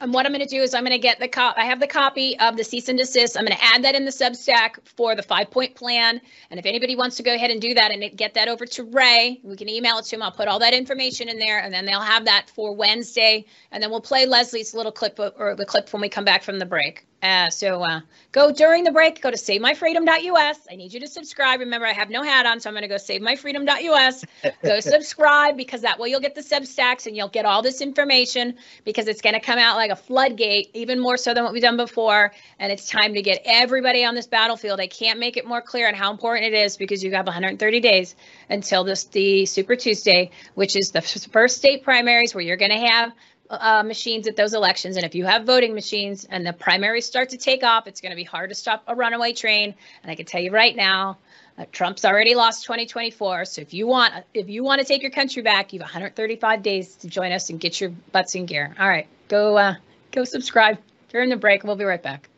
And 0.02 0.12
what 0.12 0.26
I'm 0.26 0.32
going 0.32 0.44
to 0.44 0.50
do 0.50 0.60
is 0.60 0.74
I'm 0.74 0.82
going 0.82 0.90
to 0.90 0.98
get 0.98 1.20
the 1.20 1.28
cop. 1.28 1.56
I 1.56 1.64
have 1.64 1.78
the 1.78 1.86
copy 1.86 2.36
of 2.40 2.56
the 2.56 2.64
cease 2.64 2.88
and 2.88 2.98
desist. 2.98 3.38
I'm 3.38 3.44
going 3.44 3.56
to 3.56 3.64
add 3.64 3.84
that 3.84 3.94
in 3.94 4.04
the 4.04 4.10
Substack 4.10 4.84
for 4.84 5.14
the 5.14 5.22
five 5.22 5.48
point 5.48 5.76
plan. 5.76 6.20
And 6.50 6.58
if 6.58 6.66
anybody 6.66 6.96
wants 6.96 7.16
to 7.18 7.22
go 7.22 7.32
ahead 7.32 7.52
and 7.52 7.60
do 7.60 7.72
that 7.74 7.92
and 7.92 8.16
get 8.16 8.34
that 8.34 8.48
over 8.48 8.66
to 8.66 8.82
Ray, 8.82 9.38
we 9.44 9.54
can 9.54 9.68
email 9.68 9.98
it 9.98 10.06
to 10.06 10.16
him. 10.16 10.22
I'll 10.22 10.32
put 10.32 10.48
all 10.48 10.58
that 10.58 10.74
information 10.74 11.28
in 11.28 11.38
there, 11.38 11.60
and 11.60 11.72
then 11.72 11.86
they'll 11.86 12.00
have 12.00 12.24
that 12.24 12.50
for 12.50 12.74
Wednesday. 12.74 13.44
And 13.70 13.80
then 13.80 13.90
we'll 13.90 14.00
play 14.00 14.26
Leslie's 14.26 14.74
little 14.74 14.90
clip 14.90 15.20
or 15.20 15.54
the 15.54 15.64
clip 15.64 15.92
when 15.92 16.02
we 16.02 16.08
come 16.08 16.24
back 16.24 16.42
from 16.42 16.58
the 16.58 16.66
break. 16.66 17.06
Uh, 17.22 17.48
so 17.50 17.80
uh, 17.84 18.00
go 18.32 18.50
during 18.50 18.82
the 18.82 18.90
break, 18.90 19.22
go 19.22 19.30
to 19.30 19.36
savemyfreedom.us. 19.36 20.58
I 20.68 20.74
need 20.74 20.92
you 20.92 20.98
to 21.00 21.06
subscribe. 21.06 21.60
Remember, 21.60 21.86
I 21.86 21.92
have 21.92 22.10
no 22.10 22.24
hat 22.24 22.46
on, 22.46 22.58
so 22.58 22.68
I'm 22.68 22.74
going 22.74 22.82
to 22.82 22.88
go 22.88 22.96
savemyfreedom.us. 22.96 24.24
go 24.64 24.80
subscribe 24.80 25.56
because 25.56 25.82
that 25.82 26.00
way 26.00 26.08
you'll 26.08 26.20
get 26.20 26.34
the 26.34 26.40
Substacks 26.40 27.06
and 27.06 27.16
you'll 27.16 27.28
get 27.28 27.44
all 27.44 27.62
this 27.62 27.80
information 27.80 28.56
because 28.84 29.06
it's 29.06 29.20
going 29.20 29.34
to 29.34 29.40
come 29.40 29.58
out 29.58 29.76
like 29.76 29.92
a 29.92 29.96
floodgate, 29.96 30.70
even 30.74 30.98
more 30.98 31.16
so 31.16 31.32
than 31.32 31.44
what 31.44 31.52
we've 31.52 31.62
done 31.62 31.76
before. 31.76 32.32
And 32.58 32.72
it's 32.72 32.88
time 32.88 33.14
to 33.14 33.22
get 33.22 33.40
everybody 33.44 34.04
on 34.04 34.16
this 34.16 34.26
battlefield. 34.26 34.80
I 34.80 34.88
can't 34.88 35.20
make 35.20 35.36
it 35.36 35.46
more 35.46 35.62
clear 35.62 35.86
on 35.86 35.94
how 35.94 36.10
important 36.10 36.52
it 36.52 36.54
is 36.54 36.76
because 36.76 37.04
you 37.04 37.12
have 37.12 37.26
130 37.26 37.80
days 37.80 38.16
until 38.50 38.82
this 38.82 39.04
the 39.04 39.46
Super 39.46 39.76
Tuesday, 39.76 40.32
which 40.54 40.76
is 40.76 40.90
the 40.90 41.02
first 41.02 41.58
state 41.58 41.84
primaries 41.84 42.34
where 42.34 42.42
you're 42.42 42.56
going 42.56 42.72
to 42.72 42.86
have 42.88 43.12
uh, 43.50 43.82
machines 43.82 44.26
at 44.26 44.36
those 44.36 44.54
elections. 44.54 44.96
And 44.96 45.04
if 45.04 45.14
you 45.14 45.24
have 45.24 45.44
voting 45.44 45.74
machines 45.74 46.24
and 46.24 46.46
the 46.46 46.52
primaries 46.52 47.06
start 47.06 47.30
to 47.30 47.36
take 47.36 47.62
off, 47.62 47.86
it's 47.86 48.00
going 48.00 48.10
to 48.10 48.16
be 48.16 48.24
hard 48.24 48.50
to 48.50 48.54
stop 48.54 48.82
a 48.86 48.94
runaway 48.94 49.32
train. 49.32 49.74
And 50.02 50.10
I 50.10 50.14
can 50.14 50.26
tell 50.26 50.40
you 50.40 50.50
right 50.50 50.74
now, 50.74 51.18
uh, 51.58 51.66
Trump's 51.70 52.04
already 52.04 52.34
lost 52.34 52.64
2024. 52.64 53.44
So 53.44 53.60
if 53.60 53.74
you 53.74 53.86
want, 53.86 54.14
if 54.32 54.48
you 54.48 54.64
want 54.64 54.80
to 54.80 54.86
take 54.86 55.02
your 55.02 55.10
country 55.10 55.42
back, 55.42 55.72
you 55.72 55.80
have 55.80 55.86
135 55.86 56.62
days 56.62 56.96
to 56.96 57.08
join 57.08 57.32
us 57.32 57.50
and 57.50 57.60
get 57.60 57.80
your 57.80 57.90
butts 58.12 58.34
in 58.34 58.46
gear. 58.46 58.74
All 58.78 58.88
right, 58.88 59.06
go, 59.28 59.56
uh, 59.56 59.74
go 60.12 60.24
subscribe 60.24 60.78
during 61.10 61.28
the 61.28 61.36
break. 61.36 61.62
We'll 61.62 61.76
be 61.76 61.84
right 61.84 62.02
back. 62.02 62.28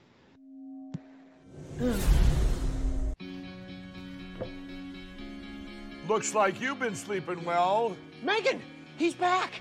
Looks 6.08 6.34
like 6.34 6.60
you've 6.60 6.78
been 6.78 6.94
sleeping 6.94 7.44
well. 7.44 7.96
Megan, 8.22 8.60
he's 8.98 9.14
back. 9.14 9.60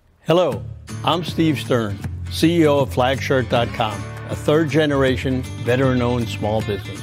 Hello, 0.27 0.63
I'm 1.03 1.23
Steve 1.23 1.57
Stern, 1.57 1.97
CEO 2.25 2.83
of 2.83 2.93
Flagshirt.com, 2.93 4.03
a 4.29 4.35
third 4.35 4.69
generation 4.69 5.41
veteran 5.63 5.99
owned 6.03 6.29
small 6.29 6.61
business. 6.61 7.01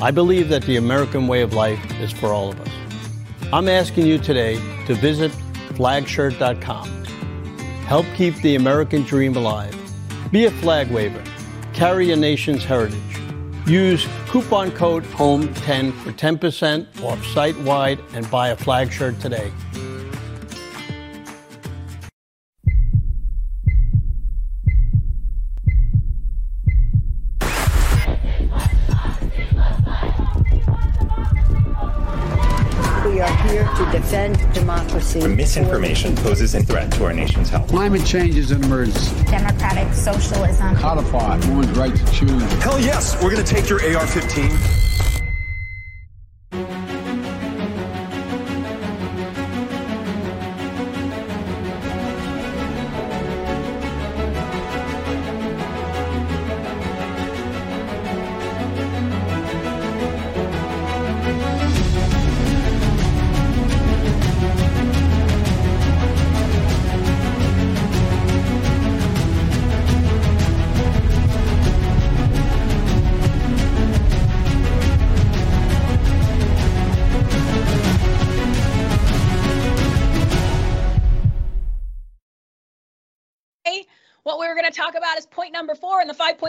I 0.00 0.10
believe 0.10 0.48
that 0.48 0.62
the 0.62 0.76
American 0.76 1.26
way 1.26 1.42
of 1.42 1.52
life 1.52 1.78
is 2.00 2.10
for 2.10 2.28
all 2.28 2.48
of 2.48 2.58
us. 2.58 2.70
I'm 3.52 3.68
asking 3.68 4.06
you 4.06 4.16
today 4.16 4.54
to 4.86 4.94
visit 4.94 5.30
Flagshirt.com. 5.74 7.04
Help 7.84 8.06
keep 8.16 8.34
the 8.36 8.54
American 8.54 9.02
dream 9.02 9.36
alive. 9.36 9.76
Be 10.32 10.46
a 10.46 10.50
flag 10.50 10.90
waver. 10.90 11.22
Carry 11.74 12.12
a 12.12 12.16
nation's 12.16 12.64
heritage. 12.64 12.98
Use 13.66 14.08
coupon 14.28 14.70
code 14.70 15.04
HOME10 15.04 15.92
for 16.02 16.12
10% 16.12 17.02
off 17.02 17.22
site 17.26 17.58
wide 17.58 18.00
and 18.14 18.28
buy 18.30 18.48
a 18.48 18.56
flag 18.56 18.90
shirt 18.90 19.20
today. 19.20 19.52
Democracy. 35.12 35.36
Misinformation 35.36 36.16
poses 36.16 36.54
a 36.54 36.62
threat 36.62 36.92
to 36.92 37.04
our 37.04 37.12
nation's 37.12 37.48
health. 37.48 37.68
Climate 37.68 38.04
change 38.04 38.36
is 38.36 38.50
an 38.50 38.62
emergency. 38.64 39.14
Democratic 39.24 39.92
socialism. 39.92 40.76
Codify 40.76 41.38
one's 41.50 41.70
right 41.78 41.94
to 41.94 42.12
choose. 42.12 42.42
Hell 42.62 42.80
yes, 42.80 43.14
we're 43.22 43.30
going 43.30 43.44
to 43.44 43.54
take 43.54 43.68
your 43.68 43.80
AR 43.96 44.06
15. 44.06 44.87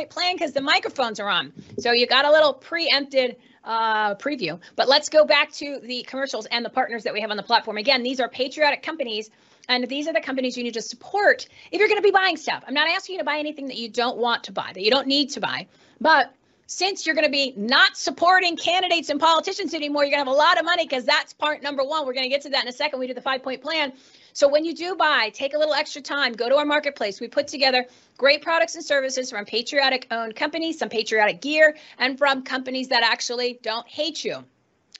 Plan 0.10 0.36
because 0.36 0.54
the 0.54 0.62
microphones 0.62 1.19
are 1.19 1.30
on. 1.30 1.54
So 1.80 1.91
you 1.91 2.08
got 2.08 2.26
a 2.26 2.32
little 2.32 2.54
preempted 2.54 3.38
uh, 3.63 4.15
preview. 4.15 4.60
But 4.76 4.88
let's 4.88 5.10
go 5.10 5.26
back 5.26 5.52
to 5.54 5.80
the 5.84 6.04
commercials 6.04 6.45
and 6.48 6.63
the 6.65 6.69
partners 6.69 7.04
that 7.04 7.13
we 7.13 7.22
have 7.22 7.32
on 7.32 7.38
the 7.38 7.43
platform. 7.43 7.78
Again, 7.78 8.04
these 8.04 8.19
are 8.19 8.29
patriotic 8.29 8.84
companies, 8.84 9.29
and 9.67 9.88
these 9.88 10.08
are 10.08 10.13
the 10.13 10.21
companies 10.21 10.58
you 10.58 10.63
need 10.63 10.73
to 10.73 10.81
support 10.81 11.48
if 11.71 11.79
you're 11.79 11.88
going 11.88 12.02
to 12.02 12.04
be 12.04 12.12
buying 12.12 12.38
stuff. 12.38 12.63
I'm 12.67 12.73
not 12.73 12.90
asking 12.90 13.13
you 13.13 13.19
to 13.19 13.25
buy 13.25 13.38
anything 13.38 13.67
that 13.67 13.77
you 13.77 13.90
don't 13.90 14.17
want 14.17 14.44
to 14.46 14.52
buy, 14.52 14.71
that 14.73 14.81
you 14.81 14.92
don't 14.92 15.08
need 15.08 15.29
to 15.31 15.40
buy. 15.40 15.67
But 16.02 16.34
since 16.65 17.06
you're 17.06 17.15
going 17.15 17.25
to 17.25 17.31
be 17.31 17.54
not 17.58 17.98
supporting 17.98 18.56
candidates 18.56 19.10
and 19.10 19.19
politicians 19.19 19.73
anymore, 19.73 20.04
you're 20.04 20.12
going 20.12 20.23
to 20.23 20.29
have 20.29 20.36
a 20.36 20.38
lot 20.38 20.60
of 20.60 20.65
money 20.65 20.86
because 20.86 21.04
that's 21.04 21.34
part 21.34 21.63
number 21.63 21.84
one. 21.84 22.06
We're 22.06 22.13
going 22.13 22.25
to 22.25 22.29
get 22.29 22.42
to 22.44 22.50
that 22.50 22.63
in 22.63 22.69
a 22.69 22.73
second. 22.73 23.00
We 23.00 23.08
do 23.08 23.13
the 23.13 23.21
five 23.21 23.44
point 23.44 23.62
plan. 23.62 23.94
So 24.34 24.48
when 24.48 24.65
you 24.65 24.73
do 24.73 24.96
buy, 24.96 25.32
take 25.34 25.54
a 25.54 25.58
little 25.58 25.73
extra 25.73 26.02
time, 26.02 26.34
go 26.34 26.50
to 26.50 26.58
our 26.58 26.65
marketplace. 26.65 27.19
We 27.19 27.27
put 27.27 27.48
together 27.48 27.86
great 28.17 28.42
products 28.42 28.75
and 28.75 28.84
services 28.84 29.32
from 29.32 29.46
patriotic 29.46 30.08
owned 30.12 30.36
companies, 30.36 30.80
some 30.80 30.90
patriotic 30.90 31.42
gear, 31.42 31.77
and 31.98 32.17
from 32.17 32.44
companies 32.44 32.90
that 32.90 33.04
actually 33.04 33.60
don't 33.62 33.88
hate 33.88 34.23
you. 34.23 34.44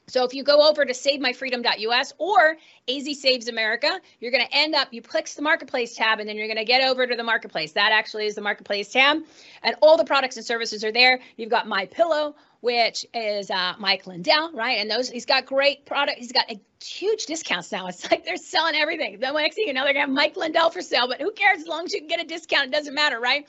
So 0.10 0.24
if 0.24 0.34
you 0.34 0.43
go 0.43 0.68
over 0.68 0.86
to 0.86 0.93
savemyfreedom.us 0.93 2.14
or 2.18 2.57
AZ 2.88 3.22
Saves 3.22 3.47
America, 3.47 3.99
you're 4.20 4.32
going 4.32 4.45
to 4.45 4.55
end 4.55 4.76
up, 4.76 4.89
you 4.91 5.01
click 5.01 5.30
the 5.30 5.41
marketplace 5.41 5.95
tab 5.95 6.20
and 6.20 6.28
then 6.28 6.38
you're 6.38 6.47
going 6.47 6.57
to 6.57 6.66
get 6.66 6.84
over 6.84 7.05
to 7.05 7.16
the 7.16 7.24
marketplace. 7.24 7.74
That 7.74 7.91
actually 7.91 8.26
is 8.26 8.36
the 8.36 8.41
marketplace 8.41 8.91
tab. 8.91 9.20
And 9.64 9.76
all 9.82 9.97
the 9.97 10.05
products 10.05 10.38
and 10.38 10.45
services 10.45 10.84
are 10.84 10.91
there. 10.91 11.20
You've 11.38 11.49
got 11.49 11.68
My 11.68 11.86
Pillow, 11.86 12.36
which 12.62 13.05
is 13.14 13.51
uh, 13.51 13.74
Mike 13.80 14.07
Lindell, 14.07 14.51
right? 14.53 14.80
And 14.80 14.89
those 14.89 15.10
he's 15.10 15.26
got 15.26 15.45
great 15.45 15.86
product. 15.86 16.18
He's 16.18 16.32
got 16.32 16.49
a 16.51 16.60
huge 16.84 17.26
discounts 17.26 17.72
now. 17.72 17.88
It's 17.88 18.10
like 18.12 18.26
they're 18.26 18.38
selling 18.38 18.76
everything. 18.76 19.20
The 19.20 19.32
next 19.32 19.55
thing 19.55 19.68
you 19.68 19.74
know, 19.74 19.84
they're 19.84 19.93
gonna 19.93 20.07
have 20.07 20.10
Mike 20.10 20.36
Lindell 20.36 20.70
for 20.70 20.82
sale. 20.82 21.07
But 21.07 21.22
who 21.22 21.32
cares? 21.32 21.62
As 21.62 21.68
long 21.68 21.86
as 21.86 21.93
you 21.93 21.99
can 21.99 22.07
get 22.07 22.22
a 22.22 22.28
discount, 22.28 22.68
it 22.68 22.72
doesn't 22.72 22.93
matter, 22.93 23.20
right? 23.20 23.47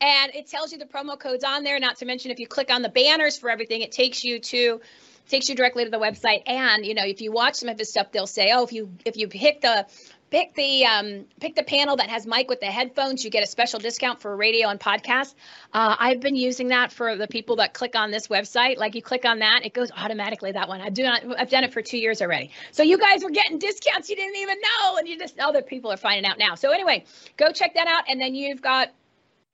And 0.00 0.34
it 0.34 0.46
tells 0.46 0.72
you 0.72 0.78
the 0.78 0.86
promo 0.86 1.18
codes 1.18 1.44
on 1.44 1.64
there. 1.64 1.78
Not 1.80 1.98
to 1.98 2.04
mention, 2.04 2.30
if 2.30 2.38
you 2.38 2.46
click 2.46 2.70
on 2.70 2.82
the 2.82 2.88
banners 2.88 3.36
for 3.36 3.50
everything, 3.50 3.82
it 3.82 3.90
takes 3.90 4.22
you 4.22 4.38
to 4.38 4.80
takes 5.28 5.48
you 5.48 5.54
directly 5.54 5.84
to 5.84 5.90
the 5.90 5.98
website. 5.98 6.42
And 6.46 6.84
you 6.84 6.94
know, 6.94 7.04
if 7.04 7.20
you 7.20 7.32
watch 7.32 7.56
some 7.56 7.68
of 7.68 7.78
his 7.78 7.90
stuff, 7.90 8.12
they'll 8.12 8.26
say, 8.26 8.52
oh, 8.52 8.64
if 8.64 8.72
you 8.72 8.90
if 9.04 9.16
you 9.16 9.28
pick 9.28 9.60
the 9.60 9.86
pick 10.30 10.54
the 10.54 10.84
um, 10.84 11.24
pick 11.40 11.54
the 11.54 11.62
panel 11.62 11.96
that 11.96 12.08
has 12.10 12.26
Mike 12.26 12.48
with 12.48 12.60
the 12.60 12.66
headphones. 12.66 13.24
You 13.24 13.30
get 13.30 13.42
a 13.42 13.46
special 13.46 13.78
discount 13.78 14.20
for 14.20 14.34
radio 14.34 14.68
and 14.68 14.78
podcast. 14.78 15.34
Uh, 15.72 15.96
I've 15.98 16.20
been 16.20 16.36
using 16.36 16.68
that 16.68 16.92
for 16.92 17.16
the 17.16 17.26
people 17.26 17.56
that 17.56 17.74
click 17.74 17.96
on 17.96 18.10
this 18.10 18.28
website. 18.28 18.76
Like 18.78 18.94
you 18.94 19.02
click 19.02 19.24
on 19.24 19.40
that, 19.40 19.64
it 19.64 19.72
goes 19.72 19.90
automatically 19.90 20.52
that 20.52 20.68
one. 20.68 20.80
I 20.80 20.90
do 20.90 21.02
not. 21.02 21.22
I've 21.38 21.50
done 21.50 21.64
it 21.64 21.72
for 21.72 21.82
two 21.82 21.98
years 21.98 22.22
already. 22.22 22.50
So 22.72 22.82
you 22.82 22.98
guys 22.98 23.22
were 23.22 23.30
getting 23.30 23.58
discounts 23.58 24.08
you 24.10 24.16
didn't 24.16 24.36
even 24.36 24.58
know, 24.60 24.96
and 24.96 25.08
you 25.08 25.18
just 25.18 25.38
other 25.38 25.62
people 25.62 25.92
are 25.92 25.96
finding 25.96 26.30
out 26.30 26.38
now. 26.38 26.54
So 26.54 26.70
anyway, 26.70 27.04
go 27.36 27.52
check 27.52 27.74
that 27.74 27.86
out, 27.86 28.04
and 28.08 28.20
then 28.20 28.34
you've 28.34 28.62
got 28.62 28.90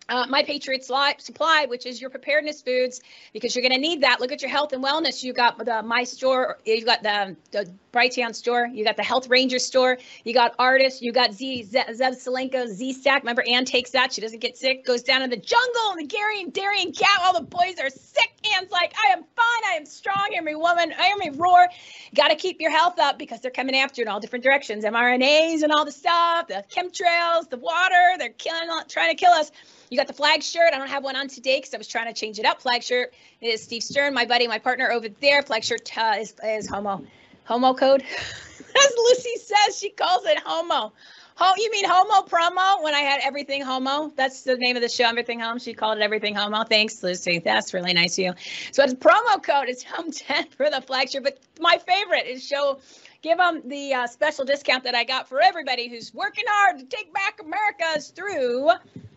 uh, 0.09 0.27
My 0.29 0.43
Patriot 0.43 0.85
Supply, 0.85 1.67
which 1.67 1.87
is 1.87 2.01
your 2.01 2.11
preparedness 2.11 2.63
foods, 2.63 3.01
because 3.33 3.55
you're 3.55 3.63
going 3.63 3.73
to 3.73 3.79
need 3.79 4.03
that. 4.03 4.21
Look 4.21 4.33
at 4.33 4.43
your 4.43 4.51
health 4.51 4.73
and 4.73 4.85
wellness. 4.85 5.23
You 5.23 5.33
got 5.33 5.59
the 5.65 5.83
My 5.83 6.05
Store, 6.05 6.59
you 6.65 6.85
got 6.85 7.03
the 7.03 7.37
the 7.53 7.71
Brighteon 7.93 8.35
store, 8.35 8.67
you 8.67 8.85
got 8.85 8.97
the 8.97 9.05
Health 9.05 9.29
Ranger 9.29 9.61
store, 9.61 9.99
you 10.25 10.35
got 10.35 10.55
Artist, 10.59 11.01
you 11.01 11.13
got 11.13 11.33
Z 11.33 11.69
Zev 11.71 11.89
Zelenko 11.89 12.67
Z 12.67 12.93
Stack. 12.93 13.23
Remember, 13.23 13.45
Ann 13.49 13.65
takes 13.65 13.91
that. 13.91 14.13
She 14.13 14.21
doesn't 14.21 14.41
get 14.41 14.59
sick. 14.59 14.85
Goes 14.85 15.03
down 15.03 15.23
in 15.23 15.31
the 15.31 15.37
jungle, 15.37 15.91
and 15.93 16.01
the 16.01 16.07
Gary 16.07 16.43
and 16.43 16.53
Darien 16.53 16.91
Gap. 16.91 17.21
All 17.23 17.33
the 17.33 17.47
boys 17.47 17.77
are 17.81 17.91
sick. 17.91 18.33
Ann's 18.57 18.71
like, 18.71 18.93
I 19.07 19.13
am 19.13 19.23
fine. 19.37 19.73
I 19.73 19.77
am 19.77 19.87
strong. 19.87 20.27
Hear 20.31 20.43
me, 20.43 20.55
woman. 20.55 20.91
Hear 20.91 21.17
me 21.17 21.31
roar. 21.31 21.69
Got 22.15 22.29
to 22.29 22.37
keep 22.37 22.61
your 22.61 22.71
health 22.71 22.99
up 22.99 23.19
because 23.19 23.41
they're 23.41 23.51
coming 23.51 23.77
after 23.77 24.01
you 24.01 24.07
in 24.07 24.09
all 24.09 24.21
different 24.21 24.45
directions. 24.45 24.85
mRNAs 24.85 25.63
and 25.63 25.73
all 25.73 25.85
the 25.85 25.93
stuff, 25.93 26.49
the 26.49 26.65
chemtrails, 26.71 27.49
the 27.49 27.57
water. 27.57 28.15
They're 28.19 28.31
killing, 28.31 28.69
trying 28.89 29.11
to 29.11 29.17
kill 29.17 29.33
us. 29.33 29.51
You 29.95 30.01
got 30.01 30.09
the 30.09 30.13
flag 30.13 30.43
shirt. 30.43 30.75
I 30.75 30.79
don't 30.79 30.89
have 30.89 31.05
one 31.05 31.15
on 31.15 31.29
today 31.29 31.59
because 31.59 31.73
I 31.73 31.79
was 31.79 31.87
trying 31.87 32.13
to 32.13 32.21
change 32.21 32.41
it 32.41 32.45
up. 32.45 32.61
Flag 32.61 32.83
shirt 32.83 33.15
is 33.41 33.63
Steve 33.63 33.85
Stern, 33.85 34.13
my 34.13 34.25
buddy, 34.25 34.49
my 34.49 34.59
partner 34.59 34.91
over 34.91 35.09
there. 35.09 35.41
Flag 35.43 35.63
shirt 35.63 35.89
uh, 35.97 36.17
is, 36.19 36.35
is 36.43 36.67
homo, 36.67 37.05
homo 37.45 37.75
code. 37.75 38.03
As 38.77 38.93
Lucy 38.97 39.37
says, 39.37 39.79
she 39.79 39.91
calls 39.91 40.27
it 40.27 40.37
homo. 40.45 40.93
Oh, 41.39 41.55
you 41.57 41.71
mean 41.71 41.85
homo 41.87 42.27
promo 42.27 42.83
when 42.83 42.93
I 42.93 43.03
had 43.03 43.21
everything 43.23 43.63
homo? 43.63 44.13
That's 44.17 44.43
the 44.43 44.57
name 44.57 44.75
of 44.75 44.83
the 44.83 44.89
show, 44.89 45.05
Everything 45.05 45.39
Home. 45.39 45.61
She 45.61 45.75
called 45.75 45.99
it 45.99 46.03
Everything 46.03 46.35
Homo. 46.35 46.65
Thanks, 46.65 47.01
Lucy. 47.01 47.39
That's 47.39 47.73
really 47.73 47.93
nice 47.93 48.19
of 48.19 48.25
you. 48.25 48.35
So 48.73 48.83
it's 48.83 48.95
promo 48.95 49.41
code 49.41 49.69
is 49.69 49.85
home 49.85 50.11
10 50.13 50.49
for 50.49 50.71
the 50.71 50.81
flag 50.81 51.09
shirt. 51.09 51.23
But 51.23 51.39
my 51.61 51.79
favorite 51.79 52.27
is 52.27 52.45
show 52.45 52.81
give 53.23 53.39
them 53.39 53.63
the 53.67 53.95
uh, 53.95 54.07
special 54.09 54.45
discount 54.45 54.83
that 54.85 54.97
I 54.97 55.05
got 55.05 55.29
for 55.29 55.41
everybody 55.41 55.89
who's 55.89 56.13
working 56.13 56.45
hard 56.49 56.81
to 56.81 56.85
take 56.85 57.15
back 57.15 57.41
America's 57.41 58.09
through 58.09 58.71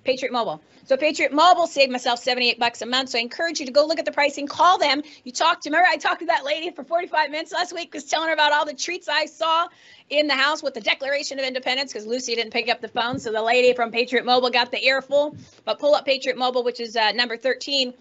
Patriot 0.07 0.31
Mobile. 0.31 0.61
So 0.85 0.95
Patriot 0.95 1.33
Mobile 1.33 1.67
saved 1.67 1.91
myself 1.91 2.19
78 2.19 2.57
bucks 2.57 2.81
a 2.81 2.85
month. 2.85 3.09
So 3.09 3.17
I 3.17 3.21
encourage 3.21 3.59
you 3.59 3.65
to 3.65 3.73
go 3.73 3.85
look 3.85 3.99
at 3.99 4.05
the 4.05 4.13
pricing, 4.13 4.47
call 4.47 4.77
them. 4.77 5.01
You 5.25 5.33
talked 5.33 5.63
to, 5.63 5.69
remember 5.69 5.85
I 5.85 5.97
talked 5.97 6.21
to 6.21 6.27
that 6.27 6.45
lady 6.45 6.71
for 6.71 6.85
45 6.85 7.29
minutes 7.29 7.51
last 7.51 7.73
week, 7.73 7.93
was 7.93 8.05
telling 8.05 8.29
her 8.29 8.33
about 8.33 8.53
all 8.53 8.65
the 8.65 8.73
treats 8.73 9.09
I 9.09 9.25
saw 9.25 9.67
in 10.09 10.27
the 10.27 10.33
house 10.33 10.63
with 10.63 10.75
the 10.75 10.79
Declaration 10.79 11.39
of 11.39 11.45
Independence 11.45 11.91
because 11.91 12.07
Lucy 12.07 12.35
didn't 12.35 12.53
pick 12.53 12.69
up 12.69 12.79
the 12.79 12.87
phone. 12.87 13.19
So 13.19 13.33
the 13.33 13.41
lady 13.41 13.73
from 13.73 13.91
Patriot 13.91 14.23
Mobile 14.23 14.49
got 14.49 14.71
the 14.71 14.81
earful. 14.81 15.35
But 15.65 15.77
pull 15.79 15.93
up 15.93 16.05
Patriot 16.05 16.37
Mobile, 16.37 16.63
which 16.63 16.79
is 16.79 16.95
uh, 16.95 17.11
number 17.11 17.35
13 17.35 17.93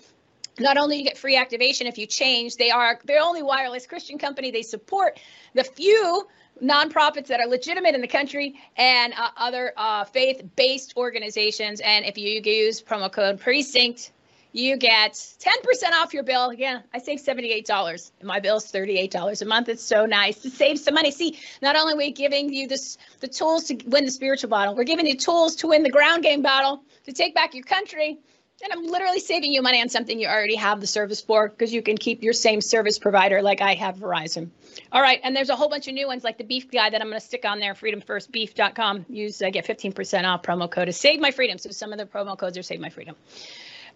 not 0.59 0.79
only 0.79 0.97
you 0.97 1.05
get 1.05 1.19
free 1.19 1.37
activation 1.37 1.87
if 1.87 1.99
you 1.99 2.07
change 2.07 2.57
they 2.57 2.71
are 2.71 2.99
they're 3.05 3.23
only 3.23 3.43
wireless 3.43 3.87
christian 3.87 4.17
company 4.17 4.51
they 4.51 4.63
support 4.63 5.21
the 5.53 5.63
few 5.63 6.27
nonprofits 6.63 7.27
that 7.27 7.41
are 7.41 7.47
legitimate 7.47 7.95
in 7.95 8.01
the 8.01 8.09
country 8.09 8.55
and 8.77 9.13
uh, 9.15 9.29
other 9.37 9.73
uh, 9.77 10.05
faith-based 10.05 10.95
organizations. 10.97 11.81
And 11.81 12.05
if 12.05 12.19
you 12.19 12.41
use 12.43 12.83
promo 12.83 13.11
code 13.11 13.41
precinct 13.41 14.13
you 14.57 14.79
get 14.79 15.13
10% 15.13 15.93
off 16.01 16.15
your 16.15 16.23
bill. 16.23 16.49
Again 16.49 16.83
i 16.95 16.99
save 16.99 17.21
$78 17.21 18.11
my 18.23 18.41
bill 18.41 18.57
is 18.57 18.65
$38 18.65 19.43
a 19.43 19.45
month. 19.45 19.69
It's 19.69 19.83
so 19.83 20.07
nice 20.07 20.41
to 20.43 20.51
save 20.51 20.79
some 20.79 20.95
money. 20.95 21.11
See 21.11 21.39
not 21.61 21.77
only 21.77 21.93
are 21.93 21.97
we 21.99 22.11
giving 22.11 22.53
you 22.53 22.67
this 22.67 22.97
the 23.21 23.29
tools 23.29 23.65
to 23.65 23.77
win 23.87 24.07
the 24.07 24.11
spiritual 24.11 24.49
battle 24.49 24.75
we're 24.75 24.85
giving 24.85 25.07
you 25.07 25.17
tools 25.17 25.57
to 25.57 25.69
win 25.69 25.83
the 25.83 25.91
ground 25.91 26.23
game 26.23 26.43
battle 26.43 26.83
to 27.05 27.13
take 27.13 27.35
back 27.35 27.55
your 27.55 27.65
country 27.65 28.19
and 28.63 28.73
I'm 28.73 28.87
literally 28.87 29.21
saving 29.21 29.53
you 29.53 29.61
money 29.63 29.81
on 29.81 29.89
something 29.89 30.19
you 30.19 30.29
already 30.29 30.57
have 30.57 30.81
the 30.81 30.87
service 30.87 31.21
for 31.21 31.49
because 31.49 31.73
you 31.73 31.83
can 31.83 31.99
keep 31.99 32.23
your 32.23 32.33
same 32.33 32.61
service 32.61 32.99
provider 32.99 33.43
like 33.43 33.61
I 33.61 33.75
have 33.75 33.97
Verizon. 33.97 34.51
All 34.93 35.03
right, 35.03 35.21
and 35.23 35.37
there's 35.37 35.51
a 35.51 35.57
whole 35.57 35.69
bunch 35.69 35.89
of 35.89 35.95
new 35.95 36.07
ones 36.07 36.25
like 36.25 36.39
the 36.39 36.45
beef 36.45 36.71
guy 36.71 36.89
that 36.89 37.01
I'm 37.01 37.09
going 37.09 37.21
to 37.21 37.27
stick 37.27 37.45
on 37.45 37.59
there, 37.59 37.75
freedomfirstbeef.com. 37.75 39.07
Use 39.09 39.43
uh, 39.43 39.51
get 39.51 39.67
15% 39.67 40.25
off 40.25 40.43
promo 40.43 40.71
code 40.71 40.89
is 40.89 40.97
Save 40.97 41.21
My 41.21 41.31
Freedom. 41.31 41.59
So 41.59 41.71
some 41.71 41.93
of 41.93 41.99
the 41.99 42.07
promo 42.07 42.37
codes 42.39 42.57
are 42.57 42.63
Save 42.63 42.81
My 42.81 42.91
Freedom. 42.91 43.15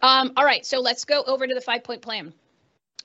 Um, 0.02 0.32
all 0.36 0.44
right, 0.44 0.64
so 0.64 0.80
let's 0.80 1.04
go 1.04 1.22
over 1.22 1.46
to 1.46 1.54
the 1.54 1.60
five 1.60 1.84
point 1.84 2.02
plan. 2.02 2.32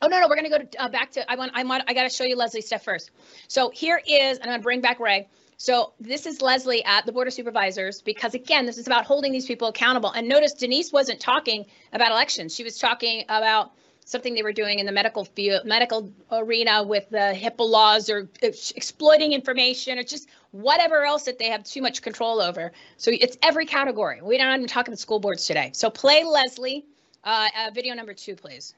Oh 0.01 0.08
no, 0.08 0.20
no, 0.20 0.28
we're 0.28 0.36
going 0.36 0.51
to 0.51 0.60
go 0.60 0.78
uh, 0.78 0.89
back 0.89 1.12
to. 1.12 1.30
I 1.30 1.36
want. 1.36 1.53
I 1.56 1.64
want. 1.64 1.84
I 1.88 1.93
got 1.93 2.03
to 2.03 2.10
show 2.10 2.26
you 2.26 2.36
Leslie 2.36 2.62
stuff 2.62 2.84
first. 2.84 3.12
So 3.47 3.70
here 3.70 4.01
is. 4.06 4.38
And 4.38 4.43
I'm 4.43 4.49
going 4.49 4.60
to 4.60 4.64
bring 4.64 4.82
back 4.82 4.99
Ray. 4.99 5.30
So 5.58 5.93
this 5.99 6.26
is 6.26 6.41
Leslie 6.41 6.84
at 6.84 7.06
the 7.06 7.12
Board 7.12 7.28
of 7.28 7.34
Supervisors 7.34 8.01
because 8.01 8.34
again, 8.34 8.66
this 8.66 8.78
is 8.78 8.88
about 8.88 9.06
holding 9.06 9.32
these 9.32 9.45
people 9.45 9.68
accountable. 9.68 10.12
And 10.12 10.28
notice 10.28 10.53
Denise 10.53 10.91
wasn't 10.91 11.20
talking 11.20 11.66
about 11.93 12.12
elections. 12.12 12.53
She 12.53 12.64
was 12.64 12.78
talking 12.78 13.24
about 13.30 13.72
something 14.06 14.36
they 14.36 14.43
were 14.43 14.53
doing 14.53 14.80
in 14.80 14.86
the 14.86 14.91
medical 14.91 15.26
field, 15.26 15.66
medical 15.66 16.12
arena 16.32 16.84
with 16.84 17.10
the 17.10 17.34
HIPAA 17.36 17.68
laws 17.70 18.10
or 18.10 18.30
exploiting 18.41 19.34
information 19.34 19.97
or 19.97 20.03
just 20.03 20.30
whatever 20.51 21.03
else 21.03 21.24
that 21.24 21.39
they 21.39 21.49
have 21.49 21.64
too 21.64 21.82
much 21.82 22.01
control 22.01 22.39
over. 22.39 22.72
So 22.97 23.12
it's 23.12 23.38
every 23.41 23.66
category. 23.66 24.22
We 24.22 24.38
don't 24.38 24.53
even 24.56 24.68
talk 24.68 24.88
about 24.88 24.99
school 24.99 25.20
boards 25.20 25.47
today. 25.47 25.72
So 25.74 25.89
play 25.89 26.24
Leslie, 26.24 26.86
uh, 27.24 27.47
uh, 27.58 27.72
video 27.74 27.95
number 27.95 28.14
two, 28.14 28.36
please. 28.36 28.76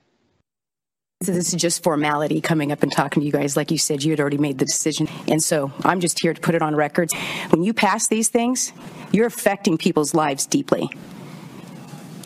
This 1.19 1.51
is 1.51 1.59
just 1.59 1.81
formality 1.81 2.41
coming 2.41 2.71
up 2.71 2.83
and 2.83 2.91
talking 2.91 3.21
to 3.21 3.25
you 3.25 3.31
guys. 3.31 3.57
Like 3.57 3.71
you 3.71 3.79
said, 3.79 4.03
you 4.03 4.11
had 4.11 4.19
already 4.19 4.37
made 4.37 4.59
the 4.59 4.65
decision. 4.65 5.07
And 5.27 5.41
so 5.41 5.71
I'm 5.83 5.99
just 5.99 6.19
here 6.19 6.31
to 6.31 6.39
put 6.39 6.53
it 6.53 6.61
on 6.61 6.75
record. 6.75 7.11
When 7.49 7.63
you 7.63 7.73
pass 7.73 8.07
these 8.07 8.29
things, 8.29 8.71
you're 9.11 9.25
affecting 9.25 9.79
people's 9.79 10.13
lives 10.13 10.45
deeply 10.45 10.91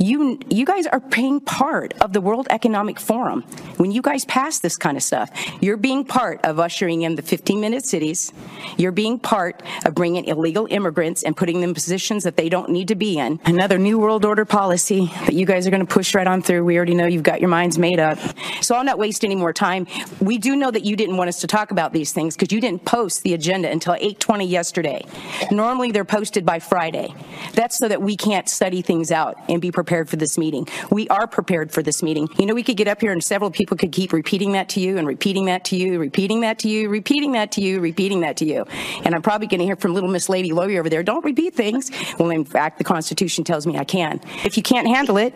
you 0.01 0.39
you 0.49 0.65
guys 0.65 0.87
are 0.87 0.99
paying 0.99 1.39
part 1.39 1.93
of 2.01 2.13
the 2.13 2.21
World 2.21 2.47
Economic 2.49 2.99
Forum. 2.99 3.41
When 3.77 3.91
you 3.91 4.01
guys 4.01 4.25
pass 4.25 4.59
this 4.59 4.75
kind 4.75 4.97
of 4.97 5.03
stuff, 5.03 5.29
you're 5.61 5.77
being 5.77 6.03
part 6.03 6.39
of 6.43 6.59
ushering 6.59 7.03
in 7.03 7.15
the 7.15 7.21
15-minute 7.21 7.85
cities. 7.85 8.33
You're 8.77 8.91
being 8.91 9.19
part 9.19 9.61
of 9.85 9.93
bringing 9.93 10.25
illegal 10.25 10.67
immigrants 10.69 11.23
and 11.23 11.37
putting 11.37 11.61
them 11.61 11.71
in 11.71 11.73
positions 11.73 12.23
that 12.23 12.35
they 12.37 12.49
don't 12.49 12.69
need 12.69 12.87
to 12.87 12.95
be 12.95 13.17
in. 13.17 13.39
Another 13.45 13.77
new 13.77 13.99
world 13.99 14.25
order 14.25 14.45
policy 14.45 15.05
that 15.25 15.33
you 15.33 15.45
guys 15.45 15.67
are 15.67 15.69
going 15.69 15.85
to 15.85 15.93
push 15.93 16.15
right 16.15 16.27
on 16.27 16.41
through. 16.41 16.65
We 16.65 16.77
already 16.77 16.95
know 16.95 17.05
you've 17.05 17.23
got 17.23 17.39
your 17.39 17.49
minds 17.49 17.77
made 17.77 17.99
up. 17.99 18.17
So 18.61 18.75
I'll 18.75 18.83
not 18.83 18.97
waste 18.97 19.23
any 19.23 19.35
more 19.35 19.53
time. 19.53 19.87
We 20.19 20.37
do 20.37 20.55
know 20.55 20.71
that 20.71 20.83
you 20.83 20.95
didn't 20.95 21.17
want 21.17 21.29
us 21.29 21.41
to 21.41 21.47
talk 21.47 21.71
about 21.71 21.93
these 21.93 22.11
things 22.11 22.35
because 22.35 22.53
you 22.53 22.59
didn't 22.59 22.85
post 22.85 23.23
the 23.23 23.33
agenda 23.33 23.69
until 23.69 23.93
8:20 23.93 24.49
yesterday. 24.49 25.05
Normally 25.51 25.91
they're 25.91 26.05
posted 26.05 26.45
by 26.45 26.59
Friday. 26.59 27.13
That's 27.53 27.77
so 27.77 27.87
that 27.87 28.01
we 28.01 28.17
can't 28.17 28.49
study 28.49 28.81
things 28.81 29.11
out 29.11 29.37
and 29.47 29.61
be 29.61 29.71
prepared 29.71 29.90
prepared 29.91 30.09
for 30.09 30.15
this 30.15 30.37
meeting. 30.37 30.65
We 30.89 31.09
are 31.09 31.27
prepared 31.27 31.69
for 31.73 31.83
this 31.83 32.01
meeting. 32.01 32.29
You 32.39 32.45
know, 32.45 32.53
we 32.53 32.63
could 32.63 32.77
get 32.77 32.87
up 32.87 33.01
here 33.01 33.11
and 33.11 33.21
several 33.21 33.51
people 33.51 33.75
could 33.75 33.91
keep 33.91 34.13
repeating 34.13 34.53
that 34.53 34.69
to 34.69 34.79
you 34.79 34.97
and 34.97 35.05
repeating 35.05 35.47
that 35.47 35.65
to 35.65 35.75
you, 35.75 35.99
repeating 35.99 36.39
that 36.41 36.59
to 36.59 36.69
you, 36.69 36.87
repeating 36.87 37.33
that 37.33 37.51
to 37.51 37.61
you, 37.61 37.81
repeating 37.81 38.21
that 38.21 38.37
to 38.37 38.45
you. 38.45 38.65
And 39.03 39.13
I'm 39.13 39.21
probably 39.21 39.47
going 39.47 39.59
to 39.59 39.65
hear 39.65 39.75
from 39.75 39.93
little 39.93 40.09
Miss 40.09 40.29
Lady 40.29 40.53
Lawyer 40.53 40.79
over 40.79 40.89
there, 40.89 41.03
don't 41.03 41.25
repeat 41.25 41.55
things. 41.55 41.91
Well, 42.17 42.29
in 42.29 42.45
fact, 42.45 42.77
the 42.77 42.85
Constitution 42.85 43.43
tells 43.43 43.67
me 43.67 43.77
I 43.77 43.83
can. 43.83 44.21
If 44.45 44.55
you 44.55 44.63
can't 44.63 44.87
handle 44.87 45.17
it, 45.17 45.33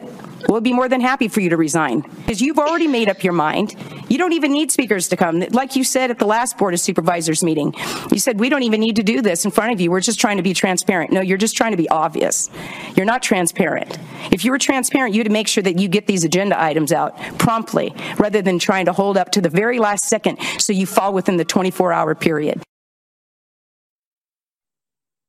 we'll 0.47 0.61
be 0.61 0.71
more 0.71 0.87
than 0.87 1.01
happy 1.01 1.27
for 1.27 1.41
you 1.41 1.49
to 1.49 1.57
resign 1.57 1.99
because 2.19 2.39
you've 2.39 2.59
already 2.59 2.87
made 2.87 3.09
up 3.09 3.25
your 3.25 3.33
mind. 3.33 3.75
You 4.07 4.17
don't 4.17 4.33
even 4.33 4.53
need 4.53 4.71
speakers 4.71 5.09
to 5.09 5.17
come. 5.17 5.41
Like 5.51 5.75
you 5.75 5.83
said 5.83 6.11
at 6.11 6.19
the 6.19 6.27
last 6.27 6.57
Board 6.57 6.73
of 6.73 6.79
Supervisors 6.79 7.43
meeting, 7.43 7.73
you 8.09 8.19
said, 8.19 8.39
we 8.39 8.47
don't 8.47 8.63
even 8.63 8.79
need 8.79 8.95
to 8.95 9.03
do 9.03 9.21
this 9.21 9.43
in 9.43 9.51
front 9.51 9.73
of 9.73 9.81
you. 9.81 9.91
We're 9.91 9.99
just 9.99 10.19
trying 10.19 10.37
to 10.37 10.43
be 10.43 10.53
transparent. 10.53 11.11
No, 11.11 11.19
you're 11.19 11.37
just 11.37 11.57
trying 11.57 11.71
to 11.71 11.77
be 11.77 11.89
obvious. 11.89 12.49
You're 12.95 13.05
not 13.05 13.23
transparent. 13.23 13.97
If 14.35 14.43
you 14.43 14.51
were 14.51 14.57
transparent, 14.57 15.15
you'd 15.15 15.31
make 15.31 15.47
sure 15.47 15.63
that 15.63 15.79
you 15.79 15.87
get 15.87 16.07
these 16.07 16.25
agenda 16.25 16.61
items 16.61 16.91
out 16.91 17.17
promptly 17.37 17.95
rather 18.17 18.41
than 18.41 18.59
trying 18.59 18.83
to 18.85 18.91
hold 18.91 19.15
up 19.15 19.31
to 19.31 19.39
the 19.39 19.47
very 19.47 19.79
last 19.79 20.09
second 20.09 20.37
so 20.59 20.73
you 20.73 20.85
fall 20.85 21.13
within 21.13 21.37
the 21.37 21.45
24 21.45 21.93
hour 21.93 22.13
period. 22.13 22.61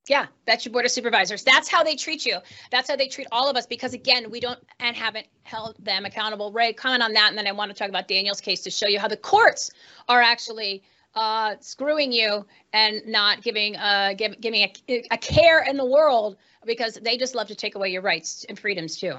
Yeah, 0.09 0.27
that's 0.45 0.65
your 0.65 0.73
board 0.73 0.87
of 0.87 0.91
supervisors. 0.91 1.45
That's 1.45 1.69
how 1.69 1.85
they 1.85 1.95
treat 1.95 2.27
you. 2.27 2.39
That's 2.73 2.91
how 2.91 2.97
they 2.97 3.07
treat 3.07 3.29
all 3.31 3.49
of 3.49 3.57
us 3.57 3.65
because 3.65 3.95
again, 3.95 4.29
we 4.29 4.41
don't 4.41 4.59
and 4.81 4.97
haven't 4.97 5.29
held 5.45 5.77
them 5.79 6.05
accountable. 6.05 6.51
Ray, 6.51 6.73
comment 6.73 7.05
on 7.05 7.13
that, 7.13 7.29
and 7.29 7.39
then 7.39 7.47
I 7.47 7.53
want 7.53 7.71
to 7.71 7.79
talk 7.79 7.89
about 7.89 8.09
Daniel's 8.09 8.41
case 8.41 8.61
to 8.63 8.71
show 8.73 8.89
you 8.89 8.99
how 8.99 9.07
the 9.07 9.17
courts 9.17 9.71
are 10.09 10.21
actually 10.21 10.83
uh, 11.15 11.55
screwing 11.61 12.11
you 12.11 12.45
and 12.73 13.03
not 13.07 13.43
giving 13.43 13.77
uh, 13.77 14.15
give, 14.17 14.41
giving 14.41 14.63
a, 14.63 15.05
a 15.13 15.19
care 15.19 15.63
in 15.63 15.77
the 15.77 15.87
world 15.87 16.37
because 16.67 16.95
they 16.95 17.17
just 17.17 17.35
love 17.35 17.49
to 17.49 17.55
take 17.55 17.75
away 17.75 17.91
your 17.91 18.03
rights 18.03 18.45
and 18.49 18.59
freedoms 18.59 18.97
too. 18.97 19.15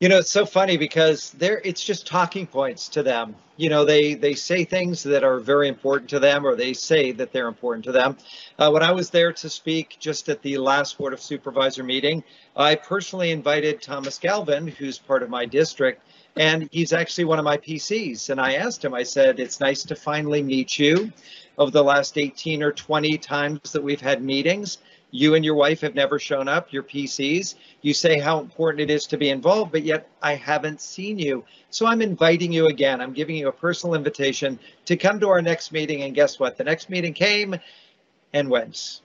You 0.00 0.08
know, 0.08 0.18
it's 0.18 0.30
so 0.30 0.44
funny 0.44 0.76
because 0.76 1.30
they're 1.30 1.62
it's 1.64 1.82
just 1.82 2.06
talking 2.06 2.46
points 2.48 2.88
to 2.90 3.02
them. 3.02 3.36
You 3.56 3.70
know, 3.70 3.84
they 3.84 4.14
they 4.14 4.34
say 4.34 4.64
things 4.64 5.04
that 5.04 5.22
are 5.22 5.38
very 5.38 5.68
important 5.68 6.10
to 6.10 6.18
them, 6.18 6.44
or 6.44 6.56
they 6.56 6.72
say 6.72 7.12
that 7.12 7.32
they're 7.32 7.46
important 7.46 7.84
to 7.84 7.92
them. 7.92 8.16
Uh, 8.58 8.70
when 8.70 8.82
I 8.82 8.90
was 8.90 9.08
there 9.10 9.32
to 9.32 9.48
speak 9.48 9.96
just 10.00 10.28
at 10.28 10.42
the 10.42 10.58
last 10.58 10.98
Board 10.98 11.12
of 11.12 11.22
Supervisor 11.22 11.84
meeting, 11.84 12.24
I 12.56 12.74
personally 12.74 13.30
invited 13.30 13.80
Thomas 13.80 14.18
Galvin, 14.18 14.66
who's 14.66 14.98
part 14.98 15.22
of 15.22 15.30
my 15.30 15.46
district, 15.46 16.02
and 16.36 16.68
he's 16.72 16.92
actually 16.92 17.24
one 17.24 17.38
of 17.38 17.44
my 17.44 17.56
PCs. 17.56 18.30
And 18.30 18.40
I 18.40 18.54
asked 18.54 18.84
him, 18.84 18.94
I 18.94 19.04
said, 19.04 19.38
"It's 19.38 19.60
nice 19.60 19.84
to 19.84 19.94
finally 19.94 20.42
meet 20.42 20.76
you." 20.78 21.12
Over 21.56 21.70
the 21.70 21.84
last 21.84 22.18
18 22.18 22.64
or 22.64 22.72
20 22.72 23.16
times 23.18 23.70
that 23.72 23.82
we've 23.82 24.00
had 24.00 24.24
meetings, 24.24 24.78
you 25.14 25.36
and 25.36 25.44
your 25.44 25.54
wife 25.54 25.82
have 25.82 25.94
never 25.94 26.18
shown 26.18 26.48
up, 26.48 26.72
your 26.72 26.82
PCs. 26.82 27.54
You 27.82 27.94
say 27.94 28.18
how 28.18 28.40
important 28.40 28.80
it 28.80 28.92
is 28.92 29.06
to 29.06 29.16
be 29.16 29.30
involved, 29.30 29.70
but 29.70 29.84
yet 29.84 30.08
I 30.20 30.34
haven't 30.34 30.80
seen 30.80 31.20
you. 31.20 31.44
So 31.70 31.86
I'm 31.86 32.02
inviting 32.02 32.52
you 32.52 32.66
again. 32.66 33.00
I'm 33.00 33.12
giving 33.12 33.36
you 33.36 33.46
a 33.46 33.52
personal 33.52 33.94
invitation 33.94 34.58
to 34.86 34.96
come 34.96 35.20
to 35.20 35.28
our 35.28 35.40
next 35.40 35.70
meeting. 35.70 36.02
And 36.02 36.16
guess 36.16 36.40
what? 36.40 36.58
The 36.58 36.64
next 36.64 36.90
meeting 36.90 37.12
came 37.12 37.54
and 38.32 38.50
went. 38.50 39.02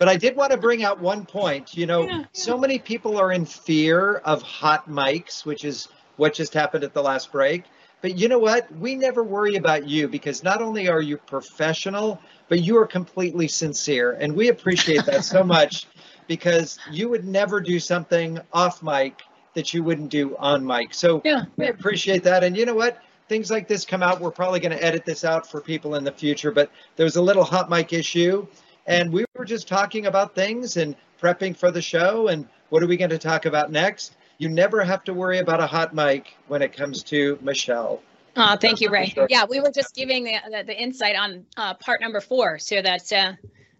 But 0.00 0.08
I 0.08 0.16
did 0.16 0.34
want 0.34 0.50
to 0.50 0.58
bring 0.58 0.82
out 0.82 1.00
one 1.00 1.24
point. 1.24 1.76
You 1.76 1.86
know, 1.86 2.24
so 2.32 2.58
many 2.58 2.80
people 2.80 3.16
are 3.16 3.30
in 3.30 3.46
fear 3.46 4.16
of 4.16 4.42
hot 4.42 4.90
mics, 4.90 5.46
which 5.46 5.64
is 5.64 5.86
what 6.16 6.34
just 6.34 6.52
happened 6.52 6.82
at 6.82 6.94
the 6.94 7.02
last 7.02 7.30
break. 7.30 7.62
But 8.02 8.18
you 8.18 8.28
know 8.28 8.38
what? 8.38 8.70
We 8.76 8.96
never 8.96 9.22
worry 9.22 9.54
about 9.54 9.88
you 9.88 10.08
because 10.08 10.42
not 10.42 10.60
only 10.60 10.88
are 10.88 11.00
you 11.00 11.16
professional, 11.16 12.20
but 12.48 12.60
you 12.60 12.76
are 12.76 12.86
completely 12.86 13.48
sincere. 13.48 14.12
And 14.20 14.34
we 14.34 14.48
appreciate 14.48 15.06
that 15.06 15.24
so 15.24 15.42
much 15.56 15.86
because 16.26 16.78
you 16.90 17.08
would 17.08 17.24
never 17.24 17.60
do 17.60 17.78
something 17.78 18.38
off 18.52 18.82
mic 18.82 19.22
that 19.54 19.72
you 19.72 19.84
wouldn't 19.84 20.10
do 20.10 20.36
on 20.38 20.66
mic. 20.66 20.94
So 20.94 21.22
yeah, 21.24 21.44
we 21.56 21.68
appreciate 21.68 22.24
that. 22.24 22.42
And 22.42 22.56
you 22.56 22.66
know 22.66 22.74
what? 22.74 22.98
Things 23.28 23.50
like 23.50 23.68
this 23.68 23.84
come 23.84 24.02
out. 24.02 24.20
We're 24.20 24.32
probably 24.32 24.60
going 24.60 24.76
to 24.76 24.84
edit 24.84 25.04
this 25.04 25.24
out 25.24 25.48
for 25.48 25.60
people 25.60 25.94
in 25.94 26.04
the 26.04 26.12
future, 26.12 26.50
but 26.50 26.70
there 26.96 27.04
was 27.04 27.16
a 27.16 27.22
little 27.22 27.44
hot 27.44 27.70
mic 27.70 27.92
issue. 27.92 28.46
And 28.86 29.12
we 29.12 29.24
were 29.36 29.44
just 29.44 29.68
talking 29.68 30.06
about 30.06 30.34
things 30.34 30.76
and 30.76 30.96
prepping 31.20 31.56
for 31.56 31.70
the 31.70 31.80
show. 31.80 32.28
And 32.28 32.48
what 32.70 32.82
are 32.82 32.88
we 32.88 32.96
going 32.96 33.10
to 33.10 33.18
talk 33.18 33.46
about 33.46 33.70
next? 33.70 34.16
You 34.42 34.48
never 34.48 34.82
have 34.82 35.04
to 35.04 35.14
worry 35.14 35.38
about 35.38 35.60
a 35.60 35.68
hot 35.68 35.94
mic 35.94 36.34
when 36.48 36.62
it 36.62 36.72
comes 36.72 37.04
to 37.04 37.38
Michelle. 37.42 38.02
Oh, 38.34 38.56
thank 38.56 38.80
you, 38.80 38.90
Ray. 38.90 39.14
Yeah, 39.30 39.44
we 39.48 39.60
were 39.60 39.70
just 39.70 39.94
giving 39.94 40.24
the, 40.24 40.34
the, 40.50 40.64
the 40.64 40.82
insight 40.82 41.14
on 41.14 41.46
uh, 41.56 41.74
part 41.74 42.00
number 42.00 42.20
four 42.20 42.58
so 42.58 42.82
that 42.82 43.12
uh, 43.12 43.34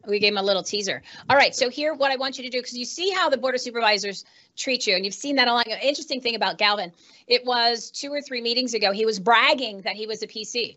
we 0.06 0.20
gave 0.20 0.34
him 0.34 0.38
a 0.38 0.42
little 0.42 0.62
teaser. 0.62 1.02
All 1.28 1.36
right, 1.36 1.52
so 1.52 1.68
here, 1.68 1.94
what 1.94 2.12
I 2.12 2.16
want 2.16 2.38
you 2.38 2.44
to 2.44 2.48
do, 2.48 2.60
because 2.60 2.78
you 2.78 2.84
see 2.84 3.10
how 3.10 3.28
the 3.28 3.36
Board 3.36 3.56
of 3.56 3.60
Supervisors 3.60 4.24
treat 4.56 4.86
you, 4.86 4.94
and 4.94 5.04
you've 5.04 5.14
seen 5.14 5.34
that 5.34 5.48
along. 5.48 5.64
An 5.66 5.80
interesting 5.82 6.20
thing 6.20 6.36
about 6.36 6.58
Galvin, 6.58 6.92
it 7.26 7.44
was 7.44 7.90
two 7.90 8.12
or 8.12 8.22
three 8.22 8.40
meetings 8.40 8.72
ago, 8.72 8.92
he 8.92 9.04
was 9.04 9.18
bragging 9.18 9.80
that 9.80 9.96
he 9.96 10.06
was 10.06 10.22
a 10.22 10.28
PC. 10.28 10.76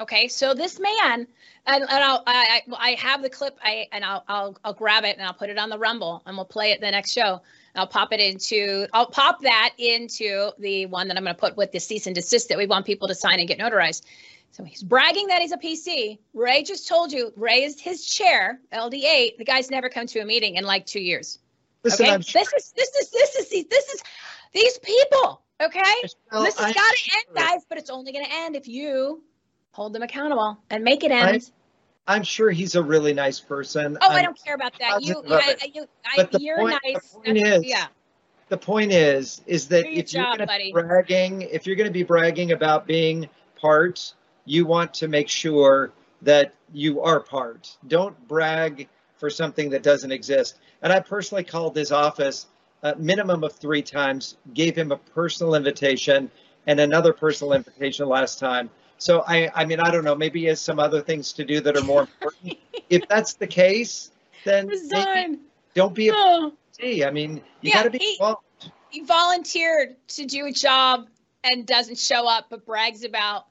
Okay, 0.00 0.28
so 0.28 0.54
this 0.54 0.78
man, 0.78 1.26
and, 1.66 1.82
and 1.82 1.90
I'll, 1.90 2.22
I, 2.24 2.62
I 2.78 2.90
have 3.00 3.20
the 3.20 3.30
clip, 3.30 3.58
I 3.64 3.88
and 3.90 4.04
I'll, 4.04 4.22
I'll 4.28 4.56
I'll 4.64 4.74
grab 4.74 5.02
it 5.02 5.16
and 5.16 5.26
I'll 5.26 5.34
put 5.34 5.50
it 5.50 5.58
on 5.58 5.70
the 5.70 5.78
Rumble, 5.78 6.22
and 6.24 6.36
we'll 6.36 6.44
play 6.44 6.70
it 6.70 6.80
the 6.80 6.90
next 6.92 7.12
show. 7.12 7.42
I'll 7.74 7.86
pop 7.86 8.12
it 8.12 8.20
into, 8.20 8.86
I'll 8.92 9.06
pop 9.06 9.42
that 9.42 9.72
into 9.78 10.50
the 10.58 10.86
one 10.86 11.08
that 11.08 11.16
I'm 11.16 11.24
going 11.24 11.34
to 11.34 11.40
put 11.40 11.56
with 11.56 11.72
the 11.72 11.80
cease 11.80 12.06
and 12.06 12.14
desist 12.14 12.48
that 12.50 12.58
we 12.58 12.66
want 12.66 12.86
people 12.86 13.08
to 13.08 13.14
sign 13.14 13.38
and 13.40 13.48
get 13.48 13.58
notarized. 13.58 14.02
So 14.52 14.62
he's 14.62 14.84
bragging 14.84 15.26
that 15.28 15.40
he's 15.42 15.50
a 15.50 15.56
PC. 15.56 16.18
Ray 16.32 16.62
just 16.62 16.86
told 16.86 17.12
you, 17.12 17.32
Ray 17.36 17.64
is 17.64 17.80
his 17.80 18.06
chair, 18.06 18.60
LD8. 18.72 19.36
The 19.36 19.44
guy's 19.44 19.68
never 19.68 19.88
come 19.88 20.06
to 20.06 20.20
a 20.20 20.24
meeting 20.24 20.54
in 20.54 20.64
like 20.64 20.86
two 20.86 21.00
years. 21.00 21.40
Listen, 21.82 22.06
okay, 22.06 22.16
this 22.18 22.52
is 22.52 22.72
this 22.76 22.88
is 22.94 23.10
this 23.10 23.34
is 23.34 23.50
this 23.68 23.88
is 23.88 24.02
these 24.52 24.78
people. 24.78 25.42
Okay, 25.60 25.80
Michelle, 26.02 26.44
this 26.44 26.58
has 26.58 26.72
got 26.72 26.94
to 26.94 27.10
end, 27.14 27.36
guys. 27.36 27.64
But 27.68 27.78
it's 27.78 27.90
only 27.90 28.12
going 28.12 28.24
to 28.24 28.32
end 28.32 28.54
if 28.54 28.68
you 28.68 29.24
hold 29.72 29.92
them 29.92 30.02
accountable 30.02 30.58
and 30.70 30.84
make 30.84 31.02
it 31.02 31.10
end. 31.10 31.50
I'm 32.06 32.22
sure 32.22 32.50
he's 32.50 32.74
a 32.74 32.82
really 32.82 33.14
nice 33.14 33.40
person. 33.40 33.96
oh, 34.00 34.08
I 34.10 34.18
I'm 34.18 34.24
don't 34.24 34.44
care 34.44 34.54
about 34.54 34.72
that. 34.78 35.02
You, 35.02 35.22
I. 35.30 35.56
You, 35.74 35.86
I, 36.04 36.16
But 36.16 36.32
the 36.32 36.40
you're 36.40 36.58
point- 36.58 36.78
the 36.84 37.00
point 37.12 37.24
That's- 37.38 37.58
is- 37.60 37.64
yeah. 37.64 37.86
the 38.50 38.58
point 38.58 38.92
is 38.92 39.40
is 39.46 39.68
that 39.68 39.84
Do 39.84 39.90
if 39.90 40.12
you're 40.12 40.24
going 40.24 40.38
to 40.38 40.46
be 40.46 40.72
bragging 40.72 41.42
if 41.42 41.66
you're 41.66 41.76
going 41.76 41.88
to 41.88 41.92
be 41.92 42.02
bragging 42.02 42.52
about 42.52 42.86
being 42.86 43.28
part 43.56 44.12
you 44.44 44.66
want 44.66 44.92
to 44.94 45.08
make 45.08 45.28
sure 45.30 45.92
that 46.22 46.52
you 46.74 47.00
are 47.00 47.20
part 47.20 47.76
don't 47.88 48.14
brag 48.28 48.86
for 49.16 49.30
something 49.30 49.70
that 49.70 49.82
doesn't 49.82 50.12
exist 50.12 50.58
and 50.82 50.92
i 50.92 51.00
personally 51.00 51.42
called 51.42 51.74
his 51.74 51.90
office 51.90 52.46
a 52.82 52.94
minimum 52.96 53.42
of 53.44 53.52
three 53.54 53.80
times 53.82 54.36
gave 54.52 54.76
him 54.76 54.92
a 54.92 54.96
personal 54.98 55.54
invitation 55.54 56.30
and 56.66 56.78
another 56.80 57.14
personal 57.14 57.54
invitation 57.54 58.06
last 58.08 58.38
time 58.38 58.68
so 58.98 59.22
i 59.26 59.50
i 59.54 59.64
mean 59.64 59.80
i 59.80 59.90
don't 59.90 60.04
know 60.04 60.14
maybe 60.14 60.40
he 60.40 60.46
has 60.46 60.60
some 60.60 60.78
other 60.78 61.00
things 61.02 61.32
to 61.32 61.44
do 61.44 61.60
that 61.60 61.76
are 61.76 61.82
more 61.82 62.02
important 62.02 62.58
if 62.90 63.06
that's 63.08 63.34
the 63.34 63.46
case 63.46 64.10
then 64.44 64.70
don't 65.74 65.94
be 65.94 66.08
a 66.08 66.12
Oh. 66.14 66.52
I 66.82 67.10
mean, 67.10 67.36
you 67.60 67.70
Yeah, 67.70 67.74
got 67.74 67.82
to 67.84 67.90
be 67.90 67.98
he- 67.98 68.12
involved. 68.14 68.42
he 68.90 69.00
volunteered 69.04 69.96
to 70.08 70.26
do 70.26 70.46
a 70.46 70.52
job 70.52 71.08
and 71.44 71.66
doesn't 71.66 71.98
show 71.98 72.28
up 72.28 72.46
but 72.50 72.66
brags 72.66 73.04
about 73.04 73.46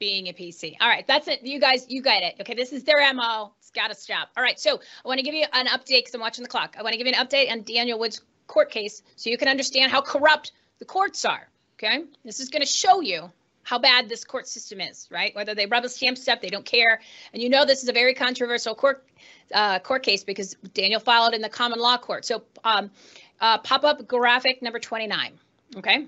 being 0.00 0.28
a 0.28 0.32
PC. 0.32 0.74
All 0.80 0.88
right, 0.88 1.06
that's 1.06 1.28
it. 1.28 1.42
You 1.42 1.60
guys, 1.60 1.86
you 1.88 2.02
got 2.02 2.22
it. 2.22 2.34
Okay, 2.40 2.54
this 2.54 2.72
is 2.72 2.82
their 2.84 3.00
MO. 3.14 3.52
It's 3.60 3.70
got 3.70 3.88
to 3.88 3.94
stop. 3.94 4.30
All 4.36 4.42
right, 4.42 4.58
so 4.58 4.80
I 5.04 5.08
want 5.08 5.18
to 5.18 5.24
give 5.24 5.34
you 5.34 5.44
an 5.52 5.66
update 5.68 6.00
because 6.00 6.14
I'm 6.14 6.20
watching 6.20 6.42
the 6.42 6.48
clock. 6.48 6.74
I 6.78 6.82
want 6.82 6.94
to 6.94 6.98
give 6.98 7.06
you 7.06 7.12
an 7.16 7.24
update 7.26 7.50
on 7.52 7.62
Daniel 7.62 7.98
Wood's 7.98 8.20
court 8.46 8.70
case 8.70 9.02
so 9.14 9.30
you 9.30 9.38
can 9.38 9.48
understand 9.48 9.92
how 9.92 10.00
corrupt 10.00 10.52
the 10.78 10.84
courts 10.84 11.24
are. 11.24 11.46
Okay, 11.78 12.04
this 12.24 12.40
is 12.40 12.48
going 12.48 12.62
to 12.62 12.66
show 12.68 13.00
you 13.02 13.30
how 13.64 13.78
bad 13.78 14.08
this 14.08 14.24
court 14.24 14.46
system 14.46 14.80
is, 14.80 15.08
right? 15.10 15.34
Whether 15.34 15.54
they 15.54 15.66
rubber 15.66 15.88
stamp 15.88 16.18
stuff, 16.18 16.40
they 16.40 16.50
don't 16.50 16.64
care. 16.64 17.00
And 17.32 17.42
you 17.42 17.48
know 17.48 17.64
this 17.64 17.82
is 17.82 17.88
a 17.88 17.92
very 17.92 18.14
controversial 18.14 18.74
court 18.74 19.04
uh, 19.52 19.78
court 19.80 20.02
case 20.02 20.24
because 20.24 20.54
Daniel 20.72 21.00
filed 21.00 21.34
in 21.34 21.40
the 21.40 21.48
common 21.48 21.78
law 21.78 21.98
court. 21.98 22.24
So 22.24 22.44
um, 22.62 22.90
uh, 23.40 23.58
pop 23.58 23.84
up 23.84 24.06
graphic 24.06 24.62
number 24.62 24.78
29. 24.78 25.32
Okay. 25.76 26.06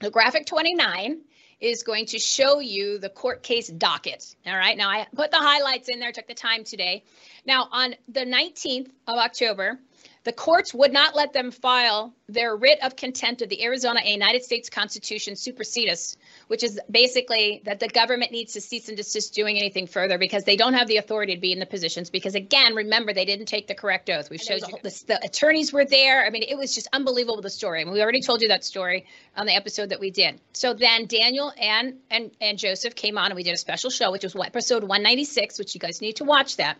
The 0.00 0.10
graphic 0.10 0.46
29 0.46 1.20
is 1.60 1.82
going 1.82 2.06
to 2.06 2.18
show 2.18 2.60
you 2.60 2.98
the 2.98 3.08
court 3.08 3.42
case 3.42 3.68
docket. 3.68 4.34
All 4.46 4.56
right. 4.56 4.76
Now 4.76 4.90
I 4.90 5.06
put 5.14 5.30
the 5.30 5.38
highlights 5.38 5.88
in 5.88 6.00
there, 6.00 6.12
took 6.12 6.28
the 6.28 6.34
time 6.34 6.64
today. 6.64 7.04
Now 7.44 7.68
on 7.70 7.94
the 8.08 8.24
19th 8.24 8.88
of 9.06 9.18
October, 9.18 9.78
the 10.24 10.32
courts 10.32 10.74
would 10.74 10.92
not 10.92 11.14
let 11.14 11.32
them 11.32 11.50
file 11.50 12.14
their 12.28 12.54
writ 12.54 12.78
of 12.82 12.96
contempt 12.96 13.40
of 13.42 13.48
the 13.48 13.62
Arizona 13.64 14.00
United 14.04 14.42
States 14.44 14.68
Constitution 14.68 15.34
supersedeas, 15.34 16.16
which 16.48 16.62
is 16.62 16.78
basically 16.90 17.62
that 17.64 17.80
the 17.80 17.88
government 17.88 18.32
needs 18.32 18.52
to 18.52 18.60
cease 18.60 18.88
and 18.88 18.96
desist 18.96 19.34
doing 19.34 19.56
anything 19.56 19.86
further 19.86 20.18
because 20.18 20.44
they 20.44 20.56
don't 20.56 20.74
have 20.74 20.86
the 20.88 20.98
authority 20.98 21.34
to 21.34 21.40
be 21.40 21.52
in 21.52 21.58
the 21.58 21.66
positions. 21.66 22.10
Because 22.10 22.34
again, 22.34 22.74
remember 22.74 23.12
they 23.12 23.24
didn't 23.24 23.46
take 23.46 23.66
the 23.66 23.74
correct 23.74 24.10
oath. 24.10 24.28
We've 24.30 24.40
showed 24.40 24.60
you 24.68 24.76
this, 24.82 25.02
the 25.02 25.24
attorneys 25.24 25.72
were 25.72 25.84
there. 25.84 26.26
I 26.26 26.30
mean, 26.30 26.42
it 26.42 26.58
was 26.58 26.74
just 26.74 26.88
unbelievable 26.92 27.40
the 27.40 27.50
story. 27.50 27.80
I 27.80 27.84
mean, 27.84 27.94
we 27.94 28.02
already 28.02 28.20
told 28.20 28.42
you 28.42 28.48
that 28.48 28.64
story 28.64 29.06
on 29.36 29.46
the 29.46 29.54
episode 29.54 29.90
that 29.90 30.00
we 30.00 30.10
did. 30.10 30.40
So 30.52 30.74
then 30.74 31.06
Daniel 31.06 31.52
and 31.58 31.94
and 32.10 32.30
and 32.40 32.58
Joseph 32.58 32.94
came 32.94 33.16
on 33.16 33.26
and 33.26 33.36
we 33.36 33.42
did 33.42 33.54
a 33.54 33.58
special 33.58 33.90
show, 33.90 34.12
which 34.12 34.24
was 34.24 34.36
episode 34.36 34.82
196, 34.82 35.58
which 35.58 35.74
you 35.74 35.80
guys 35.80 36.00
need 36.00 36.16
to 36.16 36.24
watch 36.24 36.56
that. 36.56 36.78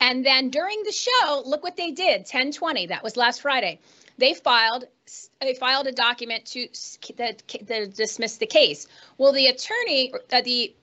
And 0.00 0.24
then 0.24 0.50
during 0.50 0.82
the 0.82 0.92
show, 0.92 1.42
look 1.44 1.62
what 1.62 1.76
they 1.76 1.90
did. 1.90 2.20
1020, 2.20 2.88
that 2.88 3.02
was 3.02 3.16
last 3.16 3.42
Friday. 3.42 3.80
They 4.18 4.34
filed 4.34 4.84
they 5.40 5.54
filed 5.54 5.86
a 5.86 5.92
document 5.92 6.46
to 6.46 6.68
that, 7.18 7.42
that 7.66 7.94
dismiss 7.94 8.38
the 8.38 8.46
case. 8.46 8.86
Well, 9.18 9.32
the 9.32 9.46
attorney, 9.46 10.12
uh, 10.32 10.40
the 10.40 10.74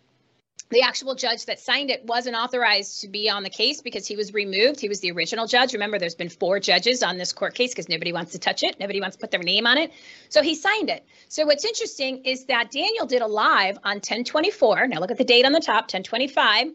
the 0.70 0.82
actual 0.82 1.14
judge 1.14 1.46
that 1.46 1.60
signed 1.60 1.92
it 1.92 2.06
wasn't 2.06 2.36
authorized 2.36 3.02
to 3.02 3.08
be 3.08 3.30
on 3.30 3.44
the 3.44 3.50
case 3.50 3.82
because 3.82 4.08
he 4.08 4.16
was 4.16 4.34
removed. 4.34 4.80
He 4.80 4.90
was 4.90 5.02
the 5.02 5.12
original 5.12 5.46
judge. 5.46 5.74
Remember, 5.74 6.00
there's 6.00 6.16
been 6.16 6.30
four 6.30 6.60
judges 6.60 7.04
on 7.04 7.18
this 7.18 7.32
court 7.32 7.54
case 7.54 7.72
because 7.72 7.90
nobody 7.90 8.12
wants 8.12 8.32
to 8.32 8.40
touch 8.40 8.64
it. 8.64 8.80
Nobody 8.80 9.00
wants 9.00 9.16
to 9.16 9.22
put 9.22 9.30
their 9.30 9.44
name 9.44 9.68
on 9.68 9.78
it. 9.78 9.92
So 10.30 10.42
he 10.42 10.56
signed 10.56 10.90
it. 10.90 11.06
So 11.28 11.46
what's 11.46 11.64
interesting 11.64 12.26
is 12.26 12.46
that 12.46 12.72
Daniel 12.72 13.06
did 13.06 13.22
a 13.22 13.28
live 13.28 13.78
on 13.84 13.98
1024. 13.98 14.88
Now 14.88 15.00
look 15.00 15.12
at 15.12 15.18
the 15.18 15.24
date 15.24 15.46
on 15.46 15.52
the 15.52 15.60
top, 15.60 15.84
1025. 15.84 16.72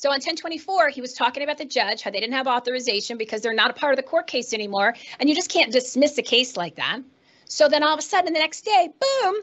So 0.00 0.10
on 0.10 0.18
1024, 0.18 0.90
he 0.90 1.00
was 1.00 1.12
talking 1.12 1.42
about 1.42 1.58
the 1.58 1.64
judge, 1.64 2.02
how 2.02 2.12
they 2.12 2.20
didn't 2.20 2.36
have 2.36 2.46
authorization 2.46 3.18
because 3.18 3.42
they're 3.42 3.52
not 3.52 3.72
a 3.72 3.74
part 3.74 3.92
of 3.92 3.96
the 3.96 4.04
court 4.04 4.28
case 4.28 4.54
anymore. 4.54 4.94
And 5.18 5.28
you 5.28 5.34
just 5.34 5.50
can't 5.50 5.72
dismiss 5.72 6.16
a 6.18 6.22
case 6.22 6.56
like 6.56 6.76
that. 6.76 7.00
So 7.46 7.68
then 7.68 7.82
all 7.82 7.94
of 7.94 7.98
a 7.98 8.02
sudden, 8.02 8.32
the 8.32 8.38
next 8.38 8.64
day, 8.64 8.90
boom, 8.90 9.34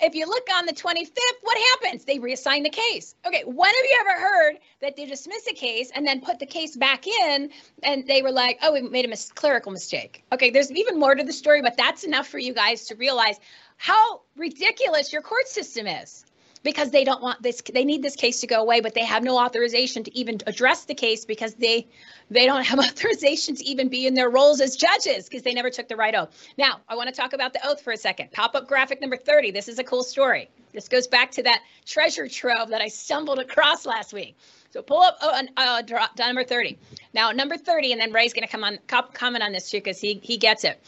if 0.00 0.14
you 0.14 0.26
look 0.26 0.46
on 0.54 0.66
the 0.66 0.72
25th, 0.72 1.16
what 1.42 1.58
happens? 1.72 2.04
They 2.04 2.20
reassign 2.20 2.62
the 2.62 2.70
case. 2.70 3.16
Okay, 3.26 3.42
when 3.46 3.74
have 3.74 3.84
you 3.84 3.98
ever 4.02 4.20
heard 4.20 4.58
that 4.80 4.94
they 4.94 5.06
dismiss 5.06 5.48
a 5.48 5.54
case 5.54 5.90
and 5.92 6.06
then 6.06 6.20
put 6.20 6.38
the 6.38 6.46
case 6.46 6.76
back 6.76 7.08
in 7.08 7.50
and 7.82 8.06
they 8.06 8.22
were 8.22 8.30
like, 8.30 8.60
oh, 8.62 8.74
we 8.74 8.82
made 8.82 9.06
a 9.06 9.08
mis- 9.08 9.32
clerical 9.32 9.72
mistake? 9.72 10.22
Okay, 10.32 10.50
there's 10.50 10.70
even 10.70 11.00
more 11.00 11.16
to 11.16 11.24
the 11.24 11.32
story, 11.32 11.62
but 11.62 11.76
that's 11.76 12.04
enough 12.04 12.28
for 12.28 12.38
you 12.38 12.54
guys 12.54 12.84
to 12.86 12.94
realize 12.94 13.40
how 13.76 14.20
ridiculous 14.36 15.12
your 15.12 15.22
court 15.22 15.48
system 15.48 15.88
is 15.88 16.25
because 16.66 16.90
they 16.90 17.04
don't 17.04 17.22
want 17.22 17.40
this 17.42 17.62
they 17.72 17.84
need 17.84 18.02
this 18.02 18.16
case 18.16 18.40
to 18.40 18.46
go 18.46 18.60
away 18.60 18.80
but 18.80 18.92
they 18.92 19.04
have 19.04 19.22
no 19.22 19.38
authorization 19.38 20.02
to 20.02 20.18
even 20.18 20.36
address 20.48 20.84
the 20.84 20.94
case 20.94 21.24
because 21.24 21.54
they 21.54 21.86
they 22.28 22.44
don't 22.44 22.64
have 22.64 22.78
authorization 22.86 23.54
to 23.54 23.64
even 23.64 23.88
be 23.88 24.04
in 24.04 24.14
their 24.14 24.28
roles 24.28 24.60
as 24.60 24.74
judges 24.74 25.28
because 25.28 25.42
they 25.42 25.54
never 25.54 25.70
took 25.70 25.86
the 25.86 25.94
right 25.94 26.14
oath. 26.16 26.28
Now 26.58 26.80
i 26.88 26.96
want 26.96 27.08
to 27.08 27.14
talk 27.14 27.32
about 27.32 27.52
the 27.52 27.64
oath 27.66 27.80
for 27.80 27.92
a 27.92 27.96
second. 27.96 28.32
Pop-up 28.32 28.66
graphic 28.66 29.00
number 29.00 29.16
30 29.16 29.52
this 29.52 29.68
is 29.68 29.78
a 29.78 29.84
cool 29.84 30.02
story. 30.02 30.50
This 30.72 30.88
goes 30.88 31.06
back 31.06 31.30
to 31.32 31.44
that 31.44 31.62
treasure 31.86 32.26
trove 32.26 32.70
that 32.70 32.80
i 32.82 32.88
stumbled 32.88 33.38
across 33.38 33.86
last 33.86 34.12
week. 34.12 34.36
So 34.70 34.82
pull 34.82 35.00
up 35.00 35.18
oh, 35.22 35.40
uh, 35.56 35.82
drop, 35.82 36.18
number 36.18 36.42
30 36.42 36.76
now 37.14 37.30
number 37.30 37.56
30 37.56 37.92
and 37.92 38.00
then 38.00 38.12
ray's 38.12 38.32
going 38.32 38.46
to 38.46 38.50
come 38.50 38.64
on 38.64 38.78
comment 38.88 39.44
on 39.44 39.52
this 39.52 39.70
too 39.70 39.78
because 39.78 40.00
he 40.00 40.18
he 40.20 40.36
gets 40.36 40.64
it. 40.64 40.80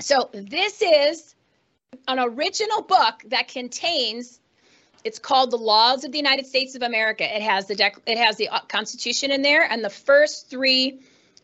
So 0.00 0.30
this 0.32 0.80
is 0.80 1.34
an 2.06 2.18
original 2.18 2.80
book 2.82 3.22
that 3.26 3.48
contains 3.48 4.40
it's 5.04 5.18
called 5.18 5.50
the 5.50 5.56
Laws 5.56 6.04
of 6.04 6.12
the 6.12 6.18
United 6.18 6.46
States 6.46 6.74
of 6.74 6.82
America. 6.82 7.24
It 7.24 7.42
has 7.42 7.66
the 7.66 7.74
dec- 7.74 8.00
it 8.06 8.18
has 8.18 8.36
the 8.36 8.48
uh, 8.48 8.60
Constitution 8.68 9.30
in 9.30 9.42
there 9.42 9.62
and 9.62 9.84
the 9.84 9.90
first 9.90 10.50
three 10.50 11.00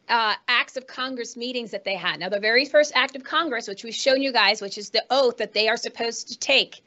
uh, 0.09 0.35
acts 0.49 0.77
of 0.77 0.87
Congress 0.87 1.37
meetings 1.37 1.71
that 1.71 1.85
they 1.85 1.95
had. 1.95 2.21
Now, 2.21 2.29
the 2.29 2.41
very 2.41 2.65
first 2.65 2.93
act 2.95 3.17
of 3.17 3.25
Congress, 3.25 3.69
which 3.69 3.85
we've 3.85 3.95
shown 3.95 4.23
you 4.23 4.33
guys, 4.33 4.61
which 4.61 4.77
is 4.79 4.91
the 4.91 5.05
oath 5.11 5.39
that 5.39 5.53
they 5.53 5.69
are 5.69 5.77
supposed 5.77 6.29
to 6.29 6.39
take. 6.39 6.83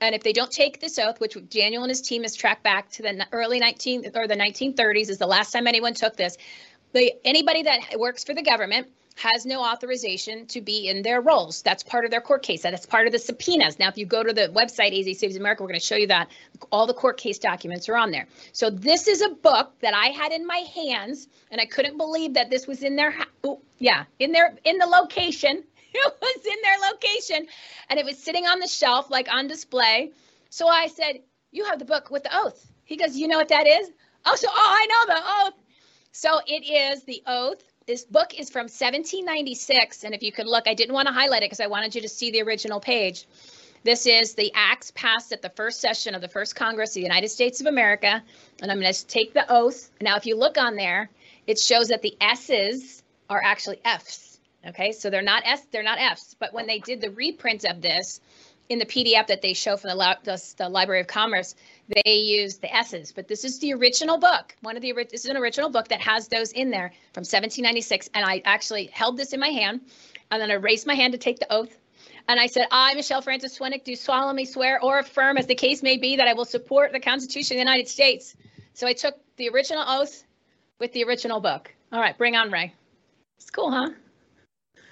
And 0.00 0.14
if 0.14 0.22
they 0.22 0.32
don't 0.32 0.50
take 0.50 0.80
this 0.80 0.98
oath, 0.98 1.20
which 1.20 1.36
Daniel 1.48 1.82
and 1.82 1.90
his 1.90 2.02
team 2.02 2.22
has 2.22 2.34
tracked 2.34 2.62
back 2.62 2.90
to 2.92 3.02
the 3.02 3.26
early 3.32 3.58
19 3.58 4.10
or 4.14 4.26
the 4.26 4.36
1930s, 4.36 5.08
is 5.08 5.18
the 5.18 5.26
last 5.26 5.52
time 5.52 5.66
anyone 5.66 5.94
took 5.94 6.16
this. 6.16 6.36
The 6.92 7.14
anybody 7.24 7.62
that 7.62 7.98
works 7.98 8.24
for 8.24 8.34
the 8.34 8.42
government 8.42 8.88
has 9.16 9.46
no 9.46 9.62
authorization 9.64 10.46
to 10.46 10.60
be 10.60 10.88
in 10.88 11.02
their 11.02 11.22
roles. 11.22 11.62
That's 11.62 11.82
part 11.82 12.04
of 12.04 12.10
their 12.10 12.20
court 12.20 12.42
case. 12.42 12.62
That's 12.62 12.84
part 12.84 13.06
of 13.06 13.12
the 13.12 13.18
subpoenas. 13.18 13.78
Now, 13.78 13.88
if 13.88 13.96
you 13.96 14.04
go 14.04 14.22
to 14.22 14.32
the 14.32 14.48
website, 14.54 14.98
AZ 14.98 15.18
Saves 15.18 15.36
America, 15.36 15.62
we're 15.62 15.68
going 15.68 15.80
to 15.80 15.86
show 15.86 15.96
you 15.96 16.06
that 16.08 16.28
all 16.70 16.86
the 16.86 16.94
court 16.94 17.16
case 17.16 17.38
documents 17.38 17.88
are 17.88 17.96
on 17.96 18.10
there. 18.10 18.28
So 18.52 18.68
this 18.68 19.08
is 19.08 19.22
a 19.22 19.30
book 19.30 19.72
that 19.80 19.94
I 19.94 20.08
had 20.08 20.32
in 20.32 20.46
my 20.46 20.58
hands, 20.74 21.28
and 21.50 21.60
I 21.60 21.64
couldn't 21.64 21.96
believe 21.96 22.34
that 22.34 22.50
this 22.50 22.66
was 22.66 22.82
in 22.82 22.94
their, 22.94 23.14
yeah, 23.78 24.04
in 24.18 24.32
their 24.32 24.54
in 24.64 24.78
the 24.78 24.86
location. 24.86 25.64
It 25.98 26.14
was 26.20 26.44
in 26.44 26.56
their 26.62 26.90
location, 26.90 27.46
and 27.88 27.98
it 27.98 28.04
was 28.04 28.18
sitting 28.18 28.44
on 28.44 28.58
the 28.58 28.66
shelf, 28.66 29.10
like 29.10 29.32
on 29.32 29.46
display. 29.46 30.12
So 30.50 30.68
I 30.68 30.88
said, 30.88 31.20
"You 31.52 31.64
have 31.64 31.78
the 31.78 31.86
book 31.86 32.10
with 32.10 32.22
the 32.22 32.38
oath." 32.38 32.70
He 32.84 32.96
goes, 32.96 33.16
"You 33.16 33.28
know 33.28 33.38
what 33.38 33.48
that 33.48 33.66
is?" 33.66 33.90
Oh, 34.26 34.36
so 34.36 34.48
oh, 34.50 34.52
I 34.54 34.86
know 34.90 35.14
the 35.14 35.22
oath. 35.24 35.54
So 36.12 36.40
it 36.46 36.66
is 36.66 37.04
the 37.04 37.22
oath 37.26 37.62
this 37.86 38.04
book 38.04 38.34
is 38.38 38.50
from 38.50 38.64
1796. 38.64 40.02
And 40.02 40.14
if 40.14 40.22
you 40.22 40.32
could 40.32 40.48
look, 40.48 40.66
I 40.66 40.74
didn't 40.74 40.94
want 40.94 41.06
to 41.06 41.14
highlight 41.14 41.42
it 41.42 41.46
because 41.46 41.60
I 41.60 41.68
wanted 41.68 41.94
you 41.94 42.00
to 42.00 42.08
see 42.08 42.30
the 42.32 42.42
original 42.42 42.80
page. 42.80 43.26
This 43.84 44.06
is 44.06 44.34
the 44.34 44.50
acts 44.54 44.90
passed 44.96 45.32
at 45.32 45.40
the 45.40 45.50
first 45.50 45.80
session 45.80 46.14
of 46.14 46.20
the 46.20 46.28
first 46.28 46.56
Congress 46.56 46.90
of 46.90 46.94
the 46.94 47.02
United 47.02 47.28
States 47.28 47.60
of 47.60 47.68
America. 47.68 48.22
And 48.60 48.72
I'm 48.72 48.80
going 48.80 48.92
to 48.92 49.06
take 49.06 49.34
the 49.34 49.48
oath. 49.48 49.90
Now, 50.00 50.16
if 50.16 50.26
you 50.26 50.36
look 50.36 50.58
on 50.58 50.74
there, 50.74 51.08
it 51.46 51.60
shows 51.60 51.88
that 51.88 52.02
the 52.02 52.16
S's 52.20 53.04
are 53.30 53.40
actually 53.42 53.78
F's. 53.84 54.40
Okay, 54.66 54.90
so 54.90 55.08
they're 55.08 55.22
not 55.22 55.44
S, 55.46 55.64
they're 55.70 55.84
not 55.84 56.00
F's. 56.00 56.34
But 56.40 56.52
when 56.52 56.66
they 56.66 56.80
did 56.80 57.00
the 57.00 57.10
reprint 57.10 57.64
of 57.64 57.80
this, 57.80 58.20
in 58.68 58.78
the 58.78 58.86
PDF 58.86 59.26
that 59.28 59.42
they 59.42 59.52
show 59.52 59.76
from 59.76 59.96
the, 59.96 60.18
the, 60.24 60.54
the, 60.58 60.68
Library 60.68 61.00
of 61.00 61.06
Commerce, 61.06 61.54
they 61.88 62.14
use 62.14 62.56
the 62.56 62.74
S's. 62.74 63.12
But 63.12 63.28
this 63.28 63.44
is 63.44 63.58
the 63.58 63.72
original 63.74 64.18
book. 64.18 64.56
One 64.62 64.76
of 64.76 64.82
the 64.82 64.92
this 64.92 65.24
is 65.24 65.30
an 65.30 65.36
original 65.36 65.70
book 65.70 65.88
that 65.88 66.00
has 66.00 66.28
those 66.28 66.52
in 66.52 66.70
there 66.70 66.92
from 67.12 67.22
1796. 67.22 68.10
And 68.14 68.24
I 68.24 68.42
actually 68.44 68.86
held 68.86 69.16
this 69.16 69.32
in 69.32 69.40
my 69.40 69.48
hand, 69.48 69.80
and 70.30 70.40
then 70.40 70.50
I 70.50 70.54
raised 70.54 70.86
my 70.86 70.94
hand 70.94 71.12
to 71.12 71.18
take 71.18 71.38
the 71.38 71.52
oath. 71.52 71.76
And 72.28 72.40
I 72.40 72.46
said, 72.46 72.66
I, 72.72 72.94
Michelle 72.94 73.22
Francis 73.22 73.56
Swinick, 73.56 73.84
do 73.84 73.94
solemnly 73.94 74.44
swear 74.44 74.82
or 74.82 74.98
affirm, 74.98 75.38
as 75.38 75.46
the 75.46 75.54
case 75.54 75.82
may 75.82 75.96
be, 75.96 76.16
that 76.16 76.26
I 76.26 76.32
will 76.32 76.44
support 76.44 76.92
the 76.92 76.98
Constitution 76.98 77.54
of 77.54 77.58
the 77.58 77.70
United 77.70 77.88
States. 77.88 78.34
So 78.74 78.86
I 78.86 78.94
took 78.94 79.14
the 79.36 79.48
original 79.48 79.84
oath 79.86 80.24
with 80.80 80.92
the 80.92 81.04
original 81.04 81.40
book. 81.40 81.72
All 81.92 82.00
right, 82.00 82.18
bring 82.18 82.34
on 82.34 82.50
Ray. 82.50 82.74
It's 83.38 83.50
cool, 83.50 83.70
huh? 83.70 83.90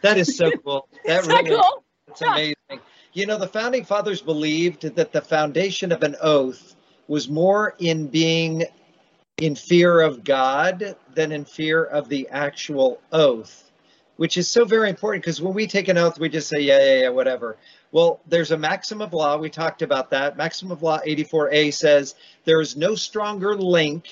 That 0.03 0.16
is 0.16 0.37
so 0.37 0.51
cool. 0.64 0.89
That 1.05 1.27
really, 1.27 1.51
cool? 1.51 1.85
That's 2.07 2.22
amazing. 2.22 2.55
You 3.17 3.27
know, 3.27 3.39
the 3.39 3.47
founding 3.47 3.85
fathers 3.85 4.21
believed 4.21 4.83
that 4.97 5.12
the 5.12 5.21
foundation 5.21 5.93
of 5.93 6.03
an 6.03 6.17
oath 6.21 6.75
was 7.07 7.29
more 7.29 7.77
in 7.79 8.09
being 8.09 8.65
in 9.37 9.55
fear 9.55 10.01
of 10.01 10.25
God 10.25 10.97
than 11.15 11.31
in 11.31 11.45
fear 11.45 11.85
of 11.85 12.09
the 12.09 12.29
actual 12.31 13.01
oath, 13.12 13.71
which 14.17 14.37
is 14.37 14.49
so 14.49 14.65
very 14.65 14.91
important 14.91 15.23
because 15.23 15.41
when 15.41 15.55
we 15.55 15.69
take 15.69 15.87
an 15.87 15.97
oath, 15.97 16.19
we 16.19 16.29
just 16.29 16.49
say, 16.49 16.59
yeah, 16.59 16.85
yeah, 16.85 17.01
yeah, 17.03 17.09
whatever. 17.09 17.57
Well, 17.93 18.21
there's 18.27 18.51
a 18.51 18.59
maxim 18.59 19.01
of 19.01 19.12
law. 19.12 19.37
We 19.37 19.49
talked 19.49 19.83
about 19.83 20.11
that. 20.11 20.37
Maxim 20.37 20.73
of 20.73 20.83
law 20.83 20.99
84A 21.07 21.73
says 21.73 22.17
there 22.45 22.61
is 22.61 22.77
no 22.77 22.97
stronger 22.97 23.55
link 23.55 24.07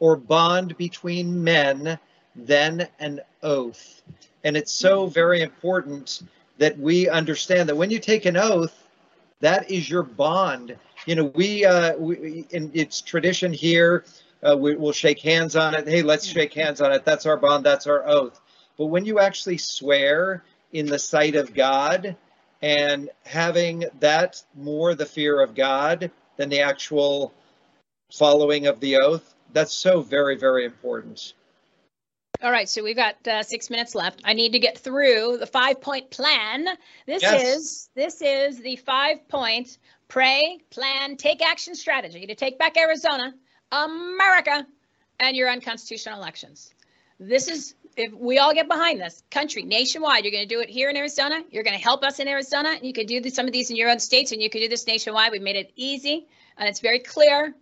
or 0.00 0.16
bond 0.16 0.76
between 0.76 1.44
men 1.44 1.96
than 2.34 2.88
an 2.98 3.20
oath. 3.44 4.02
And 4.42 4.56
it's 4.56 4.74
so 4.74 5.06
very 5.06 5.42
important 5.42 6.22
that 6.58 6.78
we 6.78 7.08
understand 7.08 7.68
that 7.68 7.76
when 7.76 7.90
you 7.90 7.98
take 7.98 8.24
an 8.24 8.36
oath, 8.36 8.88
that 9.40 9.70
is 9.70 9.88
your 9.88 10.02
bond. 10.02 10.76
You 11.06 11.14
know, 11.16 11.24
we, 11.34 11.64
uh, 11.64 11.96
we 11.96 12.46
it's 12.50 13.00
tradition 13.00 13.52
here, 13.52 14.04
uh, 14.42 14.56
we, 14.56 14.76
will 14.76 14.92
shake 14.92 15.20
hands 15.20 15.56
on 15.56 15.74
it. 15.74 15.86
Hey, 15.88 16.02
let's 16.02 16.26
shake 16.26 16.54
hands 16.54 16.80
on 16.80 16.92
it. 16.92 17.04
That's 17.04 17.26
our 17.26 17.36
bond. 17.36 17.64
That's 17.64 17.86
our 17.86 18.06
oath. 18.06 18.40
But 18.78 18.86
when 18.86 19.04
you 19.04 19.18
actually 19.18 19.58
swear 19.58 20.44
in 20.72 20.86
the 20.86 20.98
sight 20.98 21.34
of 21.34 21.54
God 21.54 22.16
and 22.62 23.10
having 23.24 23.84
that 24.00 24.42
more 24.54 24.94
the 24.94 25.06
fear 25.06 25.40
of 25.40 25.54
God 25.54 26.10
than 26.36 26.48
the 26.48 26.60
actual 26.60 27.32
following 28.12 28.66
of 28.66 28.80
the 28.80 28.96
oath, 28.96 29.34
that's 29.52 29.72
so 29.72 30.00
very, 30.02 30.36
very 30.36 30.64
important. 30.64 31.34
All 32.42 32.50
right, 32.50 32.68
so 32.68 32.82
we've 32.82 32.96
got 32.96 33.26
uh, 33.26 33.42
six 33.42 33.70
minutes 33.70 33.94
left. 33.94 34.20
I 34.24 34.34
need 34.34 34.52
to 34.52 34.58
get 34.58 34.78
through 34.78 35.38
the 35.38 35.46
five-point 35.46 36.10
plan. 36.10 36.68
This 37.06 37.22
yes. 37.22 37.56
is 37.56 37.88
this 37.94 38.20
is 38.20 38.60
the 38.60 38.76
five-point 38.76 39.78
pray, 40.08 40.60
plan, 40.70 41.16
take 41.16 41.42
action 41.42 41.74
strategy 41.74 42.26
to 42.26 42.34
take 42.34 42.58
back 42.58 42.76
Arizona, 42.76 43.34
America, 43.72 44.66
and 45.18 45.36
your 45.36 45.50
unconstitutional 45.50 46.18
elections. 46.18 46.74
This 47.18 47.48
is 47.48 47.74
if 47.96 48.12
we 48.12 48.38
all 48.38 48.52
get 48.52 48.68
behind 48.68 49.00
this 49.00 49.22
country 49.30 49.62
nationwide. 49.62 50.24
You're 50.24 50.32
going 50.32 50.46
to 50.46 50.54
do 50.54 50.60
it 50.60 50.68
here 50.68 50.90
in 50.90 50.96
Arizona. 50.96 51.42
You're 51.50 51.64
going 51.64 51.76
to 51.76 51.82
help 51.82 52.04
us 52.04 52.18
in 52.20 52.28
Arizona. 52.28 52.70
And 52.72 52.84
you 52.84 52.92
can 52.92 53.06
do 53.06 53.20
this, 53.22 53.34
some 53.34 53.46
of 53.46 53.52
these 53.52 53.70
in 53.70 53.76
your 53.76 53.90
own 53.90 53.98
states, 53.98 54.32
and 54.32 54.42
you 54.42 54.50
can 54.50 54.60
do 54.60 54.68
this 54.68 54.86
nationwide. 54.86 55.32
We 55.32 55.38
made 55.38 55.56
it 55.56 55.72
easy, 55.74 56.26
and 56.58 56.68
it's 56.68 56.80
very 56.80 56.98
clear 56.98 57.54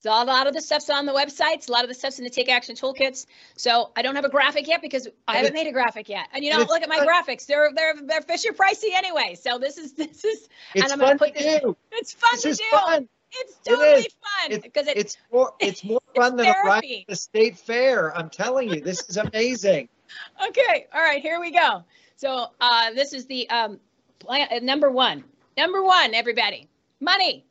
so 0.00 0.10
a 0.10 0.24
lot 0.24 0.46
of 0.46 0.54
the 0.54 0.62
stuff's 0.62 0.88
on 0.88 1.04
the 1.04 1.12
websites. 1.12 1.68
A 1.68 1.72
lot 1.72 1.84
of 1.84 1.88
the 1.88 1.94
stuff's 1.94 2.18
in 2.18 2.24
the 2.24 2.30
Take 2.30 2.48
Action 2.48 2.74
toolkits. 2.74 3.26
So 3.56 3.90
I 3.94 4.00
don't 4.00 4.16
have 4.16 4.24
a 4.24 4.30
graphic 4.30 4.66
yet 4.66 4.80
because 4.80 5.06
I 5.28 5.36
haven't 5.36 5.52
made 5.52 5.66
a 5.66 5.72
graphic 5.72 6.08
yet. 6.08 6.26
And 6.32 6.42
you 6.42 6.50
know, 6.50 6.58
look 6.60 6.82
at 6.82 6.88
my 6.88 7.00
graphics. 7.00 7.44
They're 7.44 7.70
they're 7.74 7.94
they're 8.02 8.22
Fisher 8.22 8.52
pricey 8.52 8.94
anyway. 8.94 9.36
So 9.40 9.58
this 9.58 9.76
is 9.76 9.92
this 9.94 10.24
is. 10.24 10.48
It's 10.74 10.90
and 10.90 10.92
I'm 10.92 10.98
fun 10.98 11.18
put, 11.18 11.36
to 11.36 11.60
do. 11.60 11.76
It's 11.92 12.14
fun 12.14 12.30
this 12.42 12.56
to 12.56 12.62
do. 12.62 12.70
Fun. 12.70 13.08
It's 13.32 13.54
totally 13.64 14.00
it 14.00 14.14
fun 14.40 14.60
because 14.62 14.88
it, 14.88 14.96
it's 14.96 15.18
more 15.30 15.52
it's 15.60 15.84
more 15.84 16.00
fun 16.16 16.36
than 16.36 16.46
a 16.46 17.04
the 17.06 17.16
state 17.16 17.58
fair. 17.58 18.16
I'm 18.16 18.30
telling 18.30 18.70
you, 18.70 18.80
this 18.80 19.08
is 19.08 19.18
amazing. 19.18 19.90
okay, 20.48 20.86
all 20.94 21.02
right, 21.02 21.20
here 21.20 21.40
we 21.40 21.50
go. 21.52 21.84
So 22.16 22.46
uh, 22.60 22.92
this 22.92 23.12
is 23.12 23.26
the 23.26 23.48
um, 23.50 23.78
plan, 24.18 24.48
uh, 24.50 24.58
number 24.62 24.90
one. 24.90 25.24
Number 25.56 25.82
one, 25.82 26.14
everybody, 26.14 26.68
money. 27.00 27.44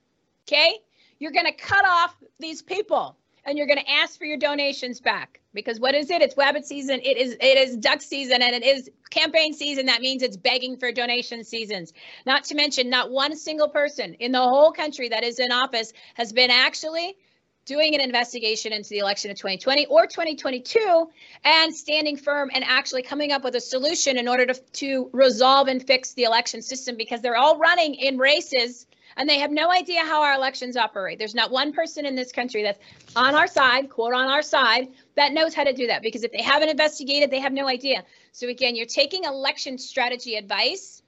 Okay, 0.48 0.80
you're 1.20 1.32
going 1.32 1.46
to 1.46 1.54
cut 1.54 1.86
off 1.86 2.16
these 2.40 2.62
people 2.62 3.16
and 3.46 3.58
you're 3.58 3.68
going 3.68 3.80
to 3.80 3.90
ask 3.90 4.18
for 4.18 4.26
your 4.26 4.38
donations 4.38 5.00
back. 5.00 5.40
Because 5.54 5.80
what 5.80 5.96
is 5.96 6.10
it? 6.12 6.22
It's 6.22 6.36
wabbit 6.36 6.64
season. 6.66 7.00
It 7.04 7.18
is 7.18 7.36
it 7.42 7.58
is 7.58 7.76
duck 7.78 8.02
season 8.02 8.42
and 8.44 8.54
it 8.54 8.64
is 8.64 8.90
campaign 9.10 9.54
season. 9.54 9.88
That 9.88 10.02
means 10.02 10.22
it's 10.22 10.38
begging 10.38 10.78
for 10.78 10.92
donation 10.92 11.44
seasons. 11.44 11.92
Not 12.26 12.44
to 12.46 12.56
mention 12.56 12.90
not 12.90 13.10
one 13.10 13.36
single 13.36 13.70
person 13.70 14.14
in 14.16 14.32
the 14.32 14.42
whole 14.42 14.72
country 14.72 15.10
that 15.10 15.24
is 15.24 15.40
in 15.40 15.52
office 15.52 15.92
has 16.14 16.32
been 16.32 16.52
actually 16.52 17.18
doing 17.66 17.96
an 17.96 18.02
investigation 18.02 18.74
into 18.74 18.90
the 18.90 19.00
election 19.00 19.32
of 19.32 19.38
2020 19.38 19.88
or 19.88 20.06
2022 20.06 21.10
and 21.44 21.76
standing 21.76 22.18
firm 22.18 22.50
and 22.54 22.64
actually 22.64 23.04
coming 23.04 23.32
up 23.32 23.44
with 23.44 23.56
a 23.56 23.62
solution 23.62 24.18
in 24.18 24.28
order 24.28 24.46
to, 24.46 24.54
to 24.74 25.10
resolve 25.14 25.68
and 25.68 25.86
fix 25.86 26.14
the 26.14 26.24
election 26.24 26.62
system 26.62 26.96
because 26.98 27.22
they're 27.22 27.38
all 27.38 27.58
running 27.58 27.96
in 27.96 28.18
races 28.18 28.88
and 29.18 29.30
they 29.30 29.40
have 29.40 29.52
no 29.52 29.72
idea 29.72 30.02
how 30.02 30.22
our 30.22 30.34
elections 30.34 30.78
operate. 30.78 31.20
There's 31.20 31.36
not 31.36 31.52
one 31.52 31.74
person 31.74 32.06
in 32.06 32.16
this 32.16 32.32
country 32.32 32.64
that's 32.64 32.80
on 33.16 33.36
our 33.36 33.48
side, 33.48 33.90
quote, 33.90 34.14
on 34.14 34.28
our 34.28 34.42
side, 34.42 34.90
that 35.16 35.34
knows 35.34 35.54
how 35.54 35.64
to 35.64 35.74
do 35.74 35.88
that 35.88 36.02
because 36.02 36.24
if 36.24 36.32
they 36.32 36.42
haven't 36.42 36.70
investigated, 36.70 37.32
they 37.32 37.40
have 37.40 37.54
no 37.54 37.68
idea. 37.68 38.04
So 38.32 38.48
again, 38.48 38.76
you're 38.76 38.86
taking 38.86 39.24
election 39.24 39.78
strategy 39.78 40.36
advice 40.36 41.02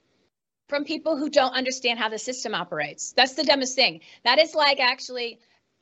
from 0.67 0.85
people 0.85 1.17
who 1.17 1.29
don't 1.29 1.53
understand 1.53 1.99
how 1.99 2.09
the 2.09 2.17
system 2.17 2.55
operates. 2.55 3.11
That's 3.11 3.33
the 3.33 3.43
dumbest 3.43 3.75
thing. 3.75 4.01
That 4.23 4.39
is 4.39 4.55
like 4.55 4.79
actually 4.79 5.39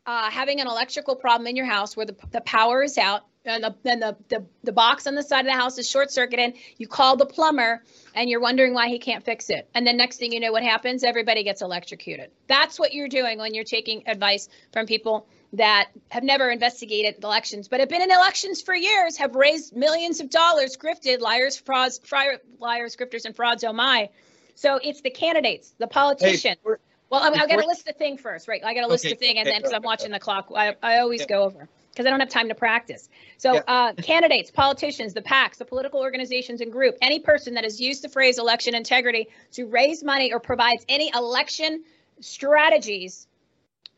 uh, 0.09 0.31
having 0.31 0.59
an 0.59 0.65
electrical 0.65 1.15
problem 1.15 1.45
in 1.45 1.55
your 1.55 1.67
house 1.67 1.95
where 1.95 2.07
the, 2.07 2.15
the 2.31 2.41
power 2.41 2.81
is 2.81 2.97
out 2.97 3.21
and 3.45 3.63
the, 3.63 3.75
and 3.85 4.01
the, 4.01 4.17
the, 4.29 4.43
the 4.63 4.71
box 4.71 5.05
on 5.05 5.13
the 5.13 5.21
side 5.21 5.41
of 5.41 5.45
the 5.45 5.53
house 5.53 5.77
is 5.77 5.87
short 5.87 6.09
circuited. 6.09 6.55
You 6.77 6.87
call 6.87 7.15
the 7.15 7.27
plumber 7.27 7.83
and 8.15 8.27
you're 8.27 8.39
wondering 8.39 8.73
why 8.73 8.87
he 8.87 8.97
can't 8.97 9.23
fix 9.23 9.51
it. 9.51 9.69
And 9.75 9.85
then 9.85 9.97
next 9.97 10.17
thing 10.17 10.31
you 10.31 10.39
know, 10.39 10.51
what 10.51 10.63
happens? 10.63 11.03
Everybody 11.03 11.43
gets 11.43 11.61
electrocuted. 11.61 12.31
That's 12.47 12.79
what 12.79 12.95
you're 12.95 13.07
doing 13.07 13.37
when 13.37 13.53
you're 13.53 13.63
taking 13.63 14.01
advice 14.07 14.49
from 14.73 14.87
people 14.87 15.27
that 15.53 15.89
have 16.09 16.23
never 16.23 16.49
investigated 16.49 17.23
elections, 17.23 17.67
but 17.67 17.79
have 17.79 17.89
been 17.89 18.01
in 18.01 18.09
elections 18.09 18.63
for 18.63 18.73
years, 18.73 19.17
have 19.17 19.35
raised 19.35 19.75
millions 19.75 20.21
of 20.21 20.31
dollars, 20.31 20.75
grifted 20.75 21.19
liars, 21.19 21.55
frauds, 21.55 21.99
fri- 22.03 22.39
liars, 22.57 22.95
grifters, 22.95 23.25
and 23.25 23.35
frauds. 23.35 23.63
Oh 23.63 23.73
my! 23.73 24.09
So 24.55 24.79
it's 24.83 25.01
the 25.01 25.11
candidates, 25.11 25.71
the 25.77 25.87
politicians. 25.87 26.57
Hey, 26.65 26.71
well, 27.09 27.21
I, 27.23 27.43
I 27.43 27.47
got 27.47 27.57
to 27.61 27.67
list 27.67 27.85
the 27.85 27.93
thing 27.93 28.17
first, 28.17 28.47
right? 28.47 28.63
I 28.63 28.73
got 28.73 28.81
to 28.81 28.87
list 28.87 29.05
Okay, 29.05 29.13
the 29.15 29.19
thing, 29.19 29.37
and 29.37 29.49
then 29.49 29.57
because 29.57 29.73
I'm 29.73 29.81
watching 29.81 30.11
the 30.11 30.19
clock, 30.19 30.51
I, 30.55 30.75
I 30.81 30.99
always 30.99 31.21
Yeah. 31.21 31.27
go 31.27 31.43
over 31.43 31.67
because 31.91 32.05
I 32.05 32.11
don't 32.11 32.19
have 32.19 32.29
time 32.29 32.49
to 32.49 32.55
practice. 32.55 33.09
So, 33.37 33.55
Yeah. 33.55 33.61
uh, 33.67 33.93
candidates, 33.93 34.51
politicians, 34.51 35.13
the 35.13 35.21
PACs, 35.21 35.57
the 35.57 35.65
political 35.65 35.99
organizations 35.99 36.61
and 36.61 36.71
group, 36.71 36.95
any 37.01 37.19
person 37.19 37.55
that 37.55 37.63
has 37.63 37.81
used 37.81 38.03
the 38.03 38.09
phrase 38.09 38.37
election 38.37 38.75
integrity 38.75 39.27
to 39.53 39.65
raise 39.65 40.03
money 40.03 40.31
or 40.31 40.39
provides 40.39 40.85
any 40.87 41.11
election 41.13 41.83
strategies 42.21 43.27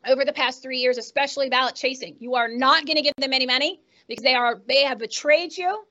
over 0.07 0.25
the 0.25 0.33
past 0.33 0.61
three 0.61 0.79
years, 0.79 0.97
especially 0.97 1.49
ballot 1.49 1.75
chasing, 1.75 2.15
you 2.19 2.35
are 2.35 2.47
not 2.47 2.85
going 2.85 2.97
to 2.97 3.03
give 3.03 3.13
them 3.17 3.33
any 3.33 3.45
money 3.45 3.79
because 4.07 4.23
they 4.23 4.33
are 4.33 4.61
they 4.67 4.83
have 4.83 4.97
betrayed 4.97 5.55
you 5.55 5.83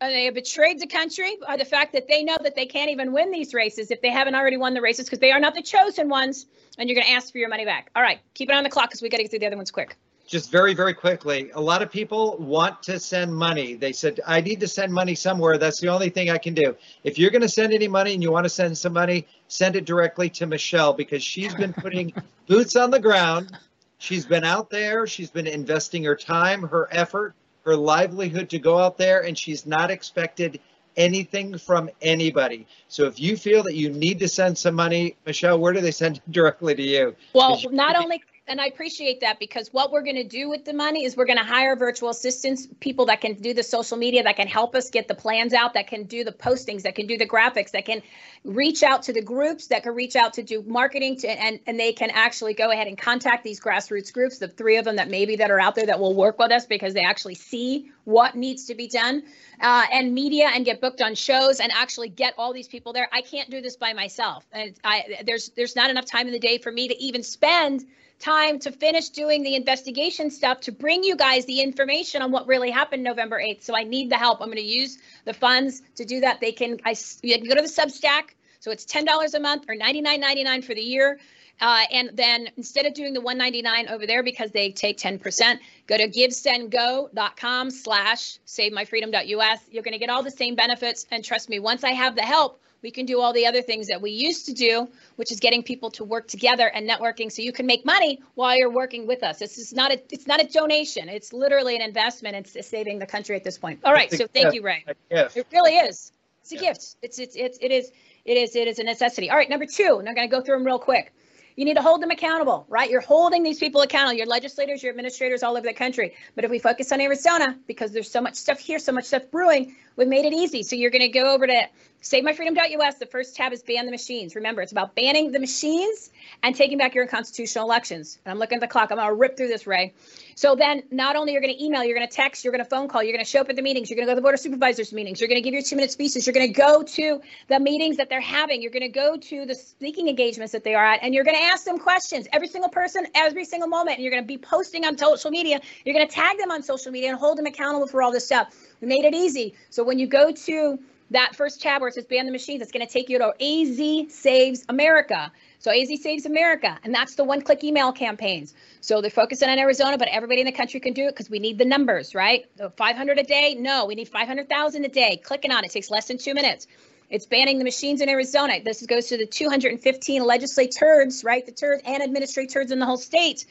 and 0.00 0.12
they 0.12 0.24
have 0.26 0.34
betrayed 0.34 0.78
the 0.78 0.86
country? 0.86 1.36
By 1.46 1.56
the 1.56 1.64
fact 1.64 1.92
that 1.94 2.08
they 2.08 2.22
know 2.22 2.36
that 2.42 2.54
they 2.54 2.66
can't 2.66 2.90
even 2.90 3.12
win 3.12 3.30
these 3.30 3.54
races 3.54 3.90
if 3.90 4.00
they 4.00 4.10
haven't 4.10 4.34
already 4.34 4.56
won 4.56 4.74
the 4.74 4.82
races 4.82 5.06
because 5.06 5.20
they 5.20 5.32
are 5.32 5.40
not 5.40 5.54
the 5.54 5.62
chosen 5.62 6.08
ones 6.08 6.46
and 6.78 6.88
you're 6.88 6.94
going 6.94 7.06
to 7.06 7.12
ask 7.12 7.32
for 7.32 7.38
your 7.38 7.48
money 7.48 7.64
back. 7.64 7.90
All 7.96 8.02
right, 8.02 8.20
keep 8.34 8.50
it 8.50 8.54
on 8.54 8.62
the 8.62 8.70
clock 8.70 8.90
because 8.90 9.02
we 9.02 9.08
got 9.08 9.18
to 9.18 9.22
get 9.22 9.30
through 9.30 9.40
the 9.40 9.46
other 9.46 9.56
ones 9.56 9.70
quick. 9.70 9.96
just 10.26 10.50
very 10.50 10.74
very 10.74 10.92
quickly 10.92 11.50
a 11.54 11.60
lot 11.60 11.82
of 11.82 11.90
people 11.90 12.36
want 12.38 12.82
to 12.82 12.98
send 12.98 13.34
money. 13.34 13.74
They 13.74 13.92
said 13.92 14.20
i 14.26 14.40
need 14.40 14.60
to 14.60 14.68
send 14.68 14.92
money 14.92 15.14
somewhere. 15.14 15.56
That's 15.56 15.80
the 15.80 15.88
only 15.88 16.10
thing 16.10 16.30
i 16.30 16.38
can 16.38 16.52
do. 16.52 16.76
If 17.04 17.18
you're 17.18 17.30
going 17.30 17.42
to 17.42 17.48
send 17.48 17.72
any 17.72 17.88
money 17.88 18.12
and 18.12 18.22
you 18.22 18.30
want 18.30 18.44
to 18.44 18.50
send 18.50 18.76
some 18.76 18.92
money 18.92 19.26
send 19.48 19.76
it 19.76 19.84
directly 19.86 20.28
to 20.30 20.46
michelle 20.46 20.92
because 20.92 21.22
she's 21.22 21.54
been 21.54 21.72
putting 21.72 22.12
boots 22.46 22.76
on 22.76 22.90
the 22.90 23.00
ground. 23.00 23.56
She's 23.98 24.26
been 24.26 24.44
out 24.44 24.68
there. 24.68 25.06
She's 25.06 25.30
been 25.30 25.46
investing 25.46 26.04
her 26.04 26.16
time 26.16 26.62
her 26.64 26.88
effort 26.90 27.34
her 27.66 27.76
livelihood 27.76 28.48
to 28.50 28.58
go 28.58 28.78
out 28.78 28.96
there 28.96 29.24
and 29.24 29.36
she's 29.36 29.66
not 29.66 29.90
expected 29.90 30.60
anything 30.96 31.58
from 31.58 31.90
anybody. 32.00 32.66
So 32.88 33.04
if 33.04 33.20
you 33.20 33.36
feel 33.36 33.62
that 33.64 33.74
you 33.74 33.90
need 33.90 34.20
to 34.20 34.28
send 34.28 34.56
some 34.56 34.74
money 34.74 35.16
michelle 35.26 35.58
where 35.58 35.72
do 35.74 35.80
they 35.80 35.90
send 35.90 36.18
it 36.18 36.22
directly 36.32 36.74
to 36.74 36.82
you? 36.82 37.16
Well, 37.34 37.58
you- 37.58 37.70
not 37.72 37.96
only, 37.96 38.22
and 38.48 38.60
I 38.60 38.66
appreciate 38.66 39.20
that 39.20 39.40
because 39.40 39.72
what 39.72 39.90
we're 39.90 40.02
going 40.02 40.16
to 40.16 40.24
do 40.24 40.48
with 40.48 40.64
the 40.64 40.72
money 40.72 41.04
is 41.04 41.16
we're 41.16 41.26
going 41.26 41.38
to 41.38 41.44
hire 41.44 41.74
virtual 41.74 42.10
assistants, 42.10 42.68
people 42.78 43.06
that 43.06 43.20
can 43.20 43.34
do 43.34 43.52
the 43.52 43.62
social 43.64 43.96
media, 43.96 44.22
that 44.22 44.36
can 44.36 44.46
help 44.46 44.76
us 44.76 44.88
get 44.88 45.08
the 45.08 45.16
plans 45.16 45.52
out, 45.52 45.74
that 45.74 45.88
can 45.88 46.04
do 46.04 46.22
the 46.22 46.30
postings, 46.30 46.82
that 46.82 46.94
can 46.94 47.08
do 47.08 47.18
the 47.18 47.26
graphics, 47.26 47.72
that 47.72 47.84
can 47.84 48.02
reach 48.44 48.84
out 48.84 49.02
to 49.02 49.12
the 49.12 49.20
groups, 49.20 49.66
that 49.66 49.82
can 49.82 49.94
reach 49.94 50.14
out 50.14 50.32
to 50.34 50.44
do 50.44 50.62
marketing 50.62 51.16
to, 51.16 51.28
and, 51.28 51.58
and 51.66 51.80
they 51.80 51.92
can 51.92 52.10
actually 52.10 52.54
go 52.54 52.70
ahead 52.70 52.86
and 52.86 52.96
contact 52.96 53.42
these 53.42 53.58
grassroots 53.58 54.12
groups, 54.12 54.38
the 54.38 54.46
three 54.46 54.76
of 54.76 54.84
them 54.84 54.94
that 54.94 55.10
maybe 55.10 55.34
that 55.34 55.50
are 55.50 55.60
out 55.60 55.74
there 55.74 55.86
that 55.86 55.98
will 55.98 56.14
work 56.14 56.38
with 56.38 56.52
us 56.52 56.66
because 56.66 56.94
they 56.94 57.02
actually 57.02 57.34
see 57.34 57.90
what 58.04 58.36
needs 58.36 58.66
to 58.66 58.76
be 58.76 58.86
done 58.86 59.24
uh, 59.60 59.86
and 59.92 60.14
media 60.14 60.48
and 60.54 60.64
get 60.64 60.80
booked 60.80 61.02
on 61.02 61.16
shows 61.16 61.58
and 61.58 61.72
actually 61.72 62.08
get 62.08 62.32
all 62.38 62.52
these 62.52 62.68
people 62.68 62.92
there. 62.92 63.08
I 63.12 63.22
can't 63.22 63.50
do 63.50 63.60
this 63.60 63.76
by 63.76 63.92
myself. 63.92 64.46
And 64.52 64.72
I, 64.84 65.22
there's, 65.26 65.48
there's 65.56 65.74
not 65.74 65.90
enough 65.90 66.06
time 66.06 66.28
in 66.28 66.32
the 66.32 66.38
day 66.38 66.58
for 66.58 66.70
me 66.70 66.86
to 66.86 67.02
even 67.02 67.24
spend 67.24 67.84
time 68.18 68.58
to 68.60 68.72
finish 68.72 69.10
doing 69.10 69.42
the 69.42 69.54
investigation 69.54 70.30
stuff 70.30 70.60
to 70.62 70.72
bring 70.72 71.04
you 71.04 71.16
guys 71.16 71.44
the 71.46 71.60
information 71.60 72.22
on 72.22 72.30
what 72.30 72.46
really 72.46 72.70
happened 72.70 73.02
November 73.02 73.40
8th. 73.40 73.62
So 73.62 73.76
I 73.76 73.84
need 73.84 74.10
the 74.10 74.16
help. 74.16 74.40
I'm 74.40 74.48
going 74.48 74.56
to 74.56 74.62
use 74.62 74.98
the 75.24 75.34
funds 75.34 75.82
to 75.96 76.04
do 76.04 76.20
that. 76.20 76.40
They 76.40 76.52
can 76.52 76.78
I 76.84 76.94
you 77.22 77.36
can 77.38 77.48
go 77.48 77.54
to 77.54 77.62
the 77.62 77.68
Substack. 77.68 78.30
So 78.60 78.70
it's 78.70 78.84
$10 78.84 79.34
a 79.34 79.40
month 79.40 79.66
or 79.68 79.76
$99.99 79.76 80.64
for 80.64 80.74
the 80.74 80.80
year. 80.80 81.20
Uh, 81.60 81.84
and 81.90 82.10
then 82.14 82.48
instead 82.56 82.84
of 82.84 82.94
doing 82.94 83.14
the 83.14 83.20
199 83.20 83.88
over 83.88 84.06
there 84.06 84.22
because 84.22 84.50
they 84.50 84.72
take 84.72 84.98
10%, 84.98 85.58
go 85.86 85.96
to 85.96 86.08
givesendgo.com 86.08 87.70
slash 87.70 88.38
savemyfreedom.us. 88.46 89.60
You're 89.70 89.82
going 89.82 89.92
to 89.92 89.98
get 89.98 90.10
all 90.10 90.22
the 90.22 90.30
same 90.30 90.54
benefits. 90.54 91.06
And 91.10 91.24
trust 91.24 91.48
me, 91.48 91.58
once 91.58 91.82
I 91.82 91.92
have 91.92 92.14
the 92.14 92.22
help, 92.22 92.60
we 92.82 92.90
can 92.90 93.06
do 93.06 93.20
all 93.20 93.32
the 93.32 93.46
other 93.46 93.62
things 93.62 93.88
that 93.88 94.00
we 94.00 94.10
used 94.10 94.46
to 94.46 94.52
do, 94.52 94.88
which 95.16 95.32
is 95.32 95.40
getting 95.40 95.62
people 95.62 95.90
to 95.92 96.04
work 96.04 96.28
together 96.28 96.68
and 96.68 96.88
networking 96.88 97.30
so 97.30 97.42
you 97.42 97.52
can 97.52 97.66
make 97.66 97.84
money 97.84 98.20
while 98.34 98.56
you're 98.56 98.70
working 98.70 99.06
with 99.06 99.22
us. 99.22 99.38
This 99.38 99.58
is 99.58 99.72
not 99.72 99.92
a 99.92 100.00
it's 100.10 100.26
not 100.26 100.40
a 100.40 100.46
donation. 100.46 101.08
It's 101.08 101.32
literally 101.32 101.76
an 101.76 101.82
investment. 101.82 102.36
It's 102.36 102.68
saving 102.68 102.98
the 102.98 103.06
country 103.06 103.36
at 103.36 103.44
this 103.44 103.58
point. 103.58 103.80
All 103.84 103.92
right, 103.92 104.10
so 104.10 104.26
thank 104.26 104.46
gift, 104.46 104.54
you, 104.54 104.62
Ray. 104.62 104.84
It 105.10 105.46
really 105.52 105.76
is. 105.76 106.12
It's 106.42 106.52
a 106.52 106.56
gift. 106.56 106.96
It's 107.02 107.18
it's 107.18 107.34
it's 107.36 107.58
it 107.60 107.72
is 107.72 107.90
it 108.24 108.36
is 108.36 108.54
it 108.54 108.68
is 108.68 108.78
a 108.78 108.84
necessity. 108.84 109.30
All 109.30 109.36
right, 109.36 109.50
number 109.50 109.66
two, 109.66 109.96
and 109.98 110.08
I'm 110.08 110.14
going 110.14 110.28
to 110.28 110.36
go 110.36 110.42
through 110.42 110.56
them 110.56 110.66
real 110.66 110.78
quick. 110.78 111.12
You 111.56 111.64
need 111.64 111.74
to 111.74 111.82
hold 111.82 112.02
them 112.02 112.10
accountable, 112.10 112.66
right? 112.68 112.90
You're 112.90 113.00
holding 113.00 113.42
these 113.42 113.58
people 113.58 113.80
accountable. 113.80 114.18
Your 114.18 114.26
legislators, 114.26 114.82
your 114.82 114.90
administrators 114.90 115.42
all 115.42 115.56
over 115.56 115.66
the 115.66 115.72
country. 115.72 116.14
But 116.34 116.44
if 116.44 116.50
we 116.50 116.58
focus 116.58 116.92
on 116.92 117.00
Arizona, 117.00 117.58
because 117.66 117.92
there's 117.92 118.10
so 118.10 118.20
much 118.20 118.34
stuff 118.34 118.58
here, 118.58 118.78
so 118.78 118.92
much 118.92 119.06
stuff 119.06 119.30
brewing, 119.30 119.74
we've 119.96 120.06
made 120.06 120.26
it 120.26 120.34
easy. 120.34 120.62
So 120.62 120.76
you're 120.76 120.90
going 120.90 121.00
to 121.00 121.08
go 121.08 121.32
over 121.32 121.46
to 121.46 121.62
SaveMyFreedom.us. 122.06 122.98
The 122.98 123.06
first 123.06 123.34
tab 123.34 123.52
is 123.52 123.62
ban 123.62 123.84
the 123.84 123.90
machines. 123.90 124.36
Remember, 124.36 124.62
it's 124.62 124.70
about 124.70 124.94
banning 124.94 125.32
the 125.32 125.40
machines 125.40 126.10
and 126.40 126.54
taking 126.54 126.78
back 126.78 126.94
your 126.94 127.02
unconstitutional 127.02 127.64
elections. 127.64 128.18
And 128.24 128.30
I'm 128.30 128.38
looking 128.38 128.56
at 128.56 128.60
the 128.60 128.68
clock. 128.68 128.92
I'm 128.92 128.98
going 128.98 129.08
to 129.08 129.14
rip 129.14 129.36
through 129.36 129.48
this, 129.48 129.66
Ray. 129.66 129.92
So 130.36 130.54
then, 130.54 130.84
not 130.92 131.16
only 131.16 131.32
you're 131.32 131.40
going 131.40 131.52
to 131.52 131.64
email, 131.64 131.82
you're 131.82 131.96
going 131.96 132.06
to 132.06 132.14
text, 132.14 132.44
you're 132.44 132.52
going 132.52 132.62
to 132.62 132.70
phone 132.70 132.86
call, 132.86 133.02
you're 133.02 133.12
going 133.12 133.24
to 133.24 133.28
show 133.28 133.40
up 133.40 133.48
at 133.50 133.56
the 133.56 133.62
meetings, 133.62 133.90
you're 133.90 133.96
going 133.96 134.06
to 134.06 134.10
go 134.10 134.14
to 134.14 134.20
the 134.20 134.22
board 134.22 134.34
of 134.34 134.40
supervisors 134.40 134.92
meetings, 134.92 135.20
you're 135.20 135.28
going 135.28 135.40
to 135.40 135.42
give 135.42 135.52
your 135.52 135.62
two 135.62 135.74
minute 135.74 135.90
speeches, 135.90 136.26
you're 136.26 136.34
going 136.34 136.46
to 136.46 136.52
go 136.52 136.84
to 136.84 137.20
the 137.48 137.58
meetings 137.58 137.96
that 137.96 138.08
they're 138.08 138.20
having, 138.20 138.62
you're 138.62 138.70
going 138.70 138.82
to 138.82 138.88
go 138.88 139.16
to 139.16 139.46
the 139.46 139.54
speaking 139.54 140.08
engagements 140.08 140.52
that 140.52 140.62
they 140.62 140.74
are 140.74 140.84
at, 140.84 141.02
and 141.02 141.12
you're 141.12 141.24
going 141.24 141.36
to 141.36 141.42
ask 141.42 141.64
them 141.64 141.78
questions. 141.78 142.28
Every 142.32 142.48
single 142.48 142.70
person, 142.70 143.06
every 143.14 143.44
single 143.44 143.68
moment, 143.68 143.96
and 143.96 144.04
you're 144.04 144.12
going 144.12 144.22
to 144.22 144.28
be 144.28 144.38
posting 144.38 144.84
on 144.84 144.96
social 144.96 145.30
media. 145.30 145.60
You're 145.84 145.94
going 145.94 146.06
to 146.06 146.14
tag 146.14 146.38
them 146.38 146.52
on 146.52 146.62
social 146.62 146.92
media 146.92 147.08
and 147.08 147.18
hold 147.18 147.38
them 147.38 147.46
accountable 147.46 147.88
for 147.88 148.02
all 148.02 148.12
this 148.12 148.26
stuff. 148.26 148.54
We 148.80 148.86
made 148.86 149.04
it 149.06 149.14
easy. 149.14 149.54
So 149.70 149.82
when 149.82 149.98
you 149.98 150.06
go 150.06 150.30
to 150.30 150.78
that 151.10 151.36
first 151.36 151.62
tab 151.62 151.80
where 151.80 151.88
it 151.88 151.94
says 151.94 152.04
ban 152.04 152.26
the 152.26 152.32
machines, 152.32 152.62
it's 152.62 152.72
going 152.72 152.86
to 152.86 152.92
take 152.92 153.08
you 153.08 153.18
to 153.18 153.32
AZ 153.40 154.12
Saves 154.12 154.64
America. 154.68 155.30
So 155.58 155.70
AZ 155.70 156.00
Saves 156.02 156.26
America, 156.26 156.78
and 156.84 156.94
that's 156.94 157.14
the 157.14 157.24
one-click 157.24 157.64
email 157.64 157.92
campaigns. 157.92 158.54
So 158.80 159.00
they're 159.00 159.10
focusing 159.10 159.48
on 159.48 159.58
Arizona, 159.58 159.98
but 159.98 160.08
everybody 160.08 160.40
in 160.40 160.46
the 160.46 160.52
country 160.52 160.80
can 160.80 160.92
do 160.92 161.06
it 161.06 161.12
because 161.12 161.30
we 161.30 161.38
need 161.38 161.58
the 161.58 161.64
numbers, 161.64 162.14
right? 162.14 162.46
The 162.56 162.70
500 162.70 163.18
a 163.18 163.22
day? 163.22 163.54
No, 163.58 163.86
we 163.86 163.94
need 163.94 164.08
500,000 164.08 164.84
a 164.84 164.88
day. 164.88 165.20
Clicking 165.22 165.52
on 165.52 165.64
it 165.64 165.70
takes 165.70 165.90
less 165.90 166.08
than 166.08 166.18
two 166.18 166.34
minutes. 166.34 166.66
It's 167.08 167.26
banning 167.26 167.58
the 167.58 167.64
machines 167.64 168.00
in 168.00 168.08
Arizona. 168.08 168.60
This 168.64 168.84
goes 168.84 169.06
to 169.08 169.16
the 169.16 169.26
215 169.26 170.24
legislators, 170.24 171.22
right? 171.22 171.46
The 171.46 171.52
turds 171.52 171.82
and 171.86 172.02
administrators 172.02 172.72
in 172.72 172.80
the 172.80 172.86
whole 172.86 172.96
state. 172.96 173.46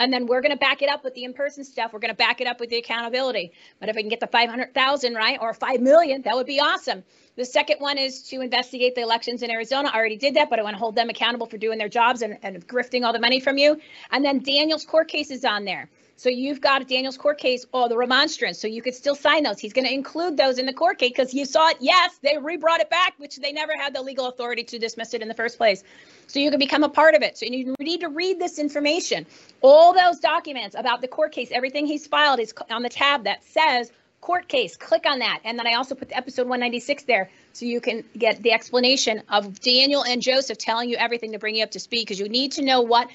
And 0.00 0.12
then 0.12 0.26
we're 0.26 0.40
going 0.40 0.52
to 0.52 0.58
back 0.58 0.82
it 0.82 0.88
up 0.88 1.04
with 1.04 1.14
the 1.14 1.24
in-person 1.24 1.64
stuff. 1.64 1.92
We're 1.92 1.98
going 1.98 2.12
to 2.12 2.16
back 2.16 2.40
it 2.40 2.46
up 2.46 2.60
with 2.60 2.70
the 2.70 2.76
accountability. 2.76 3.52
But 3.80 3.88
if 3.88 3.96
I 3.96 4.00
can 4.00 4.08
get 4.08 4.20
the 4.20 4.26
500,000, 4.26 5.14
right, 5.14 5.38
or 5.40 5.52
5 5.54 5.80
million, 5.80 6.22
that 6.22 6.36
would 6.36 6.46
be 6.46 6.60
awesome. 6.60 7.04
The 7.36 7.44
second 7.44 7.78
one 7.78 7.98
is 7.98 8.22
to 8.24 8.40
investigate 8.40 8.94
the 8.94 9.02
elections 9.02 9.42
in 9.42 9.50
Arizona. 9.50 9.90
I 9.92 9.96
already 9.96 10.16
did 10.16 10.34
that, 10.34 10.50
but 10.50 10.58
I 10.58 10.62
want 10.62 10.74
to 10.74 10.78
hold 10.78 10.94
them 10.94 11.08
accountable 11.08 11.46
for 11.46 11.58
doing 11.58 11.78
their 11.78 11.88
jobs 11.88 12.22
and, 12.22 12.38
and 12.42 12.66
grifting 12.66 13.04
all 13.04 13.12
the 13.12 13.20
money 13.20 13.40
from 13.40 13.58
you. 13.58 13.80
And 14.10 14.24
then 14.24 14.40
Daniel's 14.40 14.84
court 14.84 15.08
case 15.08 15.30
is 15.30 15.44
on 15.44 15.64
there. 15.64 15.88
So 16.18 16.28
you've 16.28 16.60
got 16.60 16.88
Daniel's 16.88 17.16
court 17.16 17.38
case 17.38 17.64
or 17.72 17.88
the 17.88 17.96
remonstrance. 17.96 18.58
So 18.58 18.66
you 18.66 18.82
could 18.82 18.94
still 18.94 19.14
sign 19.14 19.44
those. 19.44 19.60
He's 19.60 19.72
going 19.72 19.86
to 19.86 19.94
include 19.94 20.36
those 20.36 20.58
in 20.58 20.66
the 20.66 20.72
court 20.72 20.98
case 20.98 21.10
because 21.10 21.32
you 21.32 21.44
saw 21.44 21.68
it. 21.68 21.76
Yes, 21.78 22.18
they 22.22 22.36
re-brought 22.36 22.80
it 22.80 22.90
back, 22.90 23.14
which 23.18 23.36
they 23.36 23.52
never 23.52 23.76
had 23.76 23.94
the 23.94 24.02
legal 24.02 24.26
authority 24.26 24.64
to 24.64 24.80
dismiss 24.80 25.14
it 25.14 25.22
in 25.22 25.28
the 25.28 25.34
first 25.34 25.56
place. 25.56 25.84
So 26.26 26.40
you 26.40 26.50
can 26.50 26.58
become 26.58 26.82
a 26.82 26.88
part 26.88 27.14
of 27.14 27.22
it. 27.22 27.38
So 27.38 27.46
you 27.46 27.72
need 27.78 28.00
to 28.00 28.08
read 28.08 28.40
this 28.40 28.58
information. 28.58 29.26
All 29.60 29.94
those 29.94 30.18
documents 30.18 30.74
about 30.76 31.02
the 31.02 31.08
court 31.08 31.30
case, 31.30 31.50
everything 31.52 31.86
he's 31.86 32.08
filed 32.08 32.40
is 32.40 32.52
on 32.68 32.82
the 32.82 32.88
tab 32.88 33.22
that 33.22 33.44
says 33.44 33.92
court 34.20 34.48
case. 34.48 34.76
Click 34.76 35.06
on 35.06 35.20
that. 35.20 35.38
And 35.44 35.56
then 35.56 35.68
I 35.68 35.74
also 35.74 35.94
put 35.94 36.08
the 36.08 36.16
episode 36.16 36.48
196 36.48 37.04
there 37.04 37.30
so 37.52 37.64
you 37.64 37.80
can 37.80 38.02
get 38.16 38.42
the 38.42 38.52
explanation 38.52 39.22
of 39.28 39.60
Daniel 39.60 40.02
and 40.04 40.20
Joseph 40.20 40.58
telling 40.58 40.90
you 40.90 40.96
everything 40.96 41.30
to 41.30 41.38
bring 41.38 41.54
you 41.54 41.62
up 41.62 41.70
to 41.70 41.80
speed 41.80 42.02
because 42.02 42.18
you 42.18 42.28
need 42.28 42.50
to 42.52 42.62
know 42.62 42.82
what 42.82 43.08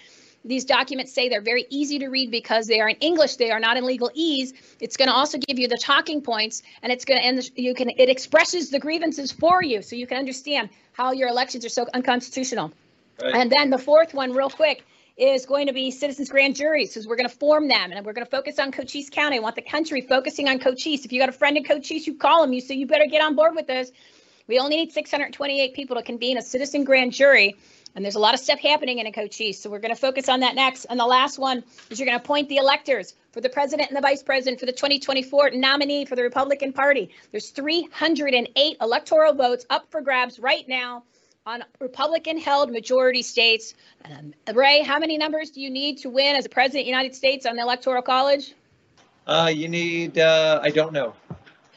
these 0.45 0.65
documents 0.65 1.13
say 1.13 1.29
they're 1.29 1.41
very 1.41 1.65
easy 1.69 1.99
to 1.99 2.07
read 2.07 2.31
because 2.31 2.67
they 2.67 2.81
are 2.81 2.89
in 2.89 2.97
English. 2.97 3.37
They 3.37 3.51
are 3.51 3.59
not 3.59 3.77
in 3.77 3.83
legalese. 3.83 4.53
It's 4.79 4.97
going 4.97 5.07
to 5.07 5.13
also 5.13 5.37
give 5.37 5.57
you 5.57 5.67
the 5.67 5.77
talking 5.77 6.21
points, 6.21 6.63
and 6.81 6.91
it's 6.91 7.05
going 7.05 7.21
to 7.21 7.25
and 7.25 7.49
you 7.55 7.73
can 7.73 7.89
it 7.89 8.09
expresses 8.09 8.69
the 8.69 8.79
grievances 8.79 9.31
for 9.31 9.63
you, 9.63 9.81
so 9.81 9.95
you 9.95 10.07
can 10.07 10.17
understand 10.17 10.69
how 10.91 11.11
your 11.11 11.29
elections 11.29 11.65
are 11.65 11.69
so 11.69 11.87
unconstitutional. 11.93 12.73
Right. 13.21 13.35
And 13.35 13.51
then 13.51 13.69
the 13.69 13.77
fourth 13.77 14.13
one, 14.13 14.33
real 14.33 14.49
quick, 14.49 14.83
is 15.17 15.45
going 15.45 15.67
to 15.67 15.73
be 15.73 15.91
citizens 15.91 16.29
grand 16.29 16.55
juries 16.55 16.89
because 16.89 17.07
we're 17.07 17.15
going 17.15 17.29
to 17.29 17.35
form 17.35 17.67
them 17.67 17.91
and 17.91 18.05
we're 18.05 18.13
going 18.13 18.25
to 18.25 18.31
focus 18.31 18.57
on 18.57 18.71
Cochise 18.71 19.09
County. 19.09 19.37
I 19.37 19.39
want 19.39 19.55
the 19.55 19.61
country 19.61 20.01
focusing 20.01 20.49
on 20.49 20.59
Cochise. 20.59 21.05
If 21.05 21.11
you 21.11 21.19
got 21.19 21.29
a 21.29 21.33
friend 21.33 21.55
in 21.55 21.63
Cochise, 21.63 22.07
you 22.07 22.15
call 22.15 22.41
them. 22.41 22.53
You 22.53 22.61
say 22.61 22.75
you 22.75 22.87
better 22.87 23.05
get 23.05 23.21
on 23.21 23.35
board 23.35 23.55
with 23.55 23.67
this 23.67 23.91
We 24.47 24.59
only 24.59 24.77
need 24.77 24.91
628 24.91 25.73
people 25.73 25.95
to 25.97 26.03
convene 26.03 26.37
a 26.37 26.41
citizen 26.41 26.83
grand 26.83 27.13
jury. 27.13 27.55
And 27.95 28.03
there's 28.03 28.15
a 28.15 28.19
lot 28.19 28.33
of 28.33 28.39
stuff 28.39 28.59
happening 28.59 28.99
in 28.99 29.05
a 29.05 29.11
Cochise. 29.11 29.59
So 29.59 29.69
we're 29.69 29.79
going 29.79 29.93
to 29.93 29.99
focus 29.99 30.27
on 30.27 30.39
that 30.39 30.55
next. 30.55 30.85
And 30.85 30.99
the 30.99 31.05
last 31.05 31.37
one 31.37 31.63
is 31.89 31.99
you're 31.99 32.07
going 32.07 32.17
to 32.17 32.23
appoint 32.23 32.49
the 32.49 32.57
electors 32.57 33.13
for 33.31 33.41
the 33.41 33.49
president 33.49 33.89
and 33.89 33.97
the 33.97 34.01
vice 34.01 34.23
president 34.23 34.59
for 34.59 34.65
the 34.65 34.71
2024 34.71 35.51
nominee 35.51 36.05
for 36.05 36.15
the 36.15 36.23
Republican 36.23 36.73
Party. 36.73 37.09
There's 37.31 37.49
308 37.49 38.77
electoral 38.81 39.33
votes 39.33 39.65
up 39.69 39.91
for 39.91 40.01
grabs 40.01 40.39
right 40.39 40.67
now 40.67 41.03
on 41.45 41.63
Republican 41.79 42.37
held 42.37 42.71
majority 42.71 43.21
states. 43.21 43.73
Um, 44.05 44.33
Ray, 44.53 44.81
how 44.81 44.97
many 44.97 45.17
numbers 45.17 45.51
do 45.51 45.61
you 45.61 45.69
need 45.69 45.97
to 45.99 46.09
win 46.09 46.35
as 46.35 46.45
a 46.45 46.49
president 46.49 46.81
of 46.81 46.85
the 46.85 46.91
United 46.91 47.15
States 47.15 47.45
on 47.45 47.55
the 47.55 47.61
Electoral 47.61 48.01
College? 48.01 48.53
Uh, 49.27 49.51
you 49.53 49.69
need, 49.69 50.17
uh, 50.17 50.59
I 50.61 50.69
don't 50.69 50.93
know. 50.93 51.13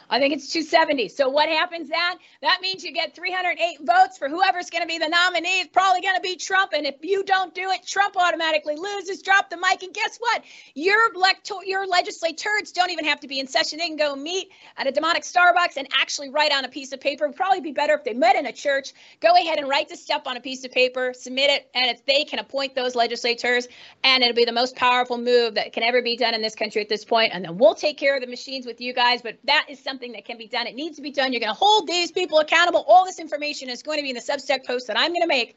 I 0.09 0.21
think 0.21 0.35
it's 0.35 0.53
270. 0.53 1.09
So 1.09 1.29
what 1.29 1.49
happens 1.49 1.89
then? 1.89 2.17
That 2.43 2.61
means 2.63 2.85
you 2.85 2.93
get 2.93 3.15
308 3.15 3.79
votes 3.85 4.19
for 4.19 4.29
whoever's 4.29 4.71
going 4.71 4.83
to 4.83 4.89
be 4.89 4.99
the 4.99 5.09
nominee. 5.09 5.61
It's 5.61 5.71
probably 5.73 6.01
going 6.01 6.15
to 6.15 6.21
be 6.21 6.37
Trump. 6.37 6.73
And 6.73 6.87
if 6.87 6.97
you 7.03 7.25
don't 7.25 7.55
do 7.55 7.71
it, 7.71 7.85
Trump 7.87 8.17
automatically 8.17 8.77
loses. 8.77 9.23
Drop 9.23 9.51
the 9.51 9.57
mic. 9.57 9.83
And 9.83 9.93
guess 9.93 10.19
what? 10.19 10.45
Your 10.75 11.13
electo- 11.13 11.65
your 11.65 11.87
legislators 11.87 12.71
don't 12.73 12.91
even 12.91 13.05
have 13.05 13.21
to 13.21 13.29
be 13.29 13.41
in 13.41 13.49
session. 13.49 13.79
They 13.79 13.89
can 13.89 13.97
go 13.97 14.15
meet 14.15 14.51
at 14.77 14.87
a 14.87 14.93
demonic 14.93 15.25
Starbucks 15.25 15.77
and 15.77 15.89
actually 15.99 16.31
write 16.31 16.53
on 16.53 16.65
a 16.65 16.69
piece 16.69 16.93
of 16.93 17.01
paper. 17.01 17.25
It 17.25 17.29
would 17.29 17.37
probably 17.37 17.61
be 17.61 17.73
better 17.73 17.95
if 17.95 18.05
they 18.05 18.15
met 18.15 18.37
in 18.37 18.47
a 18.47 18.53
church. 18.53 18.93
Go 19.21 19.35
ahead 19.35 19.59
and 19.59 19.69
write 19.69 19.89
the 19.89 19.97
stuff 19.97 20.23
on 20.27 20.37
a 20.37 20.41
piece 20.41 20.65
of 20.65 20.71
paper, 20.71 21.13
submit 21.15 21.51
it, 21.51 21.69
and 21.75 21.91
if 21.91 22.05
they 22.07 22.25
can 22.25 22.39
appoint 22.39 22.75
those 22.75 22.95
legislators, 22.95 23.67
and 24.05 24.23
it'll 24.23 24.37
be 24.37 24.45
the 24.45 24.53
most 24.53 24.77
powerful 24.77 25.19
move 25.19 25.55
that 25.55 25.73
can 25.73 25.83
ever 25.83 26.01
be 26.01 26.17
done 26.17 26.35
in 26.35 26.43
this 26.43 26.55
country 26.55 26.81
at 26.81 26.89
this 26.89 27.05
point. 27.05 27.33
And 27.35 27.45
then 27.45 27.59
we'll 27.59 27.75
take 27.75 27.99
care 27.99 28.15
of 28.15 28.21
the 28.21 28.29
machines 28.29 28.67
with 28.67 28.81
you 28.81 28.93
guys. 28.93 29.21
But 29.21 29.39
that 29.45 29.67
is 29.69 29.79
something 29.81 29.96
that 29.99 30.25
can 30.25 30.39
be 30.39 30.47
done. 30.47 30.67
It 30.67 30.75
needs 30.75 30.97
to 30.97 31.03
be 31.03 31.11
done. 31.11 31.33
You're 31.33 31.41
going 31.41 31.53
to 31.53 31.59
hold 31.59 31.87
these 31.87 32.13
people 32.13 32.39
accountable. 32.39 32.85
All 32.87 33.05
this 33.05 33.19
information 33.19 33.69
is 33.69 33.83
going 33.83 33.99
to 33.99 34.03
be 34.03 34.11
in 34.11 34.17
the 34.17 34.23
Substack 34.23 34.65
post 34.65 34.87
that 34.89 34.99
I'm 34.99 35.13
going 35.13 35.23
to 35.23 35.29
make. 35.29 35.57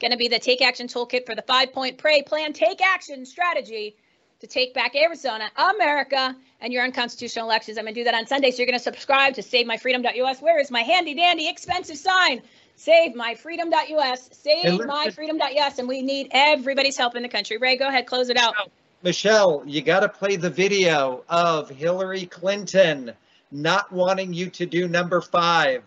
Going 0.00 0.10
to 0.10 0.16
be 0.16 0.28
the 0.28 0.38
Take 0.38 0.60
Action 0.60 0.88
Toolkit 0.88 1.24
for 1.24 1.34
the 1.34 1.42
five 1.42 1.72
point 1.72 1.98
pray 1.98 2.22
plan, 2.22 2.52
take 2.52 2.82
action 2.82 3.24
strategy 3.24 3.96
to 4.40 4.46
take 4.46 4.74
back 4.74 4.94
Arizona, 4.96 5.50
America, 5.56 6.36
and 6.60 6.72
your 6.72 6.84
unconstitutional 6.84 7.46
elections. 7.46 7.78
I'm 7.78 7.84
going 7.84 7.94
to 7.94 8.00
do 8.00 8.04
that 8.04 8.14
on 8.14 8.26
Sunday. 8.26 8.50
So 8.50 8.58
you're 8.58 8.66
going 8.66 8.78
to 8.78 8.82
subscribe 8.82 9.34
to 9.34 9.42
SaveMyFreedom.us. 9.42 10.42
Where 10.42 10.60
is 10.60 10.70
my 10.70 10.82
handy 10.82 11.14
dandy 11.14 11.48
expensive 11.48 11.96
sign? 11.96 12.42
SaveMyFreedom.us. 12.78 14.30
SaveMyFreedom.us. 14.30 15.78
And 15.78 15.88
we 15.88 16.02
need 16.02 16.28
everybody's 16.32 16.96
help 16.96 17.16
in 17.16 17.22
the 17.22 17.28
country. 17.28 17.56
Ray, 17.56 17.76
go 17.76 17.88
ahead, 17.88 18.06
close 18.06 18.28
it 18.28 18.36
out. 18.36 18.54
Michelle, 19.02 19.62
you 19.66 19.82
got 19.82 20.00
to 20.00 20.08
play 20.08 20.36
the 20.36 20.50
video 20.50 21.24
of 21.28 21.68
Hillary 21.70 22.26
Clinton 22.26 23.12
not 23.54 23.90
wanting 23.92 24.34
you 24.34 24.50
to 24.50 24.66
do 24.66 24.88
number 24.88 25.20
five. 25.20 25.82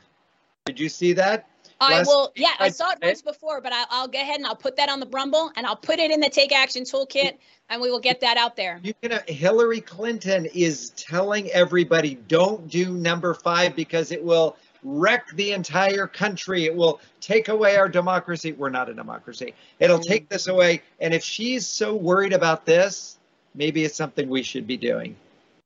Did 0.65 0.79
you 0.79 0.89
see 0.89 1.13
that? 1.13 1.47
I 1.79 1.97
Last- 1.97 2.07
will. 2.07 2.31
Yeah, 2.35 2.53
I 2.59 2.69
saw 2.69 2.91
it 2.91 2.99
once 3.03 3.21
before, 3.21 3.61
but 3.61 3.71
I, 3.71 3.83
I'll 3.91 4.07
go 4.07 4.19
ahead 4.19 4.37
and 4.37 4.47
I'll 4.47 4.55
put 4.55 4.77
that 4.77 4.89
on 4.89 4.99
the 4.99 5.05
Rumble 5.07 5.51
and 5.55 5.67
I'll 5.67 5.75
put 5.75 5.99
it 5.99 6.09
in 6.09 6.19
the 6.19 6.29
Take 6.29 6.51
Action 6.51 6.83
Toolkit, 6.83 7.37
and 7.69 7.81
we 7.81 7.91
will 7.91 7.99
get 7.99 8.21
that 8.21 8.37
out 8.37 8.55
there. 8.55 8.79
You 8.81 8.93
can. 9.01 9.19
Hillary 9.27 9.81
Clinton 9.81 10.47
is 10.53 10.91
telling 10.91 11.51
everybody, 11.51 12.15
don't 12.27 12.67
do 12.67 12.93
number 12.93 13.35
five 13.35 13.75
because 13.75 14.11
it 14.11 14.23
will 14.23 14.55
wreck 14.83 15.27
the 15.35 15.51
entire 15.51 16.07
country. 16.07 16.65
It 16.65 16.75
will 16.75 16.99
take 17.21 17.49
away 17.49 17.77
our 17.77 17.89
democracy. 17.89 18.53
We're 18.53 18.69
not 18.69 18.89
a 18.89 18.93
democracy. 18.93 19.53
It'll 19.79 19.99
take 19.99 20.29
this 20.29 20.47
away. 20.47 20.81
And 20.99 21.13
if 21.13 21.23
she's 21.23 21.67
so 21.67 21.93
worried 21.93 22.33
about 22.33 22.65
this, 22.65 23.17
maybe 23.53 23.83
it's 23.83 23.95
something 23.95 24.29
we 24.29 24.43
should 24.43 24.65
be 24.65 24.77
doing. 24.77 25.15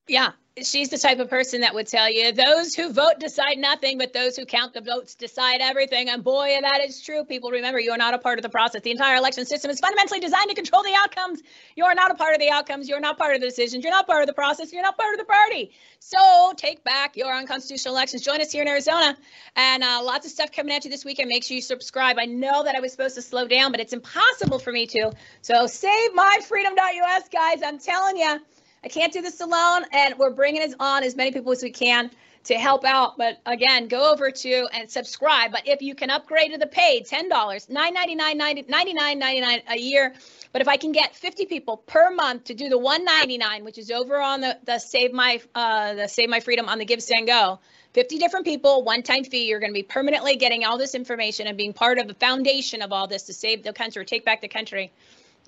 Yeah, 0.08 0.32
she's 0.62 0.90
the 0.90 0.98
type 0.98 1.20
of 1.20 1.30
person 1.30 1.62
that 1.62 1.74
would 1.74 1.88
tell 1.88 2.12
you 2.12 2.32
those 2.34 2.76
who 2.76 2.92
vote 2.92 3.20
decide 3.20 3.58
nothing, 3.58 3.98
but 3.98 4.12
those 4.12 4.36
who 4.36 4.46
count 4.46 4.74
the 4.74 4.82
votes 4.82 5.16
decide 5.16 5.62
everything. 5.62 6.10
And 6.10 6.24
boy, 6.24 6.58
that 6.62 6.82
is 6.84 7.02
true. 7.02 7.24
People 7.24 7.52
remember 7.52 7.80
you 7.80 7.92
are 7.92 7.98
not 7.98 8.14
a 8.14 8.18
part 8.18 8.38
of 8.38 8.44
the 8.44 8.50
process. 8.50 8.82
The 8.82 8.92
entire 8.92 9.16
election 9.16 9.46
system 9.46 9.72
is 9.72 9.80
fundamentally 9.80 10.20
designed 10.20 10.50
to 10.50 10.56
control 10.56 10.84
the 10.84 10.94
outcomes. 10.94 11.42
You 11.76 11.86
are 11.86 11.96
not 11.96 12.12
a 12.12 12.16
part 12.16 12.34
of 12.34 12.42
the 12.42 12.50
outcomes. 12.50 12.90
You're 12.90 13.00
not 13.00 13.18
part 13.18 13.34
of 13.36 13.42
the 13.42 13.48
decisions. 13.48 13.84
You're 13.84 13.94
not 13.94 14.08
part 14.08 14.22
of 14.22 14.28
the 14.28 14.34
process. 14.34 14.74
You're 14.74 14.84
not 14.84 14.98
part 14.98 15.14
of 15.14 15.20
the 15.20 15.26
party. 15.26 15.72
So 16.00 16.54
take 16.58 16.84
back 16.84 17.16
your 17.16 17.34
unconstitutional 17.34 17.96
elections. 17.96 18.22
Join 18.22 18.42
us 18.42 18.52
here 18.52 18.64
in 18.64 18.68
Arizona. 18.68 19.18
And 19.56 19.84
uh, 19.84 20.02
lots 20.04 20.26
of 20.26 20.34
stuff 20.34 20.52
coming 20.52 20.74
at 20.74 20.84
you 20.84 20.92
this 20.92 21.06
weekend. 21.06 21.30
Make 21.30 21.46
sure 21.46 21.56
you 21.56 21.62
subscribe. 21.62 22.18
I 22.20 22.26
know 22.26 22.64
that 22.64 22.76
I 22.76 22.82
was 22.82 22.92
supposed 22.92 23.16
to 23.16 23.22
slow 23.22 23.48
down, 23.48 23.72
but 23.72 23.80
it's 23.80 23.94
impossible 23.94 24.60
for 24.60 24.74
me 24.74 24.86
to. 24.88 25.14
So 25.42 25.66
save 25.66 26.12
myfreedom.us, 26.12 27.30
guys. 27.30 27.62
I'm 27.64 27.80
telling 27.80 28.18
you. 28.18 28.40
I 28.84 28.88
can't 28.88 29.14
do 29.14 29.22
this 29.22 29.42
alone, 29.42 29.86
and 29.92 30.18
we're 30.18 30.32
bringing 30.32 30.74
on 30.80 31.04
as 31.04 31.16
many 31.16 31.32
people 31.32 31.52
as 31.52 31.62
we 31.62 31.70
can 31.70 32.10
to 32.46 32.56
help 32.56 32.84
out. 32.84 33.16
But 33.16 33.40
again, 33.46 33.88
go 33.88 34.12
over 34.12 34.32
to 34.32 34.68
and 34.74 34.90
subscribe. 34.90 35.52
But 35.52 35.68
if 35.68 35.84
you 35.84 35.94
can 35.94 36.10
upgrade 36.10 36.52
to 36.54 36.58
the 36.58 36.66
paid, 36.66 37.06
ten 37.06 37.30
dollars, 37.30 37.70
nine 37.70 37.94
ninety 37.94 38.16
nine, 38.16 38.38
ninety 38.38 38.64
nine 38.68 39.20
ninety 39.20 39.40
nine 39.40 39.62
a 39.70 39.78
year. 39.78 40.16
But 40.52 40.64
if 40.64 40.68
I 40.68 40.78
can 40.78 40.92
get 40.94 41.16
fifty 41.16 41.46
people 41.46 41.78
per 41.78 42.10
month 42.10 42.46
to 42.46 42.56
do 42.56 42.70
the 42.70 42.78
one 42.80 43.06
ninety 43.06 43.38
nine, 43.38 43.64
which 43.64 43.78
is 43.78 43.92
over 43.92 44.20
on 44.20 44.42
the 44.42 44.58
the 44.66 44.80
Save 44.80 45.14
My 45.14 45.40
uh, 45.54 45.94
the 45.94 46.08
Save 46.08 46.30
My 46.30 46.40
Freedom 46.40 46.68
on 46.68 46.80
the 46.80 46.86
Give 46.86 47.02
Send 47.02 47.28
Go. 47.28 47.60
50 47.94 48.20
different 48.20 48.46
people, 48.46 48.86
one 48.86 49.04
time 49.04 49.26
fee. 49.26 49.50
You're 49.50 49.60
going 49.60 49.72
to 49.72 49.78
be 49.78 49.84
permanently 49.84 50.38
getting 50.38 50.64
all 50.64 50.78
this 50.78 50.96
information 50.96 51.48
and 51.48 51.58
being 51.58 51.74
part 51.74 51.98
of 51.98 52.08
the 52.08 52.14
foundation 52.14 52.82
of 52.82 52.94
all 52.94 53.06
this 53.06 53.24
to 53.24 53.34
save 53.34 53.64
the 53.64 53.74
country, 53.74 54.06
take 54.06 54.24
back 54.24 54.40
the 54.40 54.48
country 54.48 54.94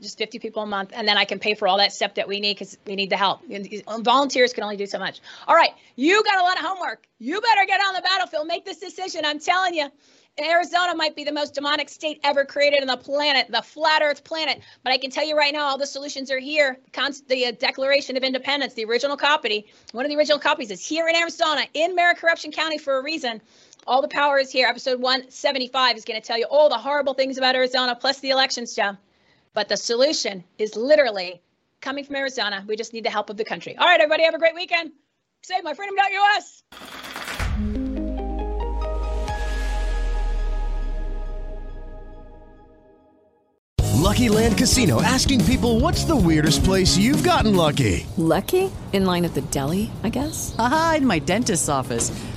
just 0.02 0.18
50 0.18 0.40
people 0.40 0.64
a 0.64 0.66
month 0.66 0.92
and 0.94 1.08
then 1.08 1.18
i 1.18 1.26
can 1.26 1.40
pay 1.40 1.54
for 1.54 1.68
all 1.68 1.78
that 1.78 1.94
stuff 1.94 2.14
that 2.16 2.28
we 2.28 2.40
need 2.40 2.56
because 2.56 2.78
we 2.86 2.96
need 2.96 3.10
the 3.10 3.18
help 3.18 3.42
volunteers 4.00 4.54
can 4.54 4.64
only 4.64 4.78
do 4.78 4.86
so 4.86 5.00
much 5.00 5.22
all 5.48 5.56
right 5.56 5.72
you 5.96 6.24
got 6.24 6.40
a 6.40 6.44
lot 6.44 6.58
of 6.58 6.66
homework 6.66 7.08
you 7.20 7.40
better 7.42 7.66
get 7.66 7.80
on 7.82 7.94
the 7.94 8.02
battlefield 8.02 8.48
make 8.48 8.66
this 8.66 8.80
decision 8.80 9.26
i'm 9.26 9.40
telling 9.40 9.74
you 9.74 9.90
Arizona 10.40 10.96
might 10.96 11.16
be 11.16 11.24
the 11.24 11.32
most 11.32 11.54
demonic 11.54 11.90
state 11.90 12.20
ever 12.24 12.44
created 12.44 12.82
on 12.82 12.88
the 12.88 12.98
planet, 12.98 13.52
the 13.52 13.62
flat 13.62 14.02
Earth 14.02 14.24
planet. 14.24 14.62
But 14.84 14.92
I 14.92 14.98
can 14.98 15.12
tell 15.12 15.26
you 15.26 15.38
right 15.38 15.54
now, 15.54 15.68
all 15.68 15.78
the 15.78 15.86
solutions 15.86 16.32
are 16.32 16.40
here. 16.40 16.80
The 17.28 17.46
uh, 17.46 17.52
Declaration 17.52 18.18
of 18.18 18.24
Independence, 18.24 18.74
the 18.74 18.86
original 18.86 19.16
copy, 19.16 19.68
one 19.92 20.06
of 20.06 20.10
the 20.10 20.18
original 20.18 20.40
copies 20.40 20.72
is 20.72 20.84
here 20.84 21.08
in 21.08 21.16
Arizona, 21.16 21.68
in 21.76 21.96
Maricorruption 21.96 22.52
County 22.52 22.80
for 22.80 22.98
a 22.98 23.04
reason. 23.04 23.42
All 23.86 24.02
the 24.02 24.08
power 24.08 24.40
is 24.40 24.52
here. 24.52 24.68
Episode 24.68 25.00
175 25.00 25.98
is 25.98 26.06
going 26.06 26.20
to 26.20 26.26
tell 26.26 26.40
you 26.40 26.46
all 26.50 26.68
the 26.70 26.78
horrible 26.78 27.14
things 27.14 27.38
about 27.38 27.54
Arizona, 27.54 27.96
plus 27.96 28.20
the 28.20 28.32
election 28.32 28.66
stuff. 28.66 28.98
But 29.54 29.70
the 29.70 29.78
solution 29.78 30.44
is 30.58 30.76
literally 30.76 31.42
coming 31.82 32.04
from 32.04 32.16
Arizona. 32.16 32.64
We 32.68 32.76
just 32.76 32.94
need 32.94 33.06
the 33.06 33.12
help 33.12 33.30
of 33.30 33.38
the 33.38 33.46
country. 33.46 33.78
All 33.78 33.86
right, 33.86 34.00
everybody, 34.00 34.24
have 34.24 34.34
a 34.34 34.40
great 34.40 34.56
weekend. 34.56 34.92
Save 35.42 35.64
my 35.64 35.74
freedom.us. 35.74 36.64
Lucky 44.04 44.30
Land 44.30 44.58
Casino 44.58 45.02
asking 45.02 45.44
people 45.46 45.80
what's 45.80 46.04
the 46.04 46.16
weirdest 46.16 46.64
place 46.64 46.98
you've 46.98 47.24
gotten 47.24 47.56
lucky? 47.56 48.06
Lucky? 48.18 48.70
In 48.92 49.06
line 49.06 49.26
at 49.26 49.34
the 49.34 49.42
deli, 49.42 49.92
I 50.04 50.10
guess? 50.10 50.54
Aha, 50.60 50.96
in 50.98 51.08
my 51.08 51.20
dentist's 51.20 51.70
office. 51.70 52.12